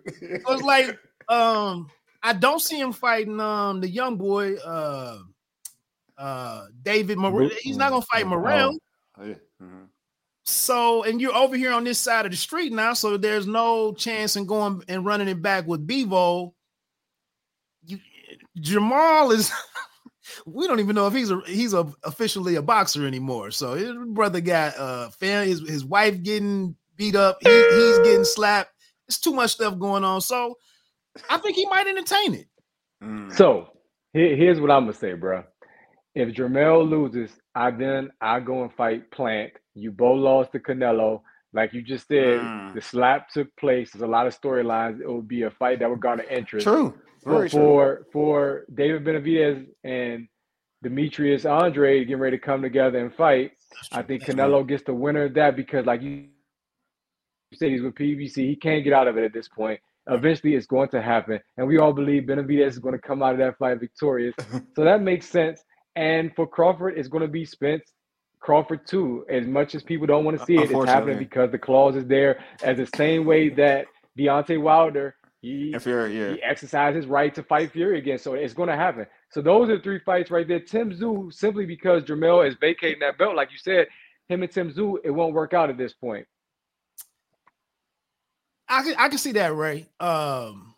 [0.47, 0.99] So it's like
[1.29, 1.91] um
[2.23, 5.19] I don't see him fighting um the young boy uh
[6.17, 7.51] uh David Morrell.
[7.61, 8.79] He's not gonna fight Morrell.
[9.19, 9.35] Oh, yeah.
[9.63, 9.89] Mhm.
[10.45, 13.93] So, and you're over here on this side of the street now, so there's no
[13.93, 16.55] chance in going and running it back with Bivol.
[17.85, 17.99] You,
[18.59, 19.53] Jermall is.
[20.45, 23.51] we don't even know if he's a he's a, officially a boxer anymore.
[23.51, 27.39] So his brother got uh fan his his wife getting beat up.
[27.41, 28.71] He, he's getting slapped.
[29.09, 30.21] It's too much stuff going on.
[30.21, 30.57] So
[31.31, 32.47] I think he might entertain it.
[33.03, 33.33] Mm.
[33.33, 33.69] So
[34.13, 35.45] here, here's what I'm gonna say, bro.
[36.15, 39.53] If Jermell loses, I then I go and fight Plant.
[39.75, 41.21] You both lost to Canelo.
[41.53, 42.75] Like you just said, Mm.
[42.75, 43.93] the slap took place.
[43.93, 45.01] There's a lot of storylines.
[45.01, 46.67] It would be a fight that would garner interest.
[46.67, 46.95] True.
[47.27, 47.61] Very But true.
[47.61, 50.29] for for David Benavidez and
[50.83, 53.53] Demetrius Andre getting ready to come together and fight,
[53.93, 56.29] I think That's Canelo gets the winner of that because, like you
[57.55, 58.37] said, he's with PBC.
[58.37, 59.81] He can't get out of it at this point.
[60.09, 63.33] Eventually, it's going to happen, and we all believe Benavidez is going to come out
[63.33, 64.35] of that fight victorious.
[64.77, 65.61] so that makes sense.
[65.97, 67.93] And for Crawford, it's going to be Spence
[68.39, 69.25] Crawford too.
[69.29, 72.07] As much as people don't want to see it, it's happening because the clause is
[72.07, 72.45] there.
[72.63, 73.87] As the same way that
[74.17, 75.17] Deontay Wilder,
[75.47, 76.33] he If you're yeah.
[76.35, 78.19] he exercised his right to fight Fury again.
[78.19, 79.07] So it's going to happen.
[79.31, 80.61] So those are the three fights right there.
[80.61, 83.87] Tim Tszyu, simply because Jamel is vacating that belt, like you said,
[84.29, 86.27] him and Tim Tszyu, it won't work out at this point.
[88.69, 89.87] I can I can see that, Ray.
[90.01, 90.75] Um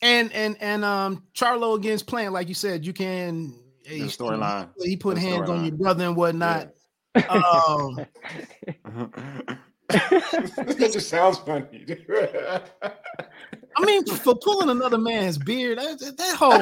[0.00, 3.54] and and and um Charlo against Plant, like you said, you can
[3.84, 4.68] he- storyline.
[4.80, 6.68] He put The hands on your brother and whatnot.
[7.28, 8.06] Um
[10.78, 11.84] it just sounds funny.
[12.82, 16.58] I mean, for pulling another man's beard, that, that, that whole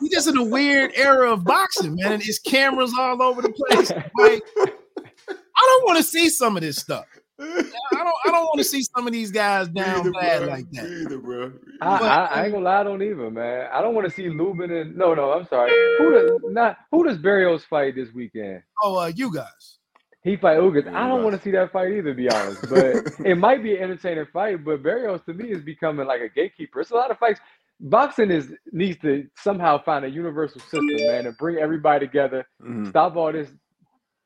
[0.00, 3.50] we just in a weird era of boxing, man, and it's cameras all over the
[3.52, 3.90] place.
[3.90, 7.06] Like, I don't want to see some of this stuff.
[7.38, 8.14] I don't.
[8.26, 10.48] I don't want to see some of these guys down Either, bad bro.
[10.48, 10.84] like that.
[10.84, 11.52] Either, bro.
[11.80, 13.68] I, But- I, I ain't gonna lie, I don't either, man.
[13.72, 15.70] I don't want to see Lubin and no, no, I'm sorry.
[15.98, 18.62] Who does not who does Barrios fight this weekend?
[18.82, 19.78] Oh, uh, you guys.
[20.22, 20.86] He fight Ugas.
[20.94, 22.62] I don't want to see that fight either, to be honest.
[22.68, 24.64] But it might be an entertaining fight.
[24.64, 26.80] But Barrios to me is becoming like a gatekeeper.
[26.80, 27.40] It's a lot of fights.
[27.80, 32.46] Boxing is needs to somehow find a universal system, man, and bring everybody together.
[32.62, 32.88] Mhm.
[32.90, 33.48] Stop all this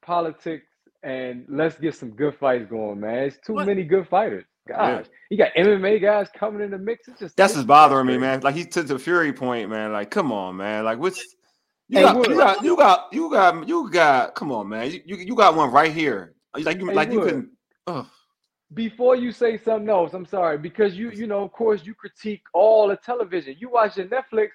[0.02, 0.66] politics
[1.02, 3.24] and let's get some good fights going, man.
[3.24, 4.44] It's too What- many good fighters.
[4.68, 4.96] Yeah.
[5.02, 7.06] Gosh, you got MMA guys coming in the mix.
[7.06, 8.40] It's just That's it's just bothering me, man.
[8.40, 9.92] Like he to the Fury point, man.
[9.92, 10.84] Like, come on, man.
[10.84, 11.22] Like, what's
[11.88, 12.16] you Hey, got?
[12.16, 12.30] Wood.
[12.30, 12.64] You got?
[12.64, 13.08] You got?
[13.12, 13.68] You got?
[13.68, 14.34] You got?
[14.34, 14.90] Come on, man.
[14.90, 16.34] You you, you got one right here.
[16.64, 17.20] Like you Hey, like you Wood.
[17.20, 17.50] couldn't.
[17.86, 18.06] Ugh.
[18.74, 22.42] before you say something else, I'm sorry because you you know of course you critique
[22.54, 23.56] all the television.
[23.58, 24.50] You watching Netflix.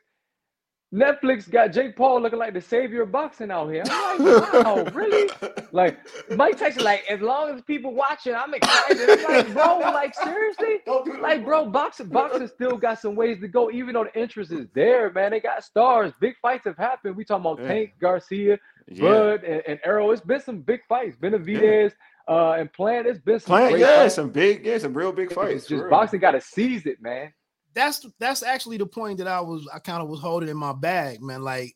[0.94, 3.84] Netflix got Jake Paul looking like the savior of boxing out here.
[3.88, 5.30] I'm like, wow, really?
[5.72, 6.00] Like
[6.36, 9.22] Mike Tyson, like as long as people watching, I'm excited.
[9.24, 10.80] Like, bro, like seriously?
[10.88, 14.06] Don't do that, Like, bro, boxing, boxing still got some ways to go, even though
[14.06, 15.30] the interest is there, man.
[15.30, 16.12] They got stars.
[16.20, 17.16] Big fights have happened.
[17.16, 17.68] We talking about Yeah.
[17.68, 18.58] Tank Garcia,
[18.88, 19.02] Yeah.
[19.02, 20.12] Bud, and, and Errol.
[20.12, 21.16] It's been some big fights.
[21.18, 21.94] Benavidez
[22.28, 23.06] uh, and Plant.
[23.06, 24.16] It's been some Plant, great yeah, fights.
[24.16, 25.54] some big, yeah, some real big fights.
[25.54, 25.90] It's just real.
[25.92, 27.32] boxing got to seize it, man.
[27.74, 29.68] That's that's actually the point that I was.
[29.74, 31.44] I kind of was holding in my bag, man.
[31.44, 31.76] Like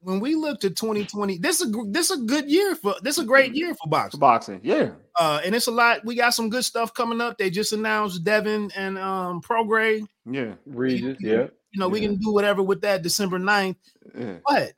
[0.00, 3.18] when we looked at 2020, this is a gr- this a good year for this
[3.18, 4.20] is a great year for For boxing.
[4.20, 4.90] boxing, yeah.
[5.18, 6.04] Uh, and it's a lot.
[6.04, 7.36] We got some good stuff coming up.
[7.38, 10.06] They just announced Devin and um Prograis.
[10.24, 11.46] Yeah, Regis, you- yeah.
[11.74, 13.76] You know, we can do whatever with that December 9th.
[14.14, 14.36] yeah.
[14.46, 14.72] But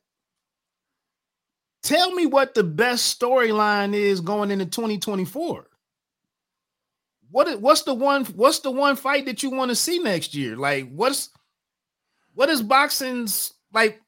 [1.83, 5.67] tell me what the best storyline is going into 2024.
[7.35, 10.33] What is, what's the one what's the one fight that you want to see next
[10.33, 10.55] year?
[10.55, 11.31] Like what's
[12.33, 14.01] what is boxing's like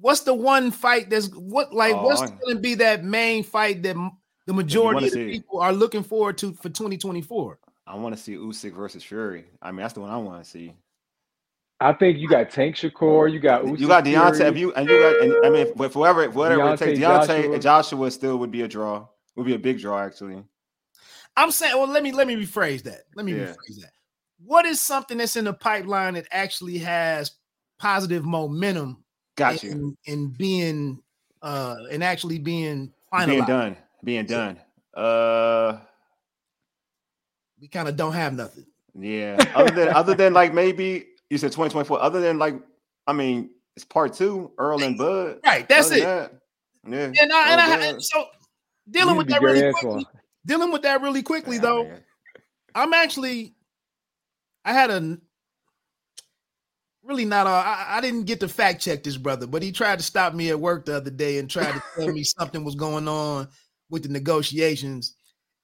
[0.00, 3.84] what's the one fight that's what like Oh, what's going to be that main fight
[3.84, 3.94] that
[4.48, 5.30] the majority of the see.
[5.30, 7.56] people are looking forward to for 2024?
[7.86, 9.44] I want to see Usyk versus Fury.
[9.62, 10.74] I mean, that's the one I want to see.
[11.78, 14.50] I think you got Tank Shakur, you got Usyk you got Deontay, Fury.
[14.50, 17.42] if you and you got, and, I mean, if, whoever, whatever it takes, Deontay, Deontay
[17.42, 17.58] Joshua.
[17.60, 19.06] Joshua still would be a draw.
[19.36, 20.42] Would be a big draw, actually.
[21.36, 23.02] I'm saying, well, let me let me rephrase that.
[23.14, 23.46] Let me Yeah.
[23.46, 23.90] rephrase that.
[24.44, 27.32] What is something that's in the pipeline that actually has
[27.78, 29.04] positive momentum
[29.36, 29.70] Got you.
[29.70, 31.02] in, in being
[31.42, 33.26] uh and actually being finalized?
[33.28, 33.76] Being done.
[34.04, 34.60] Being done.
[34.94, 35.78] Uh
[37.60, 38.66] We kind of don't have nothing.
[38.98, 39.36] yeah.
[39.54, 42.00] Other than other than like maybe you said 2024.
[42.02, 42.54] Other than like,
[43.06, 45.40] I mean, it's part two, Earl and Bud.
[45.44, 46.00] Right, that's Other it.
[46.04, 46.32] that,
[46.88, 47.22] yeah.
[47.22, 47.82] And I and I Bud.
[47.94, 48.26] and so
[48.90, 50.04] dealing with that really quickly, Antoine.
[50.46, 51.90] Dealing with that really quickly though.
[52.74, 53.54] I'm actually
[54.64, 55.18] I had a
[57.06, 59.98] really not a, I, I didn't get to fact check this brother, but he tried
[59.98, 62.74] to stop me at work the other day and tried to tell me something was
[62.74, 63.48] going on
[63.90, 65.14] with the negotiations.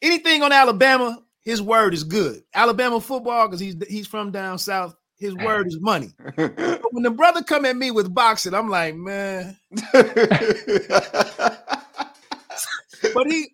[0.01, 2.43] Anything on Alabama, his word is good.
[2.55, 5.45] Alabama football, because he's he's from down south, his ah.
[5.45, 6.13] word is money.
[6.37, 9.57] But when the brother come at me with boxing, I'm like, man,
[9.93, 10.07] but
[13.27, 13.49] he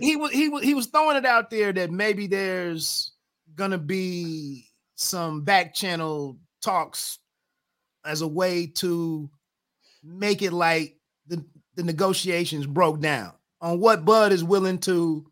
[0.00, 3.12] he was he was he was throwing it out there that maybe there's
[3.54, 4.66] gonna be
[4.96, 7.18] some back channel talks
[8.04, 9.30] as a way to
[10.02, 10.96] make it like
[11.26, 11.44] the,
[11.74, 15.24] the negotiations broke down on what Bud is willing to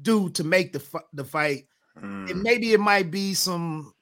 [0.00, 0.82] do to make the
[1.12, 1.66] the fight,
[1.96, 3.92] and Mm, maybe it might be some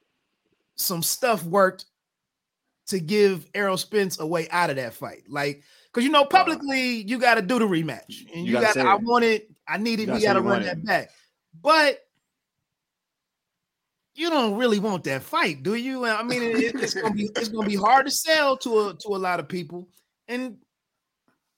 [0.76, 1.86] some stuff worked
[2.88, 5.62] to give Errol Spence a way out of that fight, like
[5.92, 8.96] because you know publicly you got to do the rematch, and You you, got I
[8.96, 11.10] want it, I needed, say got to run that back,
[11.62, 11.98] but
[14.14, 16.04] you don't really want that fight, do you?
[16.04, 19.08] I mean, it- it's gonna be it's gonna be hard to sell to a to
[19.08, 19.88] a lot of people,
[20.28, 20.58] and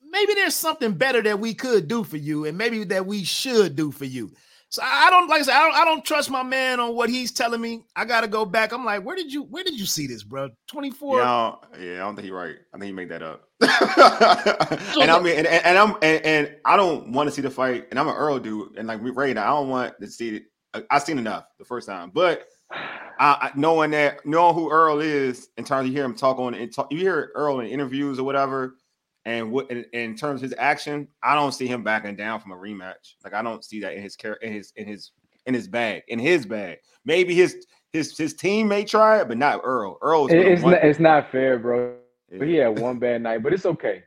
[0.02, 3.74] maybe there's something better that we could do for you, and maybe that we should
[3.74, 4.30] do for you.
[4.72, 7.10] So I don't like I said, I don't, I don't trust my man on what
[7.10, 7.84] he's telling me.
[7.94, 8.72] I gotta go back.
[8.72, 10.48] I'm like, where did you where did you see this, bro?
[10.68, 11.18] 24.
[11.18, 12.56] Yeah, I yeah, I don't think he's right.
[12.72, 13.50] I think he made that up.
[13.60, 17.50] and I mean, and, and, and I'm and, and I don't want to see the
[17.50, 17.86] fight.
[17.90, 20.44] And I'm an Earl dude, and like we Ray, I don't want to see it.
[20.72, 22.78] I, I seen enough the first time, but I,
[23.18, 26.72] I knowing that knowing who Earl is in terms of hear him talk on and
[26.72, 28.76] talk, you hear Earl in interviews or whatever,
[29.24, 32.52] and what in, in terms of his action, I don't see him backing down from
[32.52, 33.14] a rematch.
[33.24, 35.12] Like I don't see that in his character, in his in his
[35.46, 36.78] in his bag, in his bag.
[37.04, 39.98] Maybe his his his team may try it, but not Earl.
[40.02, 41.96] Earl is It- gonna it's not, it's not fair, bro.
[42.30, 42.38] Yeah.
[42.38, 44.02] But he had one bad night, but it's okay.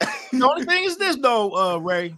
[0.32, 2.14] The only thing is this though, uh Ray.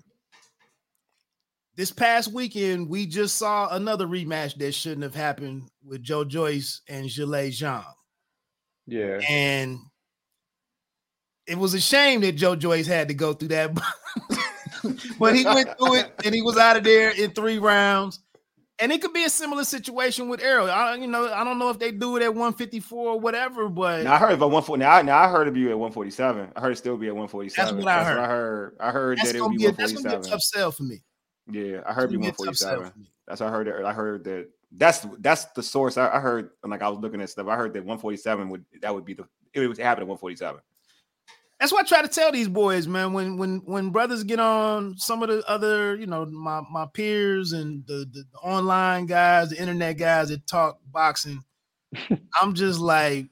[1.74, 6.82] This past weekend, we just saw another rematch that shouldn't have happened with Joe Joyce
[6.86, 7.86] and Zhilei Zhang.
[8.86, 9.20] Yeah.
[9.26, 9.78] And
[11.46, 13.74] it was a shame that Joe Joyce had to go through that.
[15.18, 18.20] but he went through it and he was out of there in three rounds.
[18.78, 20.68] And it could be a similar situation with Errol.
[20.68, 24.02] I, you know, I don't know if they do it at 154 or whatever, but
[24.02, 24.80] Now I heard about one forty.
[24.80, 26.50] Now, I- now I heard it be at one forty seven.
[26.56, 27.76] I heard it still be at one forty seven.
[27.76, 28.18] That's what I heard.
[28.18, 28.76] I heard.
[28.80, 30.40] I heard that's that it would be be a, one that's gonna be a tough
[30.40, 31.02] sell for me.
[31.52, 32.90] Yeah, I heard be It's one gonna be a forty tough sell seven.
[32.90, 33.10] for me.
[33.28, 33.66] That's what I heard.
[33.68, 34.48] That, I heard that.
[34.72, 35.96] That's that's the source.
[35.96, 37.46] I, I heard like I was looking at stuff.
[37.46, 40.08] I heard that one forty seven would that would be the it would happen at
[40.08, 40.60] one forty seven.
[41.62, 43.12] That's what I try to tell these boys, man.
[43.12, 47.52] When when when brothers get on some of the other, you know, my my peers
[47.52, 51.44] and the, the, the online guys, the internet guys that talk boxing,
[52.42, 53.26] I'm just like,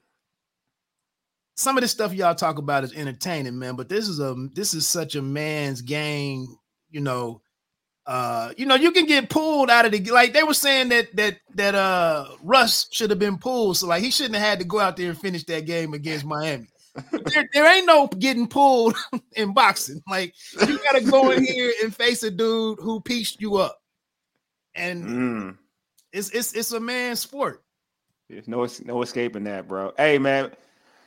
[1.56, 3.74] some of this stuff y'all talk about is entertaining, man.
[3.74, 6.56] But this is a this is such a man's game,
[6.88, 7.42] you know.
[8.06, 11.16] Uh, you know, you can get pulled out of the like they were saying that
[11.16, 14.64] that that uh Russ should have been pulled, so like he shouldn't have had to
[14.64, 16.68] go out there and finish that game against Miami
[17.32, 18.96] there, there ain't no getting pulled
[19.36, 20.02] in boxing.
[20.08, 20.34] Like
[20.66, 23.78] you gotta go in here and face a dude who pieced you up.
[24.74, 25.58] And Mm.
[26.12, 27.62] it's it's it's a man's sport.
[28.28, 29.92] There's no no escaping that, bro.
[29.96, 30.52] Hey man,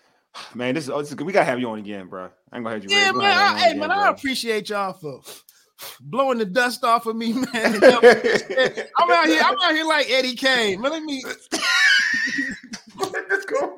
[0.54, 1.26] man, this is, oh, this is good.
[1.28, 2.26] We gotta have you on again, bro.
[2.52, 2.90] I ain't gonna have you.
[2.96, 3.12] Yeah.
[3.12, 3.26] Man.
[3.26, 5.22] I, hey on man, again, I appreciate y'all for
[6.02, 7.46] blowing the dust off of me, man.
[7.54, 10.82] I'm out here, I'm out here like Eddie Kane.
[10.82, 11.24] Man, let me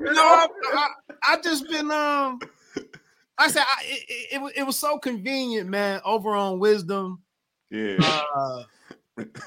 [0.06, 0.88] you know, I, I,
[1.32, 2.38] I just been um
[3.38, 7.22] I said I, it, it, it, was- so convenient, man, over on wisdom.
[7.70, 7.98] yeah.
[8.34, 8.62] Uh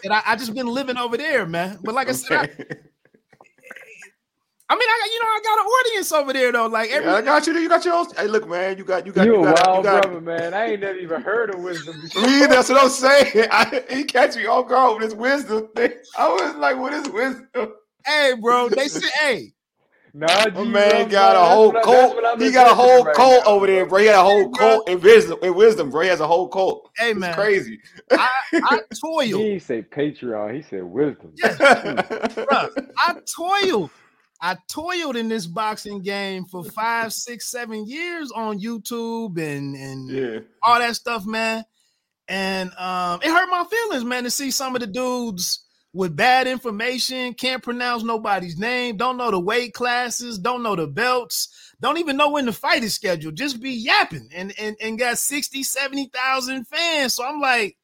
[0.03, 1.80] and I, I just been living over there, man.
[1.81, 2.65] But like I said, I, Okay.
[4.72, 6.68] I mean, I got you know, I got an audience over there though.
[6.68, 7.57] Like every Yeah, I got you.
[7.57, 8.06] You got your own.
[8.15, 10.22] Hey, look, man, you got you got You you a got, wild you got, brother,
[10.22, 10.53] man.
[10.53, 12.22] I ain't never even heard of wisdom before.
[12.22, 13.48] Me, that's what I'm saying.
[13.52, 15.94] I, he catch me off guard with his wisdom thing.
[16.15, 17.73] I was like, what is wisdom?
[18.06, 19.53] hey, bro, they said, hey,
[20.20, 22.41] Nah, My G, man bro, got a whole what I- that's cult.
[22.41, 23.90] He got a whole right cult now, over there, bro.
[23.90, 24.00] bro.
[24.00, 24.58] He got a whole bro.
[24.60, 25.40] cult in wisdom.
[25.41, 26.02] In wisdom, bro.
[26.02, 26.90] He has a whole cult.
[26.98, 27.80] hey, It's man, crazy.
[28.12, 30.56] I, I He toiled, ain't say Patreon.
[30.56, 31.34] He said wisdom.
[31.40, 32.70] bro.
[32.98, 33.90] I toiled.
[34.41, 40.10] I toiled in this boxing game for five, six, seven years on YouTube and and
[40.10, 40.40] yeah.
[40.64, 41.64] all that stuff, man.
[42.28, 46.48] and um, it hurt my feelings, man, to see some of the dudes with bad
[46.48, 51.98] information, can't pronounce nobody's name, don't know the weight classes, don't know the belts, don't
[51.98, 55.64] even know when the fight is scheduled, just be yapping and and, and got 60,
[55.64, 57.16] 70,000 fans.
[57.16, 57.78] So I'm like,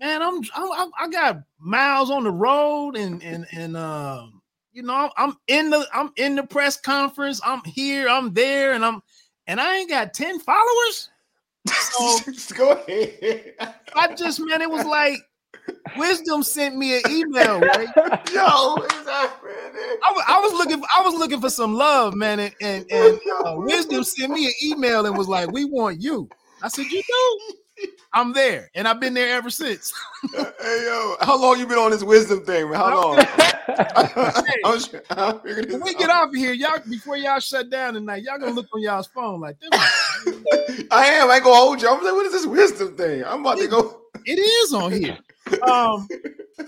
[0.00, 4.42] man, I'm, I'm I got miles on the road and and and um
[4.72, 8.84] you know, I'm in the I'm in the press conference, I'm here, I'm there, and
[8.84, 9.02] I'm
[9.46, 11.10] and I ain't got 10 followers.
[11.66, 12.18] So
[12.56, 13.54] go ahead.
[13.94, 15.18] I just man, it was like
[15.96, 17.60] Wisdom sent me an email.
[17.60, 17.88] Right?
[18.32, 19.32] Yo, is that?
[20.06, 20.80] I, was, I was looking.
[20.80, 24.46] For, I was looking for some love, man, and and, and uh, Wisdom sent me
[24.46, 26.28] an email and was like, "We want you."
[26.62, 27.56] I said, "You do."
[28.12, 29.92] I'm there, and I've been there ever since.
[30.32, 32.78] hey yo, how long you been on this wisdom thing, man?
[32.78, 33.16] How long?
[35.66, 38.68] when we get off of here, y'all before y'all shut down tonight, y'all gonna look
[38.72, 39.70] on y'all's phone like this.
[39.72, 41.28] I am.
[41.28, 41.88] I ain't gonna hold you.
[41.88, 43.24] I'm like, what is this wisdom thing?
[43.24, 44.02] I'm about it, to go.
[44.24, 45.18] It is on here.
[45.62, 46.08] Um,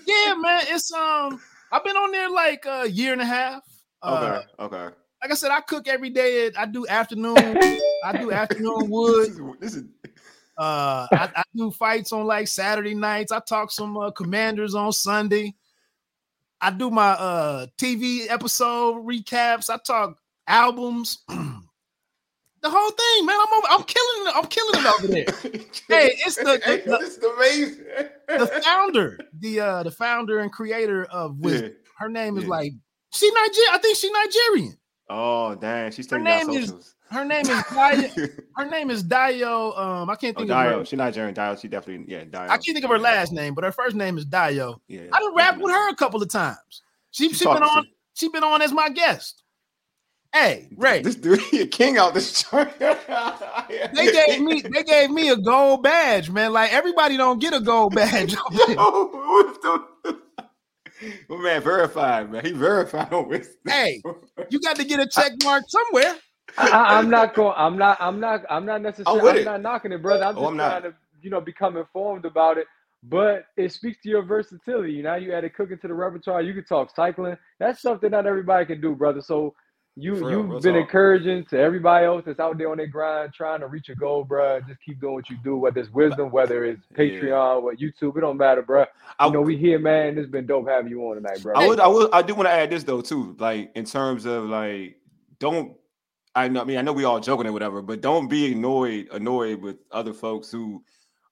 [0.07, 0.65] yeah, man.
[0.69, 1.41] It's um.
[1.73, 3.63] I've been on there like a year and a half.
[4.05, 4.43] Okay.
[4.59, 4.95] Uh, okay.
[5.23, 6.51] Like I said, I cook every day.
[6.57, 7.37] I do afternoon.
[8.05, 9.29] I do afternoon wood.
[9.29, 9.85] This is, this is
[10.59, 13.33] uh, I, I, do fights on like Saturday nights.
[13.33, 15.55] I talk some uh, commanders on Sunday.
[16.61, 19.69] I do my uh TV episode recaps.
[19.69, 21.25] I talk albums.
[22.67, 23.37] the whole thing, man.
[23.41, 24.33] I'm over, I'm killing it.
[24.35, 25.61] I'm killing it over there.
[26.01, 27.85] hey, it's the, the, the it's amazing.
[28.29, 31.71] the founder, the uh the founder and creator of Wisdom.
[31.71, 31.91] Yeah.
[31.99, 32.51] Her name is yeah.
[32.51, 32.73] like
[33.13, 33.73] she Nigerian.
[33.73, 34.79] I think she Nigerian.
[35.09, 38.29] Oh dang, she's taking her name is her name is Dio.
[38.57, 39.73] her name is Dio.
[39.73, 40.79] Um, I can't oh, think oh, of Dio.
[40.79, 40.85] her.
[40.85, 41.35] She's Nigerian.
[41.35, 41.57] Dio.
[41.57, 42.25] She definitely yeah.
[42.25, 42.41] Dio.
[42.41, 44.81] I can't think of her last name, but her first name is Dio.
[44.89, 46.83] Yeah, I done rap with her a couple of times.
[47.13, 47.87] She she been on.
[48.15, 49.43] She been on as my guest.
[50.37, 51.01] Hey, Ray.
[51.01, 52.79] This dude, he a king out this joint.
[52.79, 56.53] they gave me they gave me a gold badge, man.
[56.53, 58.37] Like everybody don't get a gold badge.
[61.29, 62.45] My man verified, man.
[62.45, 63.49] He verified on this.
[63.67, 64.03] Hey,
[64.51, 66.17] you got to get a check mark somewhere.
[66.59, 67.55] I, am not going.
[67.57, 67.97] I'm not.
[67.99, 68.43] I'm not.
[68.51, 69.31] I'm not necessarily.
[69.31, 70.25] I'm, I'm not knocking it, brother.
[70.25, 70.89] I'm oh, just oh, I'm trying not.
[70.89, 72.67] to, you know, become informed about it.
[73.03, 75.01] But it speaks to your versatility.
[75.01, 76.43] Now you added cooking to the repertoire.
[76.43, 77.37] You can talk cycling.
[77.59, 79.23] That's something not everybody can do, brother.
[79.23, 79.55] So
[79.99, 80.83] you real, you've been talk.
[80.83, 84.25] encouraging to everybody else that's out there on their grind, trying to reach a goal,
[84.25, 84.61] bro.
[84.61, 87.55] Just keep doing what you do, whether it's wisdom, whether it's Patreon, yeah.
[87.55, 88.15] or YouTube.
[88.17, 88.85] It don't matter, bro.
[89.19, 90.19] I, you know, we here, man.
[90.19, 91.55] It's been dope having you on tonight, bro.
[91.55, 94.27] I would, I would, I do want to add this though too, like in terms
[94.27, 94.97] of like,
[95.39, 95.75] don't.
[96.35, 96.61] I know.
[96.61, 99.79] I mean, I know we all joking or whatever, but don't be annoyed, annoyed with
[99.91, 100.85] other folks who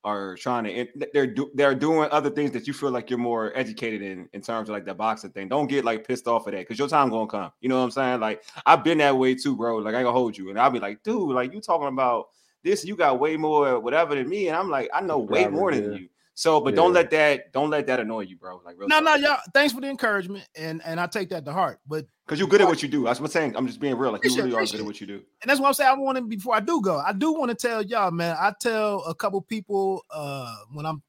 [0.05, 3.57] are trying to they're do, they're doing other things that you feel like you're more
[3.57, 5.49] educated in in terms of like the boxing thing.
[5.49, 7.51] Don't get like pissed off of that because your time gonna come.
[7.61, 8.21] You know what I'm saying?
[8.21, 9.79] Like I've been that way too, bro.
[9.79, 12.27] Like I gonna hold you, and I'll be like, dude, like you talking about
[12.63, 15.73] this, you got way more whatever than me, and I'm like, I know way more
[15.73, 16.09] than you.
[16.37, 16.77] So, but yeah.
[16.77, 18.61] don't let that don't let that annoy you, bro.
[18.65, 19.39] Like, no, no, y'all.
[19.55, 21.79] Thanks for the encouragement, and and I take that to heart.
[21.87, 23.57] But because you're good at what you do, that's what I'm saying.
[23.57, 24.11] I'm just being real.
[24.11, 25.91] Like you really are good at what you do, and that's what I'm saying.
[25.91, 26.99] I want to before I do go.
[26.99, 28.37] I do want to tell y'all, man.
[28.39, 31.03] I tell a couple people uh when I'm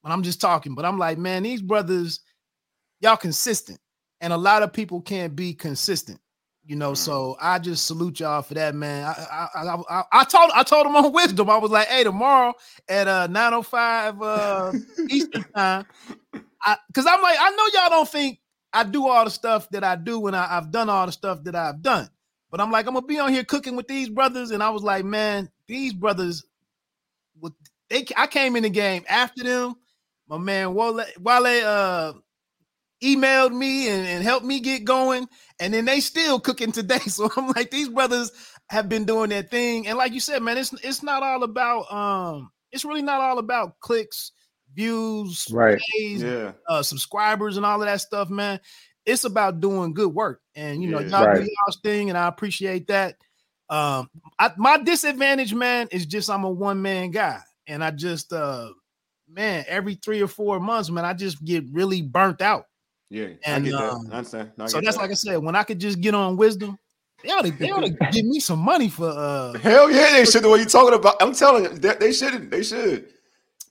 [0.00, 2.18] when I'm just talking, but I'm like, man, these brothers,
[3.00, 3.78] y'all consistent,
[4.20, 6.18] and a lot of people can't be consistent.
[6.66, 6.96] You know, mm.
[6.96, 9.04] so I just salute y'all for that, man.
[9.04, 11.50] I I, I I, told I told him on wisdom.
[11.50, 12.54] I was like, hey, tomorrow
[12.88, 14.72] at uh 905 uh
[15.10, 15.86] Eastern time.
[16.62, 18.38] I because I'm like, I know y'all don't think
[18.72, 21.44] I do all the stuff that I do and I, have done all the stuff
[21.44, 22.08] that I've done.
[22.50, 24.82] But I'm like, I'm gonna be on here cooking with these brothers, and I was
[24.82, 26.44] like, man, these brothers,
[27.40, 27.52] with
[27.88, 29.74] they I came in the game after them.
[30.28, 32.12] My man Wole, Wole uh
[33.04, 35.28] emailed me and, and helped me get going,
[35.60, 36.98] and then they still cooking today.
[37.08, 38.32] So I'm like, these brothers
[38.70, 41.92] have been doing their thing, and like you said, man, it's it's not all about
[41.92, 44.32] um, it's really not all about clicks,
[44.74, 48.60] views, right, plays, yeah, uh, subscribers, and all of that stuff, man.
[49.06, 51.08] It's about doing good work, and you know, yeah.
[51.08, 51.36] y'all right.
[51.36, 53.16] do y'all's thing, and I appreciate that.
[53.68, 54.08] Um,
[54.38, 58.70] I, my disadvantage, man, is just I'm a one man guy, and I just uh
[59.28, 62.66] man, every three or four months, man, I just get really burnt out.
[63.14, 63.92] Yeah, and, I get that.
[63.92, 64.50] Um, I understand.
[64.58, 65.02] I so that's that.
[65.02, 66.76] like I said, when I could just get on wisdom,
[67.22, 70.24] they ought to, they ought to give me some money for uh hell yeah, they
[70.24, 70.42] should.
[70.42, 72.50] The way you talking about, I'm telling you, they, they shouldn't.
[72.50, 73.06] They should.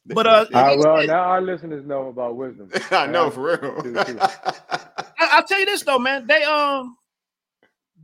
[0.05, 2.71] But uh, uh well, now our listeners know about wisdom.
[2.91, 3.97] I know for real.
[3.99, 6.25] I, will tell you this though, man.
[6.25, 6.95] They um,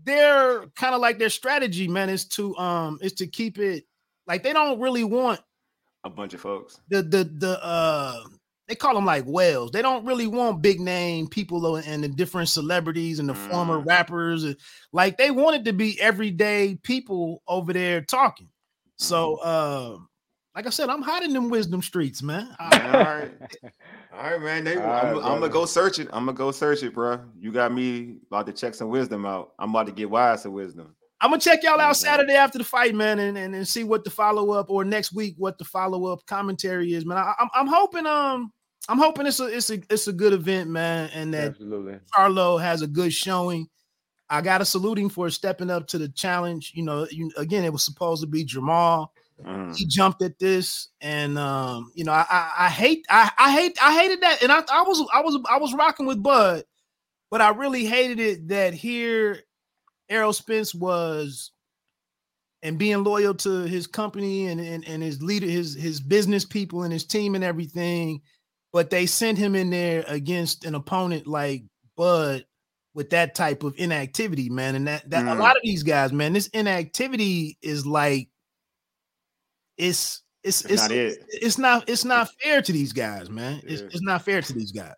[0.03, 3.85] they're kind of like their strategy, man, is to um, is to keep it
[4.27, 5.39] like they don't really want
[6.03, 6.81] a bunch of folks.
[6.89, 8.23] The the the uh
[8.69, 9.71] they call them like whales.
[9.71, 13.49] They don't really want big name people and the different celebrities and the mm.
[13.49, 14.45] former rappers.
[14.93, 18.47] Like they wanted to be everyday people over there talking.
[18.97, 19.49] So, mm-hmm.
[19.49, 20.03] uh,
[20.55, 22.55] like I said, I'm hiding in them wisdom streets, man.
[22.59, 23.31] all right,
[24.13, 24.63] all right, man.
[24.65, 26.07] They, All I'm, right, I'm gonna go search it.
[26.11, 27.19] I'm gonna go search it, bro.
[27.39, 29.53] You got me about to check some wisdom out.
[29.57, 30.95] I'm about to get wise to wisdom.
[31.21, 34.03] I'm gonna check y'all out Saturday after the fight, man, and, and, and see what
[34.03, 37.17] the follow up or next week what the follow up commentary is, man.
[37.17, 38.51] I, I'm I'm hoping um
[38.87, 41.99] I'm hoping it's a it's a it's a good event, man, and that Absolutely.
[42.15, 43.67] Charlo has a good showing.
[44.29, 46.71] I got to salute him for stepping up to the challenge.
[46.75, 49.07] You know, you, again, it was supposed to be Jermall.
[49.45, 49.75] Mm.
[49.75, 53.77] He jumped at this, and um, you know, I, I, I hate, I, I hate,
[53.81, 56.63] I hated that, and I, I was, I was, I was rocking with Bud,
[57.31, 59.39] but I really hated it that here,
[60.09, 61.51] Errol Spence was,
[62.63, 66.83] and being loyal to his company and and, and his leader, his his business people
[66.83, 68.21] and his team and everything,
[68.71, 71.63] but they sent him in there against an opponent like
[71.95, 72.45] Bud
[72.93, 74.75] with that type of inactivity, man.
[74.75, 75.39] And that that a Mm.
[75.39, 78.29] lot of these guys, man, this inactivity is like
[79.77, 81.25] it's it's It's it's not it.
[81.29, 83.61] it's not it's not fair to these guys, man.
[83.63, 84.95] It's, it's not fair to these guys.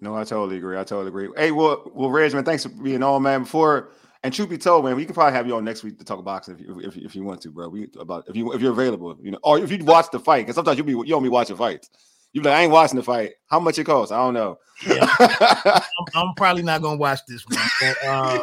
[0.00, 0.78] No, I totally agree.
[0.78, 1.28] I totally agree.
[1.36, 3.42] Hey, well, well, Reg, man, thanks for being on, man.
[3.42, 3.90] Before
[4.22, 6.22] and truth be told, man, we can probably have you on next week to talk
[6.24, 7.68] boxing if you if, if you want to, bro.
[7.68, 10.42] We about if you if you're available, you know, or if you watch the fight,
[10.42, 11.90] because sometimes you'll be you don't be watching fights.
[12.32, 13.32] You like, I ain't watching the fight.
[13.48, 14.12] How much it costs?
[14.12, 14.58] I don't know.
[14.86, 15.06] Yeah.
[15.18, 17.58] I'm, I'm probably not gonna watch this one.
[17.80, 18.38] but, uh,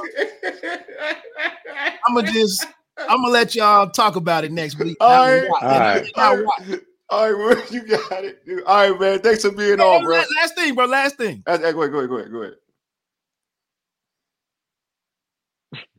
[2.05, 2.65] I'm gonna just
[2.97, 4.97] I'm gonna let y'all talk about it next week.
[4.99, 5.47] All right.
[5.61, 6.11] All right.
[6.15, 8.45] all right, all right, bro, you got it.
[8.45, 8.63] dude.
[8.65, 9.19] All right, man.
[9.19, 10.21] Thanks for being Hey, on, bro.
[10.41, 10.85] last, thing, bro.
[10.85, 11.43] Last thing.
[11.45, 12.53] That's- Go ahead, go ahead, go ahead, go ahead.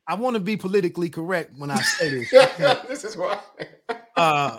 [0.07, 2.31] I want to be politically correct when I say this.
[2.89, 3.39] this is why.
[4.17, 4.59] uh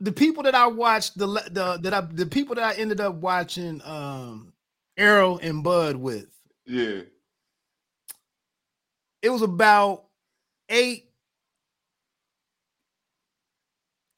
[0.00, 3.16] the people that I watched the the that I the people that I ended up
[3.16, 4.52] watching um
[4.96, 6.28] Errol and Bud with
[6.66, 7.02] Yeah.
[9.22, 10.04] it was about
[10.68, 11.10] eight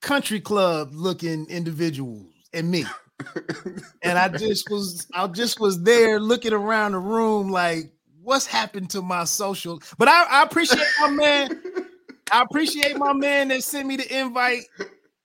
[0.02, 2.84] country club looking individuals and me
[4.02, 7.92] and I just was I just was there looking around the room like
[8.22, 11.62] what's happened to my social but I, I appreciate my man
[12.32, 14.62] I appreciate my man that sent me the invite.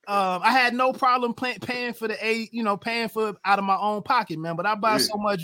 [0.08, 3.60] Um, I had no problem pay- paying for the eight, you know, paying for out
[3.60, 4.56] of my own pocket, man.
[4.56, 4.98] But I buy Yeah.
[5.00, 5.42] so much,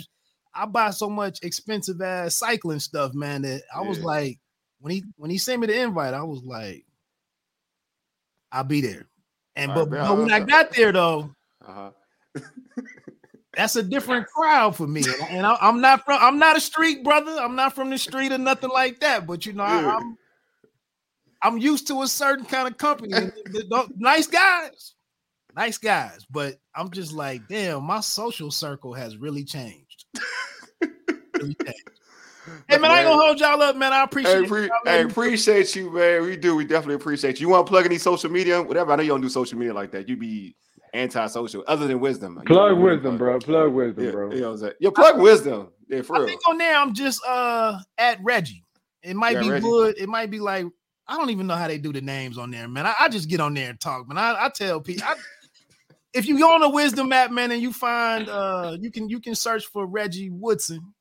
[0.54, 3.42] I buy so much expensive ass cycling stuff, man.
[3.42, 4.38] That I was like,
[4.80, 6.84] when he when he sent me the invite, I was like,
[8.50, 9.06] I'll be there.
[9.56, 11.34] And but, but when I got there though,
[11.66, 11.90] Uh-huh.
[13.54, 15.02] that's a different crowd for me.
[15.28, 17.32] And, I, am not from I'm not a street brother.
[17.38, 19.26] I'm not from the street or nothing like that.
[19.26, 19.88] But you know, Yeah.
[19.88, 20.16] I, I'm
[21.42, 23.12] I'm used to a certain kind of company.
[23.14, 24.94] and th- th- nice guys,
[25.56, 26.24] nice guys.
[26.30, 30.04] But I'm just like, damn, my social circle has really changed.
[31.40, 31.82] Really changed.
[32.68, 33.92] Hey man, I ain't gonna hold y'all up, man.
[33.92, 36.22] I appreciate Hey, pre- Y'all hey, appreciate you, man.
[36.22, 36.54] We do.
[36.56, 37.46] We definitely appreciate you.
[37.46, 38.92] You want to plug any social media, whatever?
[38.92, 40.08] I know you don't do social media like that.
[40.08, 40.54] You be
[40.94, 42.38] anti-social, other than wisdom.
[42.38, 43.38] You Plug know, wisdom, bro.
[43.40, 44.32] Plug wisdom, Yeah, bro.
[44.32, 44.72] you know what I'm saying.
[44.80, 45.68] Yeah, plug wisdom.
[45.88, 46.28] Yeah, for I real.
[46.28, 48.64] think on there I'm just uh at Reggie.
[49.02, 49.66] It might Yeah, be Reggie.
[49.66, 49.94] Wood.
[49.98, 50.66] It might be like
[51.06, 52.86] I don't even know how they do the names on there, man.
[52.86, 54.18] I, I just get on there and talk, man.
[54.18, 55.14] I, I tell people I,
[56.14, 59.20] if you go on the wisdom app, man, and you find uh you can you
[59.20, 60.94] can search for Reggie Woodson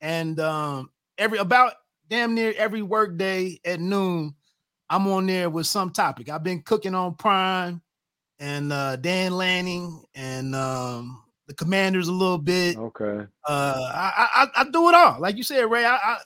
[0.00, 1.74] and um every about
[2.08, 4.34] damn near every work day at noon,
[4.88, 6.28] I'm on there with some topic.
[6.28, 7.82] I've been cooking on Prime
[8.38, 12.76] and uh Dan Lanning and um the commanders a little bit.
[12.76, 13.26] Okay.
[13.46, 15.20] Uh, I, I I do it all.
[15.20, 15.84] Like you said, Ray.
[15.84, 16.16] I, I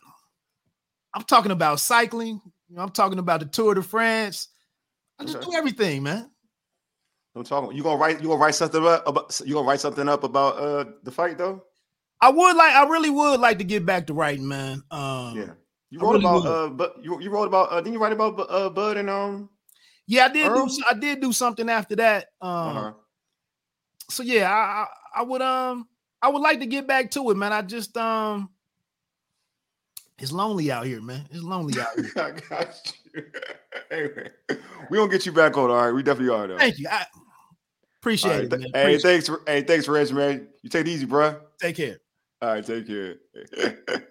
[1.14, 2.40] I'm talking about cycling.
[2.68, 4.48] You know, I'm talking about the Tour de France.
[5.18, 5.46] I just Okay.
[5.46, 6.30] do everything, man.
[7.34, 7.76] I'm talking.
[7.76, 8.20] You gonna write?
[8.20, 9.40] You gonna write something up about?
[9.44, 11.62] You gonna write something up about uh the fight though?
[12.20, 12.74] I would like.
[12.74, 14.82] I really would like to get back to writing, man.
[14.90, 15.52] Um, Yeah.
[15.90, 16.50] You wrote really about would.
[16.50, 19.50] uh, but you you wrote about uh, didn't you write about uh Bud and um?
[20.06, 20.26] yeah.
[20.26, 20.44] I did.
[20.44, 20.68] Do, Earl?
[20.90, 22.26] I did do something after that.
[22.40, 22.92] Um, uh-huh.
[24.10, 24.56] so yeah, I,
[25.16, 25.86] I I would um
[26.20, 27.52] I would like to get back to it, man.
[27.52, 28.50] I just um.
[30.18, 31.26] It's lonely out here, man.
[31.30, 32.10] It's lonely out here.
[32.16, 33.22] I got you.
[33.90, 34.30] anyway,
[34.90, 35.70] we gonna get you back on.
[35.70, 36.58] All right, we definitely are though.
[36.58, 36.88] Thank you.
[36.90, 37.06] I
[38.00, 38.60] appreciate right, it, man.
[38.60, 39.28] hey, Appreciate thanks.
[39.28, 40.48] For, hey, thanks, Reg, man.
[40.62, 41.38] You take it easy, bro.
[41.60, 41.98] Take care.
[42.42, 43.16] All right, take care.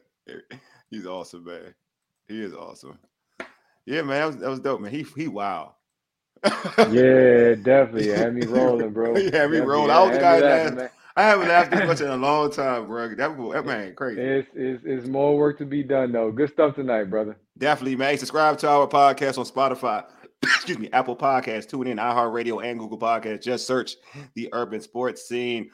[0.90, 1.74] He's awesome, man.
[2.28, 2.98] He is awesome.
[3.86, 4.92] Yeah, man, that was that was dope, man.
[4.92, 5.76] He he wow.
[6.78, 8.08] Yeah, definitely.
[8.10, 9.16] Had me rolling, bro.
[9.16, 9.92] He had me rolling.
[9.92, 10.90] I was the guy that laughing, asked- man.
[11.18, 13.16] I haven't laughed this much in a long time, bro.
[13.16, 14.22] That, that man crazy.
[14.22, 16.32] It's, it's, it's more work to be done, though.
[16.32, 17.40] Good stuff tonight, brother.
[17.58, 18.16] Definitely, man.
[18.20, 20.06] Subscribe to our podcast on Spotify.
[20.44, 23.42] Excuse me, Apple Podcasts, tune in, iHeartRadio, and Google Podcasts.
[23.42, 23.96] Just search
[24.36, 25.72] the Urban Sports Scene.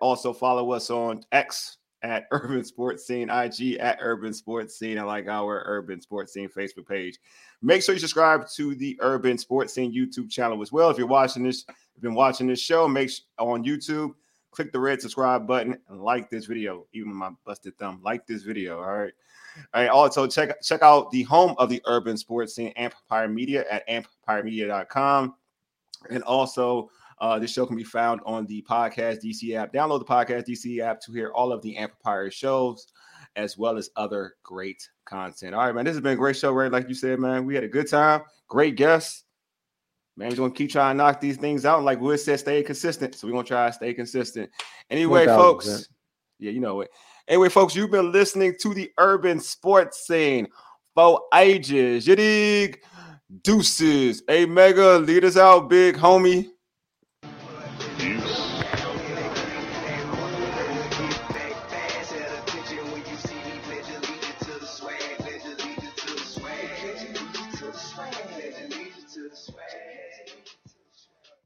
[0.00, 5.06] Also, follow us on X at Urban Sports Scene, IG at Urban Sports Scene, and
[5.06, 7.18] like our Urban Sports Scene Facebook page.
[7.60, 10.88] Make sure you subscribe to the Urban Sports Scene YouTube channel as well.
[10.88, 14.14] If you're watching this, if you've been watching this show, make on YouTube,
[14.56, 16.86] click the red subscribe button and like this video.
[16.94, 18.78] Even my busted thumb, like this video.
[18.78, 19.12] All right.
[19.74, 19.90] All right.
[19.90, 25.34] Also, check check out the home of the Urban Sports Scene, Empire Media at empiremedia.com.
[26.10, 29.72] And also, uh, this show can be found on the Podcast DC app.
[29.72, 32.86] Download the Podcast DC app to hear all of the Empire shows,
[33.36, 35.54] as well as other great content.
[35.54, 35.84] All right, man.
[35.84, 36.72] This has been a great show, right?
[36.72, 37.44] Like you said, man.
[37.44, 38.22] We had a good time.
[38.48, 39.25] Great guests.
[40.16, 41.82] Man, we're gonna keep trying to knock these things out.
[41.82, 43.14] Like Wood said, stay consistent.
[43.14, 44.50] So we're gonna try to stay consistent.
[44.90, 45.36] Anyway, 1000%.
[45.36, 45.88] folks.
[46.38, 46.90] Yeah, you know it.
[47.28, 50.46] Anyway, folks, you've been listening to the urban sports scene
[50.94, 52.06] for ages.
[52.06, 52.82] You dig?
[53.42, 54.22] Deuces.
[54.28, 56.48] Hey, Mega, lead us out, big homie.